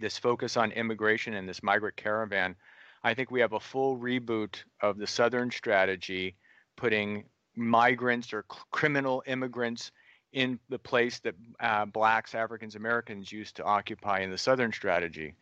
this 0.00 0.18
focus 0.18 0.56
on 0.56 0.72
immigration 0.72 1.34
and 1.34 1.48
this 1.48 1.62
migrant 1.62 1.96
caravan. 1.96 2.56
I 3.04 3.14
think 3.14 3.30
we 3.30 3.40
have 3.40 3.52
a 3.52 3.60
full 3.60 3.98
reboot 3.98 4.62
of 4.80 4.98
the 4.98 5.06
Southern 5.06 5.50
strategy, 5.50 6.36
putting 6.76 7.24
migrants 7.56 8.32
or 8.32 8.44
criminal 8.70 9.22
immigrants 9.26 9.92
in 10.32 10.58
the 10.68 10.78
place 10.78 11.18
that 11.20 11.34
uh, 11.60 11.84
blacks, 11.84 12.34
Africans, 12.34 12.74
Americans 12.74 13.30
used 13.30 13.56
to 13.56 13.64
occupy 13.64 14.20
in 14.20 14.30
the 14.30 14.38
Southern 14.38 14.72
strategy. 14.72 15.34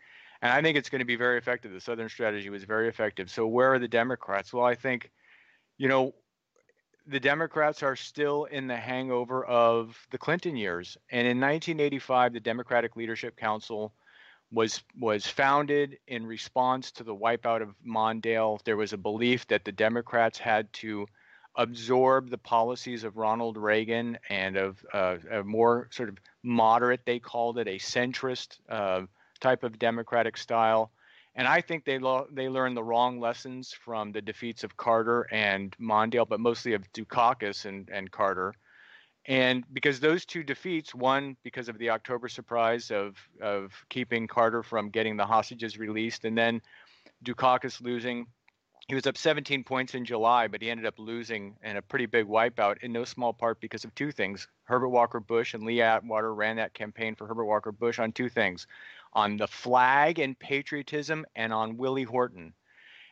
And 0.42 0.52
I 0.52 0.62
think 0.62 0.76
it's 0.76 0.88
going 0.88 1.00
to 1.00 1.04
be 1.04 1.16
very 1.16 1.38
effective. 1.38 1.72
The 1.72 1.80
Southern 1.80 2.08
strategy 2.08 2.50
was 2.50 2.64
very 2.64 2.88
effective. 2.88 3.30
So 3.30 3.46
where 3.46 3.74
are 3.74 3.78
the 3.78 3.88
Democrats? 3.88 4.52
Well, 4.52 4.64
I 4.64 4.74
think, 4.74 5.10
you 5.78 5.88
know, 5.88 6.14
the 7.06 7.20
Democrats 7.20 7.82
are 7.82 7.96
still 7.96 8.44
in 8.44 8.66
the 8.66 8.76
hangover 8.76 9.44
of 9.44 9.96
the 10.10 10.18
Clinton 10.18 10.56
years. 10.56 10.96
And 11.10 11.26
in 11.26 11.40
1985, 11.40 12.32
the 12.32 12.40
Democratic 12.40 12.96
Leadership 12.96 13.36
Council 13.36 13.92
was 14.52 14.82
was 14.98 15.26
founded 15.26 15.98
in 16.08 16.26
response 16.26 16.90
to 16.90 17.04
the 17.04 17.14
wipeout 17.14 17.62
of 17.62 17.74
Mondale. 17.86 18.62
There 18.64 18.76
was 18.76 18.92
a 18.92 18.98
belief 18.98 19.46
that 19.46 19.64
the 19.64 19.72
Democrats 19.72 20.38
had 20.38 20.72
to 20.74 21.06
absorb 21.56 22.30
the 22.30 22.38
policies 22.38 23.04
of 23.04 23.16
Ronald 23.16 23.56
Reagan 23.56 24.18
and 24.28 24.56
of 24.56 24.84
uh, 24.92 25.16
a 25.30 25.42
more 25.42 25.88
sort 25.90 26.08
of 26.08 26.18
moderate, 26.42 27.04
they 27.04 27.18
called 27.18 27.58
it 27.58 27.68
a 27.68 27.78
centrist 27.78 28.58
uh, 28.68 29.02
type 29.40 29.64
of 29.64 29.78
democratic 29.78 30.36
style. 30.36 30.90
And 31.34 31.46
I 31.46 31.60
think 31.60 31.84
they 31.84 31.98
lo- 31.98 32.26
they 32.30 32.48
learned 32.48 32.76
the 32.76 32.82
wrong 32.82 33.20
lessons 33.20 33.72
from 33.72 34.12
the 34.12 34.22
defeats 34.22 34.64
of 34.64 34.76
Carter 34.76 35.26
and 35.30 35.76
Mondale, 35.78 36.28
but 36.28 36.40
mostly 36.40 36.72
of 36.72 36.90
Dukakis 36.92 37.66
and, 37.66 37.88
and 37.90 38.10
Carter. 38.10 38.54
And 39.26 39.64
because 39.72 40.00
those 40.00 40.24
two 40.24 40.42
defeats, 40.42 40.94
one 40.94 41.36
because 41.42 41.68
of 41.68 41.78
the 41.78 41.90
October 41.90 42.28
surprise 42.28 42.90
of 42.90 43.16
of 43.40 43.72
keeping 43.88 44.26
Carter 44.26 44.62
from 44.62 44.90
getting 44.90 45.16
the 45.16 45.26
hostages 45.26 45.78
released, 45.78 46.24
and 46.24 46.36
then 46.36 46.62
Dukakis 47.24 47.80
losing 47.80 48.26
he 48.88 48.94
was 48.94 49.06
up 49.06 49.16
17 49.16 49.64
points 49.64 49.94
in 49.94 50.04
July, 50.04 50.48
but 50.48 50.60
he 50.60 50.70
ended 50.70 50.86
up 50.86 50.98
losing 50.98 51.56
in 51.62 51.76
a 51.76 51.82
pretty 51.82 52.06
big 52.06 52.26
wipeout 52.26 52.78
in 52.82 52.92
no 52.92 53.04
small 53.04 53.32
part 53.32 53.60
because 53.60 53.84
of 53.84 53.94
two 53.94 54.10
things. 54.10 54.48
Herbert 54.64 54.88
Walker 54.88 55.20
Bush 55.20 55.54
and 55.54 55.64
Lee 55.64 55.80
Atwater 55.80 56.34
ran 56.34 56.56
that 56.56 56.74
campaign 56.74 57.14
for 57.14 57.26
Herbert 57.26 57.44
Walker 57.44 57.72
Bush 57.72 57.98
on 57.98 58.12
two 58.12 58.28
things 58.28 58.66
on 59.12 59.36
the 59.36 59.46
flag 59.46 60.18
and 60.18 60.38
patriotism 60.38 61.26
and 61.34 61.52
on 61.52 61.76
Willie 61.76 62.04
Horton. 62.04 62.54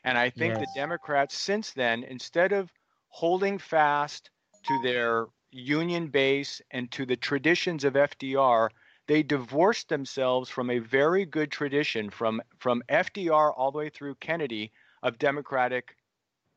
And 0.05 0.17
I 0.17 0.31
think 0.31 0.55
yes. 0.55 0.61
the 0.61 0.81
Democrats 0.81 1.37
since 1.37 1.73
then, 1.73 2.05
instead 2.05 2.53
of 2.53 2.73
holding 3.09 3.59
fast 3.59 4.31
to 4.67 4.83
their 4.83 5.27
union 5.51 6.09
base 6.09 6.63
and 6.71 6.91
to 6.93 7.05
the 7.05 7.17
traditions 7.17 7.85
of 7.85 7.95
FDR, 7.95 8.69
they 9.07 9.23
divorced 9.23 9.89
themselves 9.89 10.51
from 10.51 10.71
a 10.71 10.79
very 10.79 11.25
good 11.25 11.51
tradition 11.51 12.11
from, 12.11 12.43
from 12.59 12.83
FDR 12.89 13.53
all 13.57 13.73
the 13.73 13.79
way 13.79 13.89
through 13.89 14.15
Kennedy 14.17 14.71
of 15.03 15.19
Democratic 15.19 15.97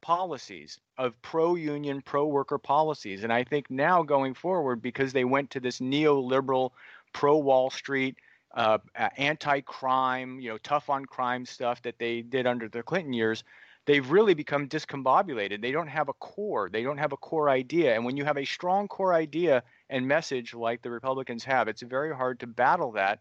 policies, 0.01 0.79
of 0.97 1.19
pro 1.21 1.55
union, 1.55 2.01
pro 2.01 2.25
worker 2.25 2.57
policies. 2.57 3.23
And 3.23 3.31
I 3.31 3.43
think 3.43 3.69
now 3.69 4.03
going 4.03 4.33
forward, 4.33 4.81
because 4.81 5.13
they 5.13 5.25
went 5.25 5.51
to 5.51 5.59
this 5.59 5.79
neoliberal, 5.79 6.71
pro 7.13 7.37
Wall 7.37 7.69
Street, 7.69 8.15
uh, 8.55 8.79
anti 9.17 9.61
crime, 9.61 10.39
you 10.39 10.49
know, 10.49 10.57
tough 10.57 10.89
on 10.89 11.05
crime 11.05 11.45
stuff 11.45 11.81
that 11.83 11.99
they 11.99 12.21
did 12.21 12.47
under 12.47 12.67
the 12.67 12.83
Clinton 12.83 13.13
years, 13.13 13.43
they've 13.85 14.09
really 14.09 14.33
become 14.33 14.67
discombobulated. 14.67 15.61
They 15.61 15.71
don't 15.71 15.87
have 15.87 16.09
a 16.09 16.13
core, 16.13 16.69
they 16.69 16.83
don't 16.83 16.97
have 16.97 17.13
a 17.13 17.17
core 17.17 17.49
idea. 17.49 17.95
And 17.95 18.03
when 18.03 18.17
you 18.17 18.25
have 18.25 18.37
a 18.37 18.45
strong 18.45 18.87
core 18.87 19.13
idea 19.13 19.63
and 19.89 20.07
message 20.07 20.53
like 20.53 20.81
the 20.81 20.91
Republicans 20.91 21.43
have, 21.45 21.67
it's 21.67 21.81
very 21.81 22.15
hard 22.15 22.39
to 22.41 22.47
battle 22.47 22.91
that 22.93 23.19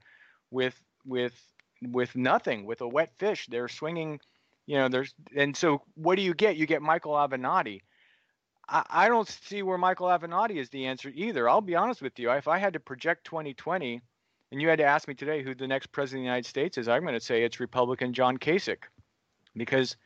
with 0.50 0.80
with 1.04 1.34
with 1.82 2.14
nothing 2.14 2.66
with 2.66 2.82
a 2.82 2.88
wet 2.88 3.10
fish 3.18 3.46
they're 3.48 3.68
swinging 3.68 4.20
you 4.70 4.76
know, 4.76 4.88
there's 4.88 5.12
and 5.34 5.56
so 5.56 5.82
what 5.96 6.14
do 6.14 6.22
you 6.22 6.32
get? 6.32 6.56
You 6.56 6.64
get 6.64 6.80
Michael 6.80 7.14
Avenatti. 7.14 7.80
I, 8.72 9.08
don't 9.08 9.26
see 9.26 9.64
where 9.64 9.76
Michael 9.76 10.06
Avenatti 10.06 10.60
is 10.60 10.68
the 10.68 10.86
answer 10.86 11.10
either. 11.12 11.48
I'll 11.48 11.60
be 11.60 11.74
honest 11.74 12.00
with 12.00 12.16
you. 12.20 12.30
If 12.30 12.46
I 12.46 12.56
had 12.58 12.74
to 12.74 12.78
project 12.78 13.24
2020, 13.24 14.00
and 14.52 14.62
you 14.62 14.68
had 14.68 14.78
to 14.78 14.84
ask 14.84 15.08
me 15.08 15.14
today 15.14 15.42
who 15.42 15.56
the 15.56 15.66
next 15.66 15.88
president 15.88 16.20
of 16.20 16.22
the 16.22 16.26
United 16.26 16.46
States 16.46 16.78
is, 16.78 16.86
I'm 16.86 17.02
going 17.02 17.14
to 17.14 17.20
say 17.20 17.42
it's 17.42 17.58
Republican 17.58 18.12
John 18.12 18.38
Kasich, 18.38 18.84
because 19.56 19.96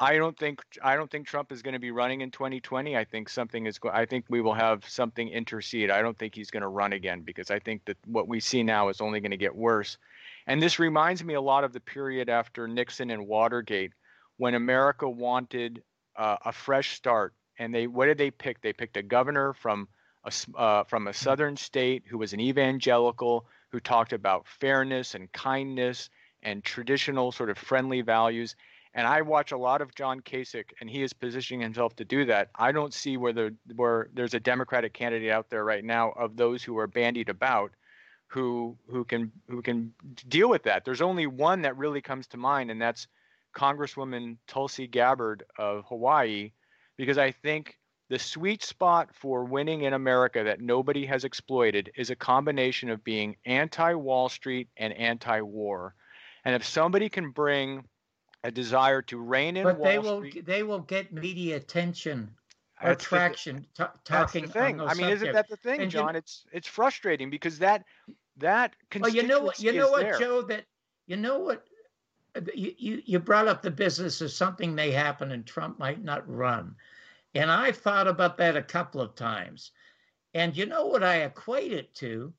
I 0.00 0.16
don't 0.16 0.38
think 0.38 0.62
I 0.82 0.96
don't 0.96 1.10
think 1.10 1.26
Trump 1.26 1.52
is 1.52 1.60
going 1.60 1.74
to 1.74 1.78
be 1.78 1.90
running 1.90 2.22
in 2.22 2.30
2020. 2.30 2.96
I 2.96 3.04
think 3.04 3.28
something 3.28 3.66
is 3.66 3.78
I 3.92 4.06
think 4.06 4.24
we 4.30 4.40
will 4.40 4.54
have 4.54 4.88
something 4.88 5.28
intercede. 5.28 5.90
I 5.90 6.00
don't 6.00 6.16
think 6.16 6.34
he's 6.34 6.50
going 6.50 6.62
to 6.62 6.68
run 6.68 6.94
again 6.94 7.20
because 7.20 7.50
I 7.50 7.58
think 7.58 7.84
that 7.84 7.98
what 8.06 8.26
we 8.26 8.40
see 8.40 8.62
now 8.62 8.88
is 8.88 9.02
only 9.02 9.20
going 9.20 9.32
to 9.32 9.36
get 9.36 9.54
worse. 9.54 9.98
And 10.46 10.62
this 10.62 10.78
reminds 10.78 11.22
me 11.22 11.34
a 11.34 11.40
lot 11.40 11.62
of 11.62 11.74
the 11.74 11.80
period 11.80 12.30
after 12.30 12.66
Nixon 12.66 13.10
and 13.10 13.26
Watergate, 13.26 13.92
when 14.38 14.54
America 14.54 15.08
wanted 15.08 15.82
uh, 16.16 16.36
a 16.44 16.52
fresh 16.52 16.96
start. 16.96 17.34
And 17.58 17.74
they, 17.74 17.86
what 17.86 18.06
did 18.06 18.18
they 18.18 18.30
pick? 18.30 18.62
They 18.62 18.72
picked 18.72 18.96
a 18.96 19.02
governor 19.02 19.52
from 19.52 19.88
a, 20.24 20.32
uh, 20.58 20.84
from 20.84 21.08
a 21.08 21.12
southern 21.12 21.56
state 21.56 22.04
who 22.08 22.18
was 22.18 22.32
an 22.32 22.40
evangelical, 22.40 23.46
who 23.70 23.80
talked 23.80 24.12
about 24.12 24.46
fairness 24.46 25.14
and 25.14 25.30
kindness 25.32 26.08
and 26.42 26.64
traditional 26.64 27.32
sort 27.32 27.50
of 27.50 27.58
friendly 27.58 28.00
values. 28.00 28.56
And 28.94 29.06
I 29.06 29.22
watch 29.22 29.52
a 29.52 29.58
lot 29.58 29.82
of 29.82 29.94
John 29.94 30.20
Kasich, 30.20 30.70
and 30.80 30.88
he 30.88 31.02
is 31.02 31.12
positioning 31.12 31.60
himself 31.60 31.94
to 31.96 32.04
do 32.04 32.24
that. 32.26 32.50
I 32.54 32.72
don't 32.72 32.94
see 32.94 33.16
where, 33.16 33.32
there, 33.32 33.50
where 33.76 34.08
there's 34.14 34.34
a 34.34 34.40
Democratic 34.40 34.94
candidate 34.94 35.30
out 35.30 35.50
there 35.50 35.64
right 35.64 35.84
now 35.84 36.12
of 36.12 36.36
those 36.36 36.62
who 36.62 36.78
are 36.78 36.86
bandied 36.86 37.28
about 37.28 37.72
who 38.28 38.76
who 38.90 39.04
can 39.04 39.32
who 39.48 39.62
can 39.62 39.92
deal 40.28 40.48
with 40.48 40.62
that. 40.64 40.84
There's 40.84 41.00
only 41.00 41.26
one 41.26 41.62
that 41.62 41.76
really 41.76 42.02
comes 42.02 42.26
to 42.28 42.36
mind, 42.36 42.70
and 42.70 42.80
that's 42.80 43.08
Congresswoman 43.58 44.36
Tulsi 44.46 44.86
Gabbard 44.86 45.42
of 45.58 45.84
Hawaii, 45.88 46.52
because 46.96 47.18
I 47.18 47.32
think 47.32 47.76
the 48.08 48.18
sweet 48.18 48.62
spot 48.62 49.08
for 49.12 49.44
winning 49.44 49.82
in 49.82 49.92
America 49.92 50.42
that 50.44 50.60
nobody 50.60 51.04
has 51.06 51.24
exploited 51.24 51.90
is 51.96 52.10
a 52.10 52.16
combination 52.16 52.88
of 52.88 53.02
being 53.04 53.36
anti-Wall 53.44 54.28
Street 54.28 54.68
and 54.76 54.92
anti-war. 54.94 55.94
And 56.44 56.54
if 56.54 56.64
somebody 56.64 57.08
can 57.08 57.30
bring 57.30 57.84
a 58.44 58.50
desire 58.50 59.02
to 59.02 59.18
rein 59.18 59.56
in 59.56 59.64
but 59.64 59.78
Wall 59.78 59.88
they 59.90 59.98
will 59.98 60.20
Street, 60.20 60.46
they 60.46 60.62
will 60.62 60.80
get 60.80 61.12
media 61.12 61.56
attention 61.56 62.30
or 62.80 62.94
traction 62.94 63.66
t- 63.76 63.84
talking 64.04 64.42
That's 64.42 64.54
the 64.54 64.60
thing. 64.60 64.80
I 64.80 64.84
mean, 64.84 64.96
subjects. 64.96 65.22
isn't 65.22 65.32
that 65.34 65.48
the 65.48 65.56
thing, 65.56 65.80
and 65.80 65.90
John? 65.90 66.16
It's 66.16 66.46
it's 66.52 66.68
frustrating 66.68 67.28
because 67.28 67.58
that 67.58 67.84
that 68.38 68.74
well, 68.98 69.10
you 69.10 69.24
know 69.24 69.40
what? 69.40 69.60
You 69.60 69.72
know 69.72 69.90
what, 69.90 70.02
there. 70.02 70.18
Joe? 70.18 70.42
That 70.42 70.64
you 71.06 71.16
know 71.16 71.40
what? 71.40 71.67
You, 72.54 72.74
you 72.78 73.02
you 73.04 73.18
brought 73.18 73.48
up 73.48 73.62
the 73.62 73.70
business 73.70 74.20
of 74.20 74.30
something 74.30 74.74
may 74.74 74.90
happen 74.90 75.32
and 75.32 75.46
Trump 75.46 75.78
might 75.78 76.02
not 76.02 76.28
run, 76.28 76.76
and 77.34 77.50
I 77.50 77.72
thought 77.72 78.06
about 78.08 78.36
that 78.38 78.56
a 78.56 78.62
couple 78.62 79.00
of 79.00 79.14
times, 79.14 79.72
and 80.34 80.56
you 80.56 80.66
know 80.66 80.86
what 80.86 81.02
I 81.02 81.22
equate 81.22 81.72
it 81.72 81.94
to? 81.96 82.32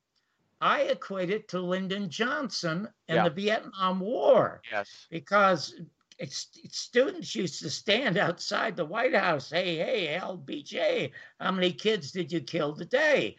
I 0.62 0.82
equate 0.84 1.30
it 1.30 1.48
to 1.50 1.60
Lyndon 1.62 2.10
Johnson 2.10 2.88
and 3.08 3.18
Yeah. 3.18 3.24
the 3.24 3.30
Vietnam 3.30 4.00
War 4.02 4.62
Yes. 4.72 5.08
because 5.10 5.80
it's, 6.18 6.50
students 6.70 7.34
used 7.34 7.62
to 7.62 7.70
stand 7.70 8.18
outside 8.28 8.76
the 8.76 8.86
White 8.86 9.16
House. 9.16 9.50
Hey, 9.50 9.78
hey, 9.78 10.18
LBJ, 10.20 11.12
how 11.40 11.52
many 11.52 11.72
kids 11.72 12.12
did 12.12 12.32
you 12.32 12.42
kill 12.42 12.76
today? 12.76 13.38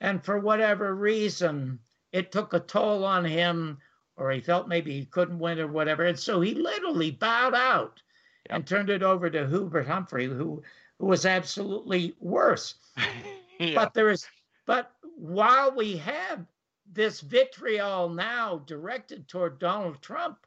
And 0.00 0.22
for 0.22 0.38
whatever 0.38 0.94
reason, 0.94 1.78
it 2.12 2.30
took 2.32 2.52
a 2.52 2.60
toll 2.60 3.04
on 3.04 3.24
him, 3.24 3.78
or 4.18 4.30
he 4.32 4.40
felt 4.40 4.68
maybe 4.68 4.92
he 4.92 5.06
couldn't 5.06 5.38
win 5.38 5.60
or 5.60 5.68
whatever. 5.68 6.04
And 6.04 6.18
so 6.18 6.40
he 6.40 6.54
literally 6.54 7.12
bowed 7.12 7.54
out 7.54 8.02
and 8.50 8.66
turned 8.66 8.90
it 8.90 9.02
over 9.02 9.30
to 9.30 9.46
Hubert 9.46 9.86
Humphrey, 9.86 10.26
who, 10.26 10.62
who 10.98 11.06
was 11.06 11.24
absolutely 11.24 12.14
worse. 12.20 12.74
yeah. 13.60 13.74
But 13.74 13.94
there 13.94 14.10
is, 14.10 14.26
but 14.66 14.90
while 15.16 15.74
we 15.74 15.96
have 15.98 16.44
this 16.92 17.20
vitriol 17.20 18.08
now 18.08 18.62
directed 18.66 19.28
toward 19.28 19.58
Donald 19.58 20.02
Trump, 20.02 20.38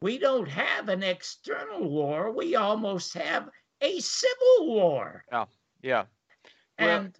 we 0.00 0.18
don't 0.18 0.48
have 0.48 0.88
an 0.88 1.02
external 1.02 1.88
war. 1.88 2.30
We 2.30 2.56
almost 2.56 3.14
have 3.14 3.48
a 3.80 3.98
civil 4.00 4.66
war. 4.66 5.24
yeah. 5.82 6.04
Well, 6.78 6.88
And 7.00 7.18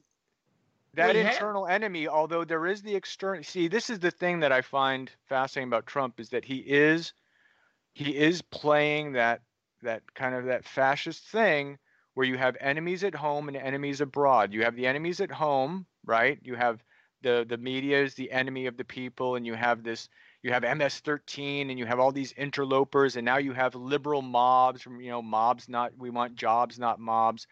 that 0.99 1.15
we 1.15 1.21
internal 1.21 1.67
have, 1.67 1.75
enemy, 1.75 2.09
although 2.09 2.45
there 2.45 2.67
is 2.67 2.83
the 2.83 2.95
external. 2.95 3.43
See, 3.43 3.69
this 3.69 3.91
is 3.91 3.99
the 3.99 4.11
thing 4.11 4.41
that 4.41 4.53
I 4.53 4.61
find 4.63 5.11
fascinating 5.27 5.69
about 5.69 5.87
Trump 5.87 6.21
is 6.21 6.31
that 6.31 6.45
he 6.45 6.59
is 6.59 7.13
he 7.93 8.17
is 8.17 8.43
playing 8.43 9.13
that 9.13 9.43
that 9.83 10.03
kind 10.15 10.35
of 10.35 10.47
that 10.47 10.65
fascist 10.65 11.25
thing 11.25 11.79
where 12.15 12.27
you 12.27 12.37
have 12.37 12.57
enemies 12.61 13.05
at 13.05 13.15
home 13.15 13.49
and 13.49 13.57
enemies 13.57 14.01
abroad. 14.01 14.53
You 14.53 14.65
have 14.65 14.77
the 14.77 14.87
enemies 14.87 15.21
at 15.21 15.31
home, 15.31 15.87
right? 16.05 16.39
You 16.43 16.55
have 16.57 16.83
the 17.23 17.45
the 17.49 17.59
media 17.59 18.03
is 18.03 18.15
the 18.15 18.31
enemy 18.31 18.67
of 18.67 18.77
the 18.77 18.85
people, 18.85 19.37
and 19.37 19.47
you 19.47 19.55
have 19.55 19.83
this 19.83 20.09
you 20.43 20.53
have 20.53 20.63
MS-13, 20.63 21.71
and 21.71 21.79
you 21.79 21.87
have 21.87 21.99
all 21.99 22.13
these 22.13 22.33
interlopers, 22.33 23.17
and 23.17 23.25
now 23.25 23.39
you 23.39 23.53
have 23.53 23.75
liberal 23.75 24.23
mobs 24.23 24.83
from 24.83 25.01
you 25.01 25.11
know 25.11 25.23
mobs 25.23 25.69
not 25.69 25.93
we 25.99 26.11
want 26.11 26.35
jobs 26.37 26.79
not 26.79 27.01
mobs. 27.01 27.47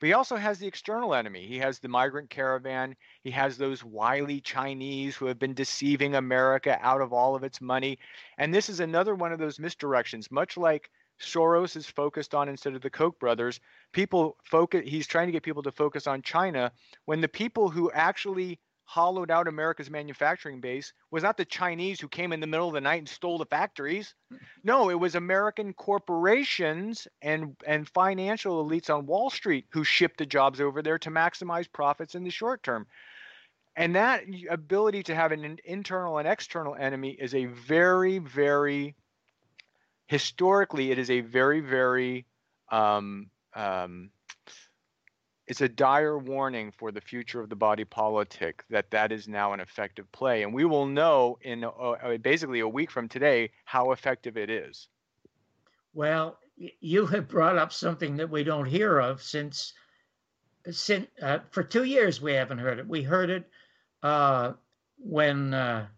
But 0.00 0.06
he 0.06 0.12
also 0.14 0.36
has 0.36 0.58
the 0.58 0.66
external 0.66 1.14
enemy. 1.14 1.46
He 1.46 1.58
has 1.58 1.78
the 1.78 1.88
migrant 1.88 2.30
caravan. 2.30 2.96
He 3.22 3.30
has 3.32 3.58
those 3.58 3.84
wily 3.84 4.40
Chinese 4.40 5.14
who 5.14 5.26
have 5.26 5.38
been 5.38 5.52
deceiving 5.52 6.14
America 6.14 6.78
out 6.80 7.02
of 7.02 7.12
all 7.12 7.36
of 7.36 7.44
its 7.44 7.60
money. 7.60 7.98
And 8.38 8.52
this 8.52 8.70
is 8.70 8.80
another 8.80 9.14
one 9.14 9.30
of 9.30 9.38
those 9.38 9.58
misdirections, 9.58 10.30
much 10.30 10.56
like 10.56 10.90
Soros 11.20 11.76
is 11.76 11.86
focused 11.86 12.34
on 12.34 12.48
instead 12.48 12.74
of 12.74 12.80
the 12.80 12.88
Koch 12.88 13.18
brothers. 13.18 13.60
People 13.92 14.38
focus 14.42 14.82
he's 14.86 15.06
trying 15.06 15.26
to 15.26 15.32
get 15.32 15.42
people 15.42 15.62
to 15.62 15.72
focus 15.72 16.06
on 16.06 16.22
China 16.22 16.72
when 17.04 17.20
the 17.20 17.28
people 17.28 17.68
who 17.68 17.90
actually 17.92 18.58
hollowed 18.90 19.30
out 19.30 19.46
America's 19.46 19.88
manufacturing 19.88 20.60
base 20.60 20.92
was 21.12 21.22
not 21.22 21.36
the 21.36 21.44
Chinese 21.44 22.00
who 22.00 22.08
came 22.08 22.32
in 22.32 22.40
the 22.40 22.46
middle 22.48 22.66
of 22.66 22.74
the 22.74 22.80
night 22.80 22.98
and 22.98 23.08
stole 23.08 23.38
the 23.38 23.46
factories. 23.46 24.14
No, 24.64 24.90
it 24.90 24.98
was 24.98 25.14
American 25.14 25.72
corporations 25.74 27.06
and 27.22 27.54
and 27.64 27.88
financial 27.88 28.64
elites 28.64 28.92
on 28.92 29.06
Wall 29.06 29.30
Street 29.30 29.66
who 29.70 29.84
shipped 29.84 30.18
the 30.18 30.26
jobs 30.26 30.60
over 30.60 30.82
there 30.82 30.98
to 30.98 31.10
maximize 31.10 31.72
profits 31.72 32.16
in 32.16 32.24
the 32.24 32.30
short 32.30 32.64
term. 32.64 32.84
And 33.76 33.94
that 33.94 34.24
ability 34.50 35.04
to 35.04 35.14
have 35.14 35.30
an 35.30 35.60
internal 35.64 36.18
and 36.18 36.26
external 36.26 36.74
enemy 36.74 37.10
is 37.12 37.32
a 37.32 37.44
very, 37.44 38.18
very 38.18 38.96
historically, 40.08 40.90
it 40.90 40.98
is 40.98 41.10
a 41.10 41.20
very, 41.20 41.60
very 41.60 42.26
um, 42.72 43.30
um, 43.54 44.10
it's 45.50 45.60
a 45.60 45.68
dire 45.68 46.16
warning 46.16 46.70
for 46.70 46.92
the 46.92 47.00
future 47.00 47.40
of 47.40 47.48
the 47.48 47.56
body 47.56 47.84
politic 47.84 48.62
that 48.70 48.88
that 48.92 49.10
is 49.10 49.26
now 49.26 49.52
an 49.52 49.58
effective 49.58 50.10
play, 50.12 50.44
and 50.44 50.54
we 50.54 50.64
will 50.64 50.86
know 50.86 51.36
in 51.42 51.64
basically 52.22 52.60
a 52.60 52.68
week 52.68 52.88
from 52.88 53.08
today 53.08 53.50
how 53.64 53.90
effective 53.90 54.36
it 54.36 54.48
is. 54.48 54.86
Well, 55.92 56.38
you 56.56 57.04
have 57.06 57.26
brought 57.26 57.58
up 57.58 57.72
something 57.72 58.16
that 58.18 58.30
we 58.30 58.44
don't 58.44 58.64
hear 58.64 59.00
of 59.00 59.24
since 59.24 59.72
since 60.70 61.08
uh, 61.20 61.40
for 61.50 61.64
two 61.64 61.82
years 61.82 62.22
we 62.22 62.32
haven't 62.32 62.58
heard 62.58 62.78
it. 62.78 62.86
We 62.86 63.02
heard 63.02 63.30
it 63.30 63.50
uh, 64.04 64.52
when 64.98 65.52
uh, 65.52 65.88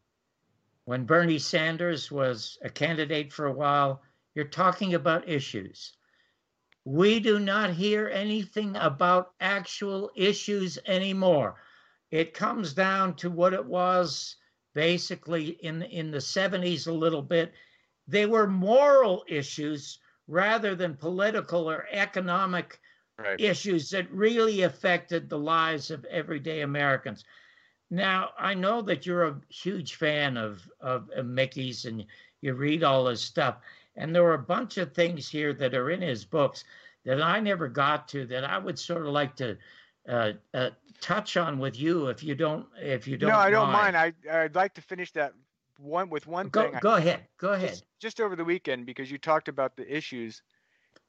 when 0.86 1.04
Bernie 1.04 1.38
Sanders 1.38 2.10
was 2.10 2.56
a 2.62 2.70
candidate 2.70 3.30
for 3.30 3.44
a 3.44 3.52
while, 3.52 4.00
you're 4.34 4.46
talking 4.46 4.94
about 4.94 5.28
issues. 5.28 5.92
We 6.84 7.20
do 7.20 7.38
not 7.38 7.70
hear 7.70 8.08
anything 8.08 8.76
about 8.76 9.34
actual 9.40 10.10
issues 10.16 10.78
anymore. 10.86 11.56
It 12.10 12.34
comes 12.34 12.74
down 12.74 13.14
to 13.16 13.30
what 13.30 13.52
it 13.52 13.64
was 13.64 14.36
basically 14.74 15.50
in 15.64 15.82
in 15.82 16.10
the 16.10 16.18
70s 16.18 16.86
a 16.86 16.92
little 16.92 17.22
bit. 17.22 17.52
They 18.08 18.26
were 18.26 18.46
moral 18.46 19.24
issues 19.28 19.98
rather 20.26 20.74
than 20.74 20.96
political 20.96 21.70
or 21.70 21.86
economic 21.90 22.80
right. 23.18 23.40
issues 23.40 23.90
that 23.90 24.10
really 24.10 24.62
affected 24.62 25.28
the 25.28 25.38
lives 25.38 25.90
of 25.90 26.04
everyday 26.06 26.62
Americans. 26.62 27.24
Now, 27.90 28.30
I 28.38 28.54
know 28.54 28.80
that 28.82 29.04
you're 29.04 29.26
a 29.26 29.40
huge 29.50 29.96
fan 29.96 30.36
of, 30.36 30.66
of, 30.80 31.10
of 31.14 31.26
Mickey's 31.26 31.84
and 31.84 32.06
you 32.40 32.54
read 32.54 32.82
all 32.82 33.06
his 33.06 33.20
stuff. 33.20 33.58
And 33.96 34.14
there 34.14 34.24
are 34.24 34.34
a 34.34 34.38
bunch 34.38 34.78
of 34.78 34.94
things 34.94 35.28
here 35.28 35.52
that 35.54 35.74
are 35.74 35.90
in 35.90 36.00
his 36.00 36.24
books 36.24 36.64
that 37.04 37.20
I 37.20 37.40
never 37.40 37.68
got 37.68 38.08
to 38.08 38.26
that 38.26 38.44
I 38.44 38.58
would 38.58 38.78
sort 38.78 39.06
of 39.06 39.12
like 39.12 39.36
to 39.36 39.58
uh, 40.08 40.32
uh, 40.54 40.70
touch 41.00 41.36
on 41.36 41.58
with 41.58 41.78
you 41.78 42.08
if 42.08 42.22
you 42.22 42.34
don't 42.34 42.66
if 42.80 43.06
you 43.06 43.16
don't. 43.16 43.30
No, 43.30 43.36
I 43.36 43.50
don't 43.50 43.70
mind. 43.70 43.94
mind. 43.94 44.14
I 44.30 44.44
I'd 44.44 44.54
like 44.54 44.74
to 44.74 44.82
finish 44.82 45.12
that 45.12 45.32
one 45.78 46.08
with 46.08 46.26
one 46.26 46.48
go, 46.48 46.62
thing. 46.62 46.78
Go 46.80 46.94
ahead. 46.94 47.26
Go 47.38 47.52
ahead. 47.52 47.70
Just, 47.70 47.84
just 48.00 48.20
over 48.20 48.36
the 48.36 48.44
weekend 48.44 48.86
because 48.86 49.10
you 49.10 49.18
talked 49.18 49.48
about 49.48 49.76
the 49.76 49.96
issues, 49.96 50.42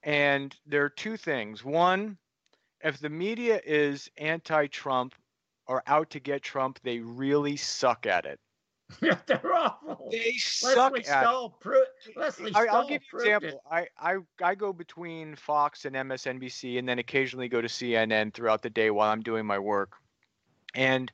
and 0.04 0.56
there 0.66 0.84
are 0.84 0.90
two 0.90 1.16
things. 1.16 1.64
One, 1.64 2.18
if 2.82 3.00
the 3.00 3.10
media 3.10 3.62
is 3.66 4.10
anti-Trump 4.18 5.16
or 5.68 5.84
out 5.88 6.10
to 6.12 6.20
get 6.20 6.42
Trump, 6.42 6.80
they 6.84 7.00
really 7.00 7.56
suck 7.56 8.06
at 8.06 8.26
it. 8.26 8.40
They're 9.28 9.54
awful. 9.54 10.10
They 10.12 10.34
suck 10.34 10.94
Leslie 10.94 11.00
at 11.00 11.22
Stahl 11.22 11.60
it. 11.66 12.18
Leslie 12.18 12.52
I, 12.56 12.66
Stahl 12.66 12.82
will 12.82 12.90
give 12.90 13.02
you 13.12 13.20
an 13.20 13.26
example. 13.26 13.64
I, 13.70 13.88
I 13.98 14.16
I 14.42 14.56
go 14.56 14.74
between 14.74 15.36
Fox 15.36 15.86
and 15.86 15.96
MSNBC, 15.96 16.80
and 16.80 16.88
then 16.88 17.00
occasionally 17.00 17.48
go 17.48 17.62
to 17.62 17.68
CNN 17.68 18.34
throughout 18.34 18.62
the 18.62 18.70
day 18.70 18.92
while 18.92 19.10
I'm 19.10 19.22
doing 19.22 19.46
my 19.46 19.60
work. 19.60 19.94
And 20.76 21.12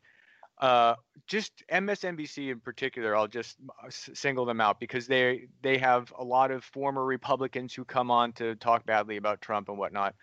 uh, 0.59 0.95
just 1.27 1.63
MSNBC 1.71 2.51
in 2.51 2.59
particular, 2.59 3.15
I'll 3.15 3.27
just 3.27 3.57
single 3.89 4.45
them 4.45 4.59
out 4.59 4.79
because 4.79 5.07
they 5.07 5.47
they 5.61 5.77
have 5.77 6.11
a 6.17 6.23
lot 6.23 6.51
of 6.51 6.63
former 6.63 7.05
Republicans 7.05 7.73
who 7.73 7.85
come 7.85 8.11
on 8.11 8.33
to 8.33 8.55
talk 8.55 8.85
badly 8.85 9.17
about 9.17 9.41
Trump 9.41 9.69
and 9.69 9.77
whatnot. 9.77 10.15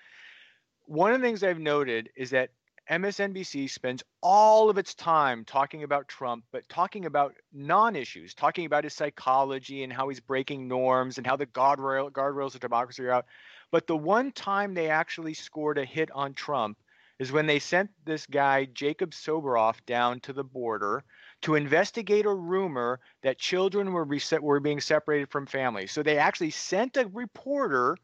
One 0.85 1.13
of 1.13 1.21
the 1.21 1.27
things 1.27 1.43
I've 1.43 1.59
noted 1.59 2.11
is 2.17 2.31
that 2.31 2.51
MSNBC 2.91 3.69
spends 3.69 4.05
all 4.23 4.71
of 4.71 4.79
its 4.79 4.95
time 4.95 5.45
talking 5.45 5.83
about 5.83 6.07
Trump, 6.07 6.45
but 6.53 6.69
talking 6.69 7.05
about 7.05 7.35
non 7.53 7.97
issues, 7.97 8.33
talking 8.33 8.65
about 8.65 8.85
his 8.85 8.95
psychology 8.95 9.83
and 9.83 9.93
how 9.93 10.09
he's 10.09 10.21
breaking 10.21 10.69
norms 10.69 11.19
and 11.19 11.27
how 11.27 11.35
the 11.35 11.47
guardrail, 11.47 12.11
guardrails 12.13 12.55
of 12.55 12.61
democracy 12.61 13.03
are 13.03 13.11
out. 13.11 13.27
But 13.73 13.89
the 13.89 13.97
one 13.97 14.31
time 14.31 14.75
they 14.75 14.89
actually 14.89 15.35
scored 15.35 15.79
a 15.79 15.85
hit 15.85 16.11
on 16.13 16.35
Trump 16.35 16.79
is 17.19 17.33
when 17.33 17.47
they 17.47 17.59
sent 17.59 17.91
this 18.05 18.27
guy, 18.27 18.67
Jacob 18.67 19.11
Soboroff, 19.11 19.85
down 19.87 20.21
to 20.21 20.33
the 20.33 20.45
border 20.45 21.03
to 21.43 21.55
investigate 21.57 22.27
a 22.27 22.33
rumor 22.33 23.01
that 23.23 23.39
children 23.39 23.93
were, 23.93 24.05
reset, 24.05 24.43
were 24.43 24.61
being 24.61 24.81
separated 24.81 25.31
from 25.31 25.47
families. 25.47 25.91
So 25.91 26.03
they 26.03 26.19
actually 26.19 26.51
sent 26.51 26.97
a 26.97 27.07
reporter 27.07 27.97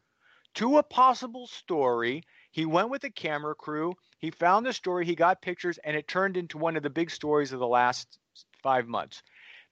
to 0.55 0.77
a 0.77 0.83
possible 0.83 1.47
story 1.47 2.23
he 2.51 2.65
went 2.65 2.89
with 2.89 3.03
a 3.03 3.09
camera 3.09 3.55
crew. 3.55 3.93
He 4.23 4.31
found 4.31 4.65
the 4.65 4.71
story. 4.71 5.05
He 5.05 5.15
got 5.15 5.41
pictures, 5.41 5.79
and 5.79 5.97
it 5.97 6.07
turned 6.07 6.37
into 6.37 6.57
one 6.57 6.77
of 6.77 6.83
the 6.83 6.89
big 6.89 7.11
stories 7.11 7.51
of 7.51 7.59
the 7.59 7.67
last 7.67 8.19
five 8.61 8.87
months. 8.87 9.21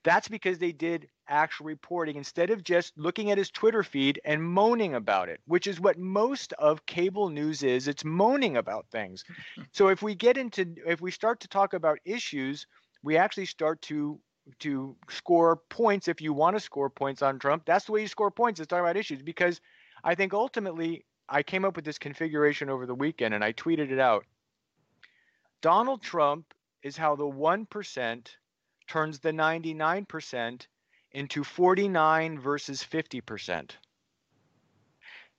That's 0.04 0.28
because 0.28 0.58
they 0.58 0.72
did 0.72 1.08
actual 1.26 1.64
reporting 1.64 2.16
instead 2.16 2.50
of 2.50 2.62
just 2.62 2.92
looking 2.98 3.30
at 3.30 3.38
his 3.38 3.50
Twitter 3.50 3.82
feed 3.82 4.20
and 4.26 4.44
moaning 4.44 4.92
about 4.92 5.30
it, 5.30 5.40
which 5.46 5.66
is 5.66 5.80
what 5.80 5.96
most 5.98 6.52
of 6.58 6.84
cable 6.84 7.30
news 7.30 7.62
is. 7.62 7.88
It's 7.88 8.04
moaning 8.04 8.58
about 8.58 8.84
things. 8.92 9.24
so 9.72 9.88
if 9.88 10.02
we 10.02 10.14
get 10.14 10.36
into, 10.36 10.74
if 10.86 11.00
we 11.00 11.10
start 11.10 11.40
to 11.40 11.48
talk 11.48 11.72
about 11.72 11.98
issues, 12.04 12.66
we 13.02 13.16
actually 13.16 13.46
start 13.46 13.80
to 13.82 14.20
to 14.58 14.94
score 15.08 15.62
points 15.70 16.08
if 16.08 16.20
you 16.20 16.34
want 16.34 16.56
to 16.56 16.60
score 16.60 16.90
points 16.90 17.22
on 17.22 17.38
Trump. 17.38 17.62
That's 17.64 17.86
the 17.86 17.92
way 17.92 18.02
you 18.02 18.08
score 18.08 18.30
points 18.30 18.60
is 18.60 18.66
talking 18.66 18.84
about 18.84 18.98
issues 18.98 19.22
because 19.22 19.62
I 20.04 20.14
think 20.14 20.34
ultimately 20.34 21.06
I 21.26 21.42
came 21.42 21.64
up 21.64 21.74
with 21.74 21.86
this 21.86 21.98
configuration 21.98 22.68
over 22.68 22.84
the 22.84 22.94
weekend 22.94 23.32
and 23.32 23.42
I 23.42 23.54
tweeted 23.54 23.90
it 23.90 23.98
out. 23.98 24.26
Donald 25.62 26.02
Trump 26.02 26.52
is 26.82 26.96
how 26.96 27.14
the 27.14 27.22
1% 27.22 28.26
turns 28.88 29.20
the 29.20 29.30
99% 29.30 30.66
into 31.12 31.44
49 31.44 32.38
versus 32.40 32.84
50%. 32.84 33.70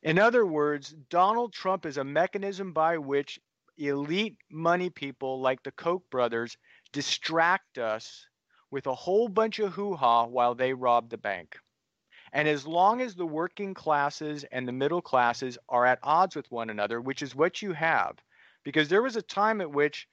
In 0.02 0.20
other 0.20 0.46
words, 0.46 0.96
Donald 1.10 1.52
Trump 1.52 1.86
is 1.86 1.98
a 1.98 2.06
mechanism 2.06 2.72
by 2.72 2.98
which 2.98 3.38
elite 3.78 4.38
money 4.50 4.90
people 4.90 5.42
like 5.42 5.62
the 5.62 5.72
Koch 5.72 6.10
brothers 6.10 6.58
distract 6.94 7.78
us 7.78 8.26
with 8.72 8.88
a 8.88 8.96
whole 8.96 9.28
bunch 9.28 9.60
of 9.60 9.74
hoo 9.74 9.94
ha 9.94 10.26
while 10.26 10.56
they 10.56 10.74
rob 10.74 11.10
the 11.10 11.18
bank. 11.18 11.58
And 12.32 12.48
as 12.48 12.66
long 12.66 13.02
as 13.02 13.14
the 13.14 13.26
working 13.26 13.74
classes 13.74 14.46
and 14.52 14.66
the 14.66 14.72
middle 14.72 15.02
classes 15.02 15.58
are 15.68 15.86
at 15.86 16.00
odds 16.02 16.36
with 16.36 16.50
one 16.50 16.70
another, 16.70 17.02
which 17.02 17.22
is 17.22 17.36
what 17.36 17.62
you 17.62 17.74
have, 17.74 18.18
because 18.64 18.88
there 18.88 19.04
was 19.04 19.18
a 19.18 19.22
time 19.22 19.60
at 19.60 19.72
which, 19.72 20.08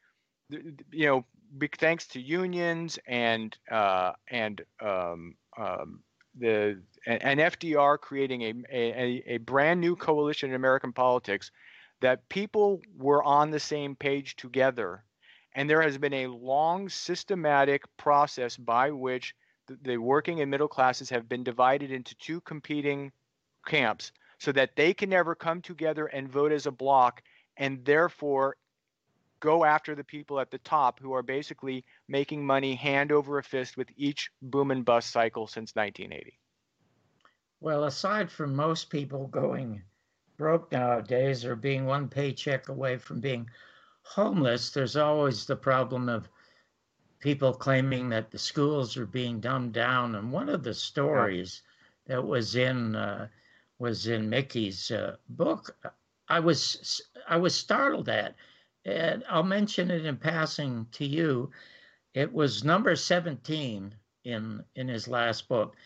you 0.91 1.07
know, 1.07 1.25
big 1.59 1.77
thanks 1.77 2.07
to 2.09 2.21
unions 2.21 2.99
and 3.07 3.57
uh, 3.71 4.13
and 4.31 4.63
um, 4.81 5.35
um, 5.57 6.01
the 6.39 6.81
and 7.07 7.41
FDR 7.41 7.99
creating 7.99 8.43
a, 8.43 8.55
a 8.71 9.23
a 9.27 9.37
brand 9.39 9.81
new 9.81 9.97
coalition 9.97 10.51
in 10.51 10.57
American 10.57 10.93
politics, 10.93 11.51
that 12.01 12.29
people 12.29 12.81
were 12.97 13.23
on 13.25 13.51
the 13.51 13.61
same 13.61 13.97
page 13.97 14.37
together, 14.37 15.05
and 15.55 15.69
there 15.69 15.83
has 15.83 15.99
been 15.99 16.15
a 16.15 16.27
long 16.29 16.89
systematic 16.89 17.85
process 17.97 18.57
by 18.57 18.91
which 18.91 19.35
the 19.83 19.97
working 19.97 20.41
and 20.41 20.51
middle 20.51 20.69
classes 20.69 21.11
have 21.11 21.29
been 21.29 21.45
divided 21.45 21.91
into 21.93 22.15
two 22.17 22.41
competing 22.41 23.13
camps 23.67 24.13
so 24.39 24.53
that 24.53 24.75
they 24.75 24.93
can 24.93 25.11
never 25.11 25.35
come 25.35 25.61
together 25.61 26.07
and 26.07 26.29
vote 26.29 26.51
as 26.51 26.67
a 26.67 26.73
block 26.73 27.23
and 27.57 27.85
therefore 27.85 28.57
go 29.41 29.65
after 29.65 29.95
the 29.95 30.05
people 30.05 30.39
at 30.39 30.51
the 30.51 30.59
top 30.59 31.01
who 31.01 31.13
are 31.13 31.23
basically 31.23 31.85
making 32.09 32.45
money 32.45 32.75
hand 32.75 33.11
over 33.11 33.39
a 33.39 33.43
fist 33.43 33.77
with 33.77 33.89
each 33.97 34.31
boom 34.43 34.71
and 34.71 34.85
bust 34.85 35.11
cycle 35.11 35.47
since 35.47 35.75
1980. 35.75 36.39
Well, 37.61 37.85
aside 37.85 38.31
from 38.31 38.55
most 38.55 38.91
people 38.91 39.27
going 39.27 39.83
broke 40.37 40.73
nowadays 40.73 41.45
or 41.45 41.57
being 41.57 41.85
one 41.85 42.09
paycheck 42.09 42.69
away 42.69 42.97
from 42.97 43.21
being 43.21 43.49
homeless, 44.03 44.71
there's 44.71 44.97
always 44.97 45.45
the 45.45 45.57
problem 45.57 46.09
of 46.09 46.29
people 47.19 47.53
claiming 47.53 48.09
that 48.09 48.31
the 48.31 48.39
schools 48.39 48.97
are 48.97 49.07
being 49.07 49.41
dumbed 49.41 49.75
down. 49.75 50.15
And 50.15 50.33
one 50.33 50.49
of 50.49 50.63
the 50.63 50.73
stories 50.73 51.63
yeah. 52.07 52.17
that 52.17 52.23
was 52.23 52.57
in 52.57 52.97
uh, 52.97 53.29
was 53.79 54.07
in 54.07 54.29
Mickey's 54.29 54.91
uh, 54.91 55.17
book, 55.31 55.77
I 56.29 56.39
was 56.39 57.03
I 57.29 57.37
was 57.37 57.55
startled 57.55 58.09
at, 58.09 58.35
and 58.85 59.25
I'll 59.29 59.43
mention 59.43 59.91
it 59.91 60.07
in 60.07 60.17
passing 60.17 60.87
to 60.93 61.07
you. 61.07 61.51
It 62.15 62.33
was 62.33 62.65
number 62.65 62.97
seventeen 62.97 63.95
in 64.25 64.65
in 64.75 64.89
his 64.89 65.09
last 65.09 65.49
book. 65.49 65.77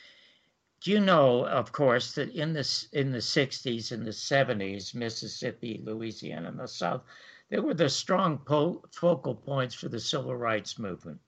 Do 0.80 0.90
you 0.90 1.00
know, 1.00 1.46
of 1.46 1.72
course, 1.72 2.14
that 2.14 2.30
in 2.30 2.52
the 2.52 2.86
in 2.92 3.10
the 3.10 3.18
'60s 3.18 3.90
and 3.90 4.06
the 4.06 4.10
'70s, 4.10 4.94
Mississippi, 4.94 5.80
Louisiana, 5.82 6.48
and 6.48 6.60
the 6.60 6.68
South, 6.68 7.02
they 7.48 7.58
were 7.58 7.74
the 7.74 7.88
strong 7.88 8.38
po- 8.38 8.84
focal 8.92 9.34
points 9.34 9.74
for 9.74 9.88
the 9.88 10.00
civil 10.00 10.36
rights 10.36 10.78
movement. 10.78 11.20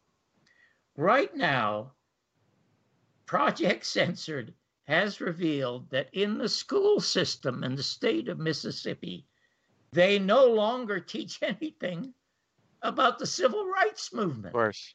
Right 0.96 1.34
now, 1.34 1.92
Project 3.26 3.84
Censored 3.96 4.54
has 4.84 5.20
revealed 5.20 5.90
that 5.90 6.08
in 6.12 6.38
the 6.38 6.48
school 6.48 7.00
system 7.00 7.64
in 7.64 7.74
the 7.74 7.82
state 7.82 8.28
of 8.28 8.38
Mississippi, 8.38 9.26
they 9.92 10.18
no 10.18 10.46
longer 10.46 11.00
teach 11.00 11.38
anything 11.42 12.14
about 12.82 13.18
the 13.18 13.26
civil 13.26 13.66
rights 13.66 14.12
movement. 14.12 14.46
Of 14.46 14.52
course. 14.52 14.94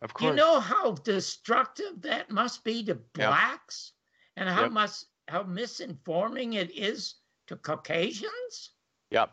Of 0.00 0.12
course. 0.14 0.30
You 0.30 0.36
know 0.36 0.58
how 0.58 0.92
destructive 0.92 2.02
that 2.02 2.30
must 2.30 2.64
be 2.64 2.84
to 2.84 2.96
blacks 2.96 3.92
yep. 4.36 4.46
and 4.46 4.54
how 4.54 4.62
yep. 4.62 4.72
much 4.72 4.90
how 5.28 5.44
misinforming 5.44 6.54
it 6.54 6.76
is 6.76 7.14
to 7.46 7.56
Caucasians? 7.56 8.70
Yep. 9.10 9.30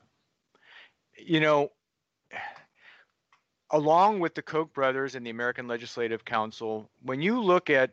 You 1.17 1.39
know, 1.39 1.71
along 3.71 4.19
with 4.19 4.35
the 4.35 4.43
Koch 4.43 4.71
brothers 4.73 5.15
and 5.15 5.25
the 5.25 5.31
American 5.31 5.67
Legislative 5.67 6.23
Council, 6.23 6.89
when 7.01 7.21
you 7.21 7.41
look 7.41 7.69
at 7.69 7.91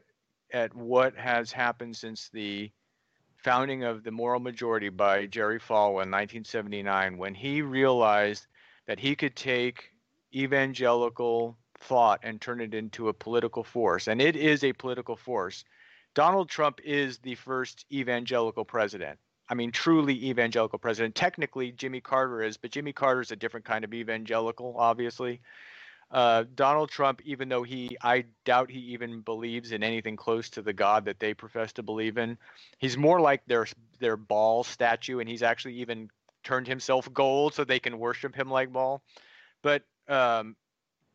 at 0.53 0.75
what 0.75 1.17
has 1.17 1.51
happened 1.51 1.97
since 1.97 2.29
the 2.29 2.71
founding 3.43 3.85
of 3.85 4.03
the 4.03 4.11
moral 4.11 4.41
majority 4.41 4.89
by 4.89 5.27
Jerry 5.27 5.59
Falwell 5.59 6.03
in 6.03 6.11
1979, 6.11 7.19
when 7.19 7.35
he 7.35 7.63
realized 7.63 8.47
that 8.87 8.99
he 8.99 9.15
could 9.15 9.37
take 9.37 9.91
evangelical 10.35 11.57
thought 11.79 12.21
and 12.23 12.41
turn 12.41 12.61
it 12.61 12.75
into 12.75 13.09
a 13.09 13.13
political 13.13 13.63
force, 13.63 14.09
and 14.09 14.21
it 14.21 14.37
is 14.37 14.65
a 14.65 14.73
political 14.73 15.17
force. 15.17 15.65
Donald 16.15 16.49
Trump 16.49 16.81
is 16.85 17.19
the 17.19 17.35
first 17.35 17.85
evangelical 17.93 18.65
president. 18.65 19.19
I 19.49 19.55
mean, 19.55 19.71
truly 19.71 20.27
evangelical 20.27 20.79
president. 20.79 21.15
Technically, 21.15 21.71
Jimmy 21.73 22.01
Carter 22.01 22.43
is, 22.43 22.57
but 22.57 22.73
Jimmy 22.73 22.93
Carter 22.93 23.21
is 23.21 23.31
a 23.31 23.37
different 23.37 23.65
kind 23.65 23.85
of 23.85 23.95
evangelical, 23.95 24.75
obviously. 24.77 25.41
Uh, 26.11 26.45
Donald 26.55 26.91
Trump, 26.91 27.21
even 27.25 27.49
though 27.49 27.65
he, 27.65 27.97
I 28.01 28.27
doubt 28.45 28.71
he 28.71 28.79
even 28.79 29.23
believes 29.23 29.73
in 29.73 29.83
anything 29.83 30.17
close 30.17 30.49
to 30.51 30.63
the 30.63 30.73
God 30.73 31.05
that 31.07 31.19
they 31.19 31.35
profess 31.35 31.73
to 31.75 31.83
believe 31.83 32.17
in. 32.17 32.39
He's 32.79 32.97
more 32.97 33.21
like 33.21 33.45
their 33.47 33.67
their 33.99 34.17
Baal 34.17 34.63
statue, 34.63 35.19
and 35.19 35.29
he's 35.29 35.43
actually 35.43 35.75
even 35.75 36.09
turned 36.45 36.69
himself 36.69 37.13
gold 37.13 37.55
so 37.55 37.65
they 37.65 37.81
can 37.81 37.99
worship 37.99 38.35
him 38.35 38.51
like 38.51 38.73
Baal. 38.73 39.03
But 39.63 39.83
um, 40.09 40.55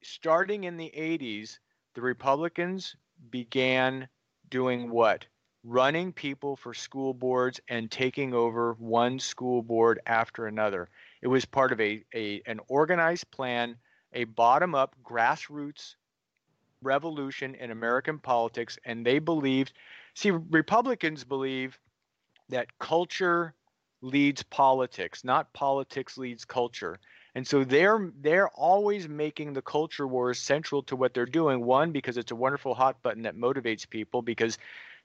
starting 0.03 0.65
in 0.65 0.75
the 0.75 0.91
80s, 0.95 1.59
the 1.95 2.01
Republicans 2.01 2.95
began 3.29 4.09
doing 4.49 4.89
what? 4.89 5.25
running 5.63 6.11
people 6.11 6.55
for 6.55 6.73
school 6.73 7.13
boards 7.13 7.59
and 7.67 7.91
taking 7.91 8.33
over 8.33 8.73
one 8.79 9.19
school 9.19 9.61
board 9.61 9.99
after 10.05 10.47
another. 10.47 10.89
It 11.21 11.27
was 11.27 11.45
part 11.45 11.71
of 11.71 11.79
a, 11.79 12.03
a 12.13 12.41
an 12.45 12.59
organized 12.67 13.29
plan, 13.31 13.77
a 14.13 14.25
bottom 14.25 14.75
up 14.75 14.95
grassroots 15.03 15.95
revolution 16.81 17.55
in 17.55 17.71
American 17.71 18.17
politics, 18.19 18.77
and 18.85 19.05
they 19.05 19.19
believed 19.19 19.73
see 20.13 20.31
Republicans 20.31 21.23
believe 21.23 21.79
that 22.49 22.77
culture 22.79 23.53
leads 24.01 24.43
politics, 24.43 25.23
not 25.23 25.53
politics 25.53 26.17
leads 26.17 26.43
culture. 26.43 26.99
And 27.35 27.47
so 27.47 27.63
they're 27.63 28.11
they're 28.19 28.49
always 28.49 29.07
making 29.07 29.53
the 29.53 29.61
culture 29.61 30.07
wars 30.07 30.39
central 30.39 30.83
to 30.83 30.95
what 30.95 31.13
they're 31.13 31.25
doing. 31.25 31.63
One, 31.63 31.91
because 31.91 32.17
it's 32.17 32.31
a 32.31 32.35
wonderful 32.35 32.73
hot 32.73 33.01
button 33.03 33.23
that 33.23 33.37
motivates 33.37 33.89
people 33.89 34.21
because 34.21 34.57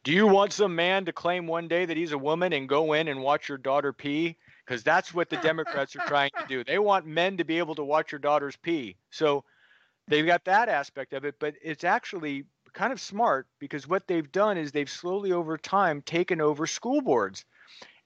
do 0.02 0.12
you 0.12 0.26
want 0.26 0.52
some 0.52 0.74
man 0.74 1.04
to 1.04 1.12
claim 1.12 1.46
one 1.46 1.68
day 1.68 1.84
that 1.84 1.96
he's 1.96 2.12
a 2.12 2.18
woman 2.18 2.52
and 2.52 2.68
go 2.68 2.92
in 2.92 3.08
and 3.08 3.22
watch 3.22 3.48
your 3.48 3.58
daughter 3.58 3.92
pee? 3.92 4.36
Because 4.66 4.82
that's 4.82 5.14
what 5.14 5.30
the 5.30 5.36
Democrats 5.36 5.94
are 5.94 6.06
trying 6.06 6.30
to 6.38 6.46
do. 6.48 6.64
They 6.64 6.78
want 6.78 7.06
men 7.06 7.36
to 7.36 7.44
be 7.44 7.58
able 7.58 7.76
to 7.76 7.84
watch 7.84 8.10
your 8.10 8.18
daughters 8.18 8.56
pee. 8.56 8.96
So 9.10 9.44
they've 10.08 10.26
got 10.26 10.44
that 10.46 10.68
aspect 10.68 11.12
of 11.12 11.24
it, 11.24 11.36
but 11.38 11.54
it's 11.62 11.84
actually 11.84 12.44
kind 12.72 12.92
of 12.92 13.00
smart 13.00 13.46
because 13.60 13.88
what 13.88 14.06
they've 14.06 14.30
done 14.32 14.58
is 14.58 14.72
they've 14.72 14.90
slowly 14.90 15.32
over 15.32 15.56
time 15.56 16.02
taken 16.02 16.40
over 16.40 16.66
school 16.66 17.00
boards. 17.00 17.44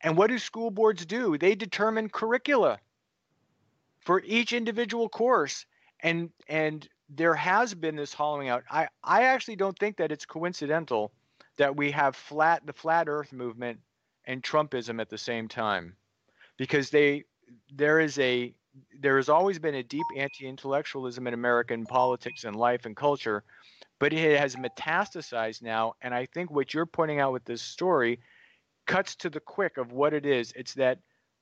And 0.02 0.16
what 0.16 0.28
do 0.28 0.38
school 0.38 0.70
boards 0.70 1.06
do? 1.06 1.38
They 1.38 1.54
determine 1.54 2.08
curricula 2.08 2.78
for 4.04 4.22
each 4.24 4.52
individual 4.52 5.08
course. 5.08 5.66
And 6.00 6.30
and 6.48 6.86
there 7.08 7.34
has 7.34 7.74
been 7.74 7.96
this 7.96 8.14
hollowing 8.14 8.48
out. 8.48 8.64
I, 8.70 8.88
I 9.02 9.24
actually 9.24 9.56
don't 9.56 9.78
think 9.78 9.96
that 9.96 10.12
it's 10.12 10.24
coincidental 10.24 11.12
that 11.56 11.76
we 11.76 11.90
have 11.90 12.16
flat 12.16 12.64
the 12.64 12.72
flat 12.72 13.08
earth 13.08 13.32
movement 13.32 13.80
and 14.24 14.42
trumpism 14.42 15.00
at 15.00 15.11
the 15.11 15.18
same 15.18 15.48
time 15.48 15.96
because 16.61 16.90
they 16.90 17.24
there 17.74 18.00
is 18.00 18.18
a 18.18 18.54
there 19.00 19.16
has 19.16 19.30
always 19.30 19.58
been 19.58 19.76
a 19.76 19.82
deep 19.82 20.04
anti-intellectualism 20.14 21.26
in 21.26 21.32
American 21.32 21.86
politics 21.86 22.44
and 22.44 22.54
life 22.54 22.84
and 22.84 22.94
culture, 22.94 23.42
but 23.98 24.12
it 24.12 24.38
has 24.38 24.56
metastasized 24.56 25.62
now. 25.62 25.94
And 26.02 26.14
I 26.14 26.26
think 26.26 26.50
what 26.50 26.74
you're 26.74 26.84
pointing 26.84 27.18
out 27.18 27.32
with 27.32 27.44
this 27.46 27.62
story 27.62 28.20
cuts 28.86 29.16
to 29.16 29.30
the 29.30 29.40
quick 29.40 29.78
of 29.78 29.92
what 29.92 30.12
it 30.12 30.26
is. 30.26 30.52
It's 30.54 30.74
that 30.74 30.98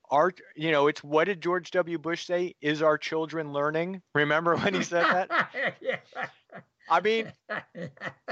our, 0.08 0.32
you 0.54 0.70
know, 0.70 0.86
it's 0.86 1.02
what 1.02 1.24
did 1.24 1.42
George 1.42 1.72
W. 1.72 1.98
Bush 1.98 2.24
say? 2.24 2.54
Is 2.62 2.80
our 2.80 2.96
children 2.96 3.52
learning? 3.52 4.00
Remember 4.14 4.56
when 4.56 4.72
he 4.72 4.84
said 4.84 5.04
that? 5.04 5.50
yeah. 5.80 5.96
I 6.90 7.00
mean, 7.00 7.32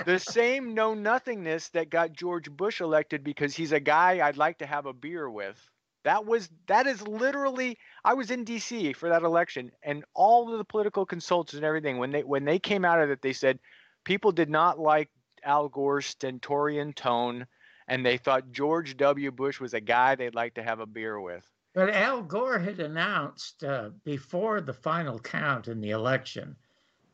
the 0.07 0.19
same 0.19 0.73
know 0.73 0.95
nothingness 0.95 1.69
that 1.71 1.91
got 1.91 2.13
George 2.13 2.49
Bush 2.49 2.81
elected 2.81 3.25
because 3.25 3.55
he's 3.55 3.73
a 3.73 3.81
guy 3.81 4.27
I'd 4.27 4.39
like 4.39 4.59
to 4.59 4.67
have 4.67 4.87
a 4.87 4.95
beer 4.95 5.29
with. 5.29 5.59
That 6.07 6.25
was 6.25 6.49
that 6.69 6.87
is 6.87 7.03
literally 7.03 7.79
I 8.05 8.15
was 8.15 8.31
in 8.31 8.45
DC 8.45 8.95
for 8.95 9.09
that 9.09 9.25
election 9.25 9.73
and 9.83 10.05
all 10.15 10.53
of 10.53 10.57
the 10.57 10.65
political 10.65 11.05
consultants 11.05 11.55
and 11.55 11.65
everything 11.65 11.99
when 11.99 12.13
they 12.13 12.23
when 12.23 12.45
they 12.45 12.61
came 12.61 12.85
out 12.85 13.01
of 13.01 13.11
it 13.11 13.23
they 13.23 13.33
said 13.33 13.59
people 14.05 14.31
did 14.31 14.49
not 14.49 14.79
like 14.79 15.11
Al 15.43 15.69
Gore's 15.69 16.07
stentorian 16.07 16.93
tone 16.93 17.45
and 17.89 18.07
they 18.07 18.19
thought 18.19 18.53
George 18.53 18.97
W. 18.97 19.33
Bush 19.33 19.59
was 19.59 19.75
a 19.75 19.81
guy 19.81 20.15
they'd 20.15 20.37
like 20.37 20.55
to 20.55 20.63
have 20.63 20.79
a 20.79 20.87
beer 20.87 21.21
with. 21.21 21.45
But 21.75 21.91
Al 21.91 22.23
Gore 22.23 22.61
had 22.61 22.79
announced 22.79 23.65
uh, 23.65 23.91
before 24.05 24.61
the 24.61 24.75
final 24.75 25.19
count 25.19 25.67
in 25.67 25.81
the 25.81 25.91
election 25.91 26.55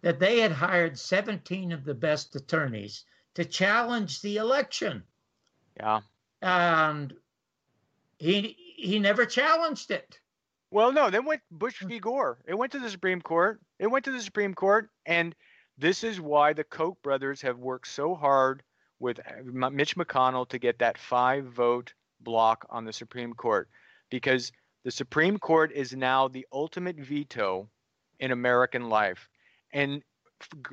that 0.03 0.21
they 0.21 0.41
had 0.41 0.53
hired 0.53 0.99
17 0.99 1.73
of 1.73 1.85
the 1.85 1.95
best 1.95 2.37
attorneys 2.37 3.07
to 3.37 3.47
challenge 3.47 4.21
the 4.21 4.37
election. 4.37 5.03
Yeah. 5.79 6.01
And 6.43 7.15
he 8.19 8.57
he 8.83 8.99
never 8.99 9.25
challenged 9.25 9.91
it. 9.91 10.19
Well, 10.71 10.93
no, 10.93 11.11
then 11.11 11.25
went 11.25 11.43
Bush 11.51 11.83
v. 11.83 11.99
Gore. 11.99 12.39
It 12.47 12.55
went 12.55 12.73
to 12.73 12.81
the 12.81 12.91
Supreme 12.91 13.21
Court. 13.21 13.61
It 13.79 13.87
went 13.87 14.05
to 14.07 14.13
the 14.13 14.21
Supreme 14.21 14.55
Court, 14.55 14.89
and 15.07 15.35
this 15.79 16.03
is 16.03 16.21
why 16.21 16.53
the 16.53 16.65
Koch 16.65 17.01
brothers 17.03 17.41
have 17.43 17.59
worked 17.59 17.89
so 17.89 18.15
hard 18.15 18.63
with 18.99 19.21
uh, 19.21 19.71
Mitch 19.71 19.97
McConnell 19.97 20.49
to 20.49 20.59
get 20.59 20.79
that 20.79 20.99
five 20.99 21.45
vote 21.47 21.93
block 22.21 22.67
on 22.71 22.85
the 22.85 22.93
Supreme 22.93 23.35
Court 23.35 23.69
because 24.11 24.53
the 24.85 24.91
Supreme 24.91 25.39
Court 25.39 25.73
is 25.73 25.95
now 25.95 26.29
the 26.29 26.47
ultimate 26.53 26.97
veto 26.97 27.69
in 28.19 28.33
American 28.33 28.89
life. 28.89 29.29
And 29.73 30.03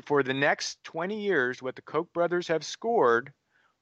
for 0.06 0.24
the 0.24 0.34
next 0.34 0.84
20 0.84 1.20
years, 1.20 1.62
what 1.62 1.76
the 1.76 1.82
Koch 1.84 2.12
brothers 2.14 2.48
have 2.48 2.64
scored 2.64 3.34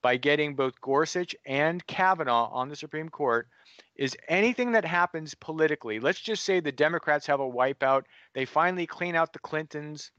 by 0.08 0.16
getting 0.16 0.56
both 0.56 0.80
Gorsuch 0.80 1.36
and 1.46 1.86
Kavanaugh 1.86 2.50
on 2.54 2.70
the 2.70 2.78
Supreme 2.78 3.10
Court 3.10 3.50
is 3.98 4.16
anything 4.30 4.72
that 4.72 4.86
happens 4.86 5.36
politically. 5.36 6.00
Let's 6.00 6.22
just 6.22 6.46
say 6.46 6.62
the 6.62 6.72
Democrats 6.72 7.28
have 7.28 7.42
a 7.42 7.44
wipeout, 7.44 8.04
they 8.34 8.46
finally 8.46 8.88
clean 8.88 9.16
out 9.16 9.34
the 9.34 9.40
Clintons 9.40 10.12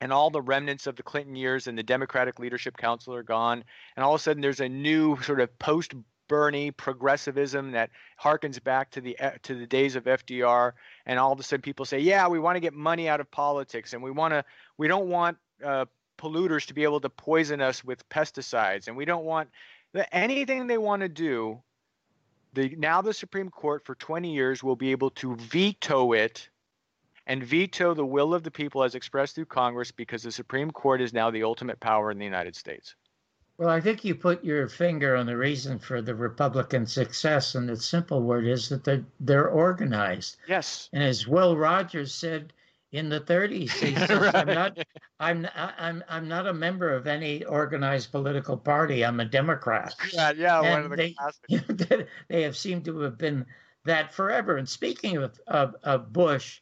and 0.00 0.12
all 0.12 0.30
the 0.30 0.42
remnants 0.42 0.88
of 0.88 0.96
the 0.96 1.04
Clinton 1.04 1.36
years 1.36 1.68
and 1.68 1.78
the 1.78 1.84
Democratic 1.84 2.40
Leadership 2.40 2.76
Council 2.76 3.14
are 3.14 3.22
gone, 3.22 3.62
and 3.94 4.04
all 4.04 4.16
of 4.16 4.20
a 4.20 4.24
sudden 4.24 4.42
there's 4.42 4.58
a 4.58 4.68
new 4.68 5.16
sort 5.22 5.40
of 5.40 5.56
post 5.60 5.94
Bernie 6.26 6.72
progressivism 6.72 7.70
that 7.70 7.90
harkens 8.20 8.60
back 8.60 8.90
to 8.90 9.00
the 9.00 9.16
eh, 9.20 9.36
to 9.44 9.54
the 9.54 9.66
days 9.66 9.94
of 9.94 10.06
FDR, 10.06 10.72
and 11.06 11.20
all 11.20 11.30
of 11.30 11.38
a 11.38 11.44
sudden 11.44 11.62
people 11.62 11.84
say, 11.84 12.00
yeah, 12.00 12.26
we 12.26 12.40
want 12.40 12.56
to 12.56 12.60
get 12.60 12.74
money 12.74 13.08
out 13.08 13.20
of 13.20 13.30
politics, 13.30 13.92
and 13.92 14.02
we 14.02 14.10
want 14.10 14.34
to 14.34 14.44
we 14.76 14.88
don't 14.88 15.08
want 15.08 15.36
uh, 15.64 15.84
polluters 16.20 16.66
to 16.66 16.74
be 16.74 16.84
able 16.84 17.00
to 17.00 17.08
poison 17.08 17.60
us 17.60 17.82
with 17.82 18.08
pesticides, 18.08 18.86
and 18.88 18.96
we 18.96 19.04
don't 19.04 19.24
want 19.24 19.48
anything 20.12 20.66
they 20.66 20.78
want 20.78 21.02
to 21.02 21.08
do. 21.08 21.60
The 22.52 22.74
now 22.76 23.00
the 23.00 23.14
Supreme 23.14 23.48
Court 23.48 23.84
for 23.84 23.94
20 23.94 24.32
years 24.32 24.62
will 24.62 24.76
be 24.76 24.90
able 24.90 25.10
to 25.10 25.36
veto 25.36 26.12
it 26.12 26.48
and 27.26 27.44
veto 27.44 27.94
the 27.94 28.04
will 28.04 28.34
of 28.34 28.42
the 28.42 28.50
people 28.50 28.82
as 28.82 28.94
expressed 28.94 29.36
through 29.36 29.46
Congress 29.46 29.92
because 29.92 30.22
the 30.22 30.32
Supreme 30.32 30.70
Court 30.70 31.00
is 31.00 31.12
now 31.12 31.30
the 31.30 31.44
ultimate 31.44 31.78
power 31.78 32.10
in 32.10 32.18
the 32.18 32.24
United 32.24 32.56
States. 32.56 32.96
Well, 33.56 33.68
I 33.68 33.80
think 33.80 34.04
you 34.04 34.14
put 34.14 34.42
your 34.42 34.68
finger 34.68 35.14
on 35.14 35.26
the 35.26 35.36
reason 35.36 35.78
for 35.78 36.00
the 36.00 36.14
Republican 36.14 36.86
success, 36.86 37.54
and 37.54 37.68
the 37.68 37.76
simple 37.76 38.22
word 38.22 38.46
is 38.46 38.70
that 38.70 38.84
they're, 38.84 39.04
they're 39.20 39.48
organized. 39.48 40.38
Yes. 40.48 40.88
And 40.94 41.02
as 41.02 41.28
Will 41.28 41.56
Rogers 41.56 42.12
said 42.12 42.54
in 42.92 43.08
the 43.08 43.20
30s, 43.20 43.70
says, 43.70 44.08
right. 44.20 44.34
"I'm 44.34 44.46
not, 44.48 44.78
I'm, 45.20 45.48
I'm, 45.54 46.04
I'm 46.08 46.28
not 46.28 46.46
a 46.46 46.54
member 46.54 46.92
of 46.92 47.06
any 47.06 47.44
organized 47.44 48.10
political 48.10 48.56
party. 48.56 49.04
I'm 49.04 49.20
a 49.20 49.24
Democrat." 49.24 49.94
Yeah, 50.12 50.32
yeah. 50.32 50.60
And 50.60 50.90
one 50.90 50.92
of 50.92 50.98
the 50.98 51.16
they, 51.88 52.06
they 52.28 52.42
have 52.42 52.56
seemed 52.56 52.84
to 52.86 52.98
have 53.00 53.18
been 53.18 53.46
that 53.84 54.12
forever. 54.12 54.56
And 54.56 54.68
speaking 54.68 55.16
of, 55.16 55.38
of, 55.46 55.76
of 55.82 56.12
Bush, 56.12 56.60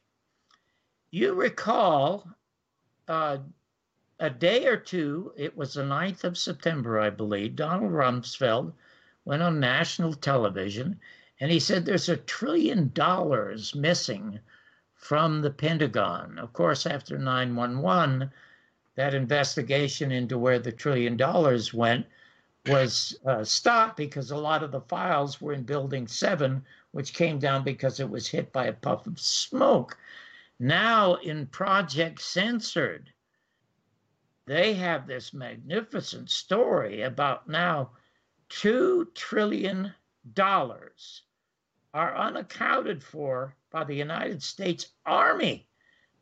you 1.10 1.34
recall 1.34 2.28
uh, 3.08 3.38
a 4.20 4.30
day 4.30 4.66
or 4.66 4.76
two, 4.76 5.32
it 5.36 5.56
was 5.56 5.74
the 5.74 5.82
9th 5.82 6.24
of 6.24 6.38
September, 6.38 7.00
I 7.00 7.10
believe, 7.10 7.56
Donald 7.56 7.92
Rumsfeld 7.92 8.72
went 9.24 9.42
on 9.42 9.60
national 9.60 10.14
television 10.14 11.00
and 11.40 11.50
he 11.50 11.60
said 11.60 11.84
there's 11.84 12.08
a 12.08 12.16
trillion 12.16 12.90
dollars 12.94 13.74
missing 13.74 14.40
from 14.98 15.40
the 15.40 15.50
Pentagon. 15.50 16.38
Of 16.38 16.52
course, 16.52 16.84
after 16.84 17.16
911, 17.16 18.30
that 18.96 19.14
investigation 19.14 20.10
into 20.10 20.36
where 20.36 20.58
the 20.58 20.72
trillion 20.72 21.16
dollars 21.16 21.72
went 21.72 22.04
was 22.66 23.16
uh, 23.24 23.44
stopped 23.44 23.96
because 23.96 24.32
a 24.32 24.36
lot 24.36 24.64
of 24.64 24.72
the 24.72 24.80
files 24.82 25.40
were 25.40 25.52
in 25.52 25.62
Building 25.62 26.08
7, 26.08 26.62
which 26.90 27.14
came 27.14 27.38
down 27.38 27.62
because 27.62 28.00
it 28.00 28.10
was 28.10 28.26
hit 28.26 28.52
by 28.52 28.66
a 28.66 28.72
puff 28.72 29.06
of 29.06 29.20
smoke. 29.20 29.96
Now, 30.58 31.14
in 31.14 31.46
Project 31.46 32.20
Censored, 32.20 33.12
they 34.46 34.74
have 34.74 35.06
this 35.06 35.32
magnificent 35.32 36.28
story 36.28 37.02
about 37.02 37.48
now 37.48 37.92
$2 38.50 39.14
trillion 39.14 39.94
are 41.94 42.16
unaccounted 42.16 43.02
for 43.02 43.54
by 43.70 43.84
the 43.84 43.94
United 43.94 44.42
States 44.42 44.88
Army, 45.06 45.68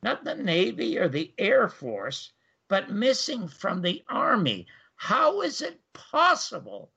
not 0.02 0.24
the 0.24 0.34
Navy 0.34 0.98
or 0.98 1.08
the 1.08 1.32
Air 1.38 1.68
Force, 1.68 2.32
but 2.68 2.90
missing 2.90 3.48
from 3.48 3.82
the 3.82 4.02
Army. 4.08 4.66
How 4.96 5.42
is 5.42 5.60
it 5.62 5.80
possible 5.92 6.90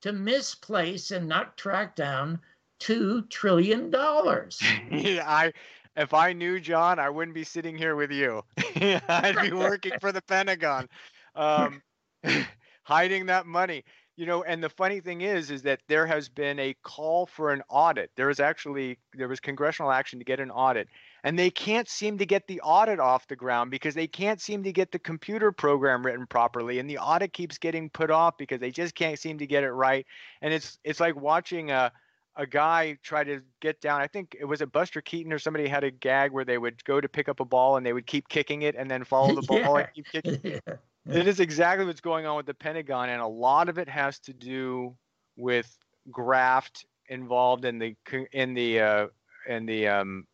to 0.00 0.12
misplace 0.12 1.10
and 1.10 1.28
not 1.28 1.56
track 1.56 1.94
down 1.94 2.40
$2 2.80 3.28
trillion? 3.30 3.94
I 3.94 5.52
if 5.96 6.14
I 6.14 6.32
knew 6.32 6.58
John, 6.58 6.98
I 6.98 7.10
wouldn't 7.10 7.34
be 7.34 7.44
sitting 7.44 7.76
here 7.76 7.96
with 7.96 8.10
you. 8.10 8.42
I'd 8.76 9.38
be 9.42 9.52
working 9.52 9.92
for 10.00 10.10
the 10.10 10.22
Pentagon, 10.22 10.88
um, 11.34 11.82
hiding 12.82 13.26
that 13.26 13.46
money. 13.46 13.84
You 14.16 14.26
know, 14.26 14.42
and 14.42 14.62
the 14.62 14.68
funny 14.68 15.00
thing 15.00 15.22
is, 15.22 15.50
is 15.50 15.62
that 15.62 15.80
there 15.88 16.06
has 16.06 16.28
been 16.28 16.58
a 16.58 16.74
call 16.82 17.24
for 17.24 17.50
an 17.50 17.62
audit. 17.70 18.10
There 18.14 18.26
was 18.26 18.40
actually 18.40 18.98
there 19.14 19.28
was 19.28 19.40
congressional 19.40 19.90
action 19.90 20.18
to 20.18 20.24
get 20.24 20.38
an 20.38 20.50
audit, 20.50 20.88
and 21.24 21.38
they 21.38 21.50
can't 21.50 21.88
seem 21.88 22.18
to 22.18 22.26
get 22.26 22.46
the 22.46 22.60
audit 22.60 23.00
off 23.00 23.26
the 23.26 23.36
ground 23.36 23.70
because 23.70 23.94
they 23.94 24.06
can't 24.06 24.38
seem 24.38 24.62
to 24.64 24.72
get 24.72 24.92
the 24.92 24.98
computer 24.98 25.50
program 25.50 26.04
written 26.04 26.26
properly, 26.26 26.78
and 26.78 26.90
the 26.90 26.98
audit 26.98 27.32
keeps 27.32 27.56
getting 27.56 27.88
put 27.88 28.10
off 28.10 28.36
because 28.36 28.60
they 28.60 28.70
just 28.70 28.94
can't 28.94 29.18
seem 29.18 29.38
to 29.38 29.46
get 29.46 29.64
it 29.64 29.72
right. 29.72 30.04
And 30.42 30.52
it's 30.52 30.78
it's 30.84 31.00
like 31.00 31.16
watching 31.16 31.70
a 31.70 31.90
a 32.36 32.46
guy 32.46 32.98
tried 33.02 33.24
to 33.24 33.40
get 33.60 33.80
down. 33.80 34.00
I 34.00 34.06
think 34.06 34.36
it 34.38 34.44
was 34.44 34.60
a 34.60 34.66
Buster 34.66 35.00
Keaton 35.00 35.32
or 35.32 35.38
somebody 35.38 35.68
had 35.68 35.84
a 35.84 35.90
gag 35.90 36.32
where 36.32 36.44
they 36.44 36.58
would 36.58 36.82
go 36.84 37.00
to 37.00 37.08
pick 37.08 37.28
up 37.28 37.40
a 37.40 37.44
ball 37.44 37.76
and 37.76 37.84
they 37.84 37.92
would 37.92 38.06
keep 38.06 38.28
kicking 38.28 38.62
it 38.62 38.74
and 38.74 38.90
then 38.90 39.04
follow 39.04 39.34
the 39.40 39.42
ball 39.42 39.76
and 39.76 39.88
keep 39.94 40.06
kicking. 40.06 40.40
yeah. 40.66 40.76
It 41.06 41.26
is 41.26 41.40
exactly 41.40 41.84
what's 41.84 42.00
going 42.00 42.26
on 42.26 42.36
with 42.36 42.46
the 42.46 42.54
Pentagon, 42.54 43.08
and 43.08 43.20
a 43.20 43.26
lot 43.26 43.68
of 43.68 43.78
it 43.78 43.88
has 43.88 44.18
to 44.20 44.32
do 44.32 44.94
with 45.36 45.76
graft 46.10 46.86
involved 47.08 47.64
in 47.64 47.78
the 47.78 47.96
in 48.32 48.54
the 48.54 48.80
uh, 48.80 49.06
in 49.48 49.66
the 49.66 49.88
um, 49.88 50.26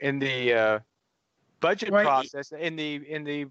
in 0.00 0.18
the 0.18 0.52
uh, 0.52 0.78
budget 1.60 1.90
right. 1.90 2.04
process 2.04 2.52
in 2.52 2.76
the 2.76 3.02
in 3.08 3.24
the 3.24 3.46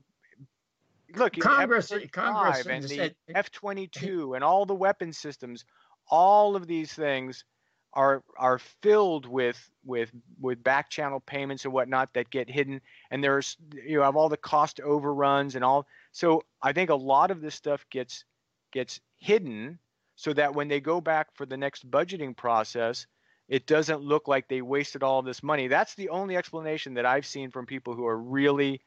look 1.15 1.38
Congress 1.38 1.91
Congress 2.11 2.65
and 2.65 2.84
the 2.86 3.13
F 3.34 3.51
twenty 3.51 3.88
two 3.88 4.34
and 4.34 4.43
all 4.43 4.65
the 4.65 4.76
weapon 4.76 5.13
systems 5.13 5.63
all 6.09 6.55
of 6.55 6.67
these 6.67 6.93
things 6.93 7.45
are 7.93 8.23
are 8.38 8.59
filled 8.59 9.26
with 9.26 9.69
with 9.86 10.11
with 10.41 10.61
back 10.63 10.89
channel 10.89 11.19
payments 11.21 11.63
and 11.63 11.73
whatnot 11.73 12.13
that 12.13 12.30
get 12.30 12.49
hidden 12.49 12.82
and 13.11 13.23
there's 13.23 13.55
you 13.86 14.01
have 14.01 14.15
all 14.15 14.28
the 14.28 14.36
cost 14.38 14.80
overruns 14.82 15.55
and 15.55 15.63
all 15.63 15.88
so 16.16 16.41
i 16.61 16.72
think 16.74 16.89
a 16.89 16.95
lot 16.95 17.32
of 17.32 17.41
this 17.41 17.55
stuff 17.55 17.86
gets 17.89 18.24
gets 18.72 18.99
hidden 19.18 19.80
so 20.16 20.34
that 20.34 20.55
when 20.55 20.68
they 20.68 20.80
go 20.80 21.01
back 21.01 21.28
for 21.36 21.45
the 21.45 21.57
next 21.57 21.89
budgeting 21.89 22.36
process 22.36 23.07
it 23.47 23.68
doesn't 23.68 24.01
look 24.01 24.28
like 24.28 24.47
they 24.47 24.61
wasted 24.61 25.03
all 25.03 25.22
this 25.22 25.43
money 25.43 25.68
that's 25.68 25.95
the 25.95 26.09
only 26.09 26.36
explanation 26.36 26.93
that 26.95 27.05
i've 27.05 27.26
seen 27.26 27.51
from 27.51 27.66
people 27.66 27.93
who 27.93 28.05
are 28.05 28.18
really 28.18 28.82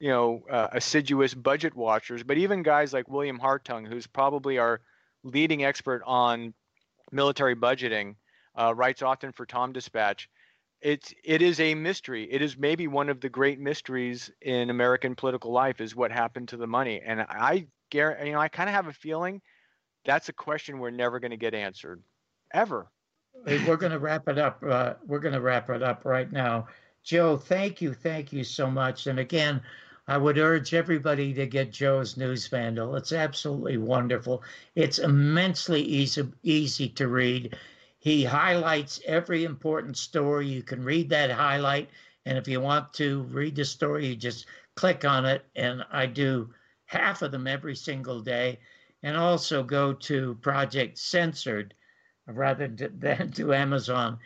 you 0.00 0.08
know 0.08 0.42
uh, 0.50 0.68
assiduous 0.72 1.34
budget 1.34 1.74
watchers 1.76 2.22
but 2.22 2.38
even 2.38 2.62
guys 2.62 2.92
like 2.92 3.08
william 3.08 3.38
hartung 3.38 3.86
who's 3.86 4.06
probably 4.06 4.58
our 4.58 4.80
leading 5.24 5.64
expert 5.64 6.02
on 6.06 6.52
military 7.12 7.54
budgeting, 7.54 8.16
uh, 8.58 8.74
writes 8.74 9.02
often 9.02 9.32
for 9.32 9.46
TomDispatch. 9.46 10.26
It's 10.82 11.14
it 11.24 11.42
is 11.42 11.60
a 11.60 11.74
mystery. 11.74 12.28
It 12.30 12.42
is 12.42 12.58
maybe 12.58 12.88
one 12.88 13.08
of 13.08 13.20
the 13.20 13.28
great 13.28 13.60
mysteries 13.60 14.30
in 14.40 14.68
American 14.68 15.14
political 15.14 15.52
life 15.52 15.80
is 15.80 15.94
what 15.94 16.10
happened 16.10 16.48
to 16.48 16.56
the 16.56 16.66
money. 16.66 17.00
And 17.04 17.22
I 17.22 17.66
you 17.92 18.32
know 18.32 18.40
I 18.40 18.48
kind 18.48 18.68
of 18.68 18.74
have 18.74 18.88
a 18.88 18.92
feeling 18.92 19.40
that's 20.04 20.28
a 20.28 20.32
question 20.32 20.78
we're 20.78 20.90
never 20.90 21.20
going 21.20 21.30
to 21.30 21.36
get 21.36 21.54
answered, 21.54 22.02
ever. 22.52 22.90
Hey, 23.46 23.64
we're 23.66 23.76
going 23.76 23.92
to 23.92 23.98
wrap 23.98 24.28
it 24.28 24.38
up. 24.38 24.62
Uh, 24.66 24.94
we're 25.06 25.20
going 25.20 25.34
to 25.34 25.40
wrap 25.40 25.70
it 25.70 25.82
up 25.82 26.04
right 26.04 26.30
now. 26.30 26.66
Joe, 27.02 27.36
thank 27.36 27.80
you, 27.80 27.94
thank 27.94 28.32
you 28.32 28.44
so 28.44 28.70
much. 28.70 29.06
And 29.06 29.18
again, 29.18 29.60
I 30.06 30.18
would 30.18 30.38
urge 30.38 30.74
everybody 30.74 31.32
to 31.34 31.46
get 31.46 31.72
Joe's 31.72 32.16
News 32.16 32.46
Vandal. 32.46 32.96
It's 32.96 33.12
absolutely 33.12 33.78
wonderful. 33.78 34.42
It's 34.74 34.98
immensely 34.98 35.82
easy, 35.82 36.30
easy 36.42 36.88
to 36.90 37.08
read. 37.08 37.56
He 38.02 38.24
highlights 38.24 39.00
every 39.06 39.44
important 39.44 39.96
story. 39.96 40.48
You 40.48 40.64
can 40.64 40.82
read 40.82 41.10
that 41.10 41.30
highlight. 41.30 41.88
And 42.26 42.36
if 42.36 42.48
you 42.48 42.60
want 42.60 42.92
to 42.94 43.22
read 43.30 43.54
the 43.54 43.64
story, 43.64 44.08
you 44.08 44.16
just 44.16 44.46
click 44.74 45.04
on 45.04 45.24
it. 45.24 45.44
And 45.54 45.84
I 45.88 46.06
do 46.06 46.52
half 46.86 47.22
of 47.22 47.30
them 47.30 47.46
every 47.46 47.76
single 47.76 48.20
day. 48.20 48.58
And 49.04 49.16
also 49.16 49.62
go 49.62 49.92
to 49.92 50.34
Project 50.42 50.98
Censored 50.98 51.74
rather 52.26 52.66
than 52.98 53.30
to 53.30 53.54
Amazon 53.54 54.18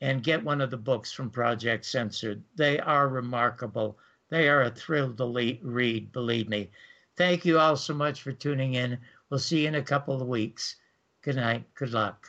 and 0.00 0.24
get 0.24 0.42
one 0.42 0.60
of 0.60 0.72
the 0.72 0.76
books 0.76 1.12
from 1.12 1.30
Project 1.30 1.86
Censored. 1.86 2.42
They 2.56 2.80
are 2.80 3.06
remarkable. 3.06 3.96
They 4.30 4.48
are 4.48 4.62
a 4.62 4.72
thrill 4.72 5.14
to 5.14 5.58
read, 5.62 6.10
believe 6.10 6.48
me. 6.48 6.72
Thank 7.16 7.44
you 7.44 7.60
all 7.60 7.76
so 7.76 7.94
much 7.94 8.22
for 8.22 8.32
tuning 8.32 8.74
in. 8.74 8.98
We'll 9.30 9.38
see 9.38 9.62
you 9.62 9.68
in 9.68 9.76
a 9.76 9.82
couple 9.82 10.20
of 10.20 10.26
weeks. 10.26 10.74
Good 11.22 11.36
night. 11.36 11.72
Good 11.76 11.92
luck. 11.92 12.28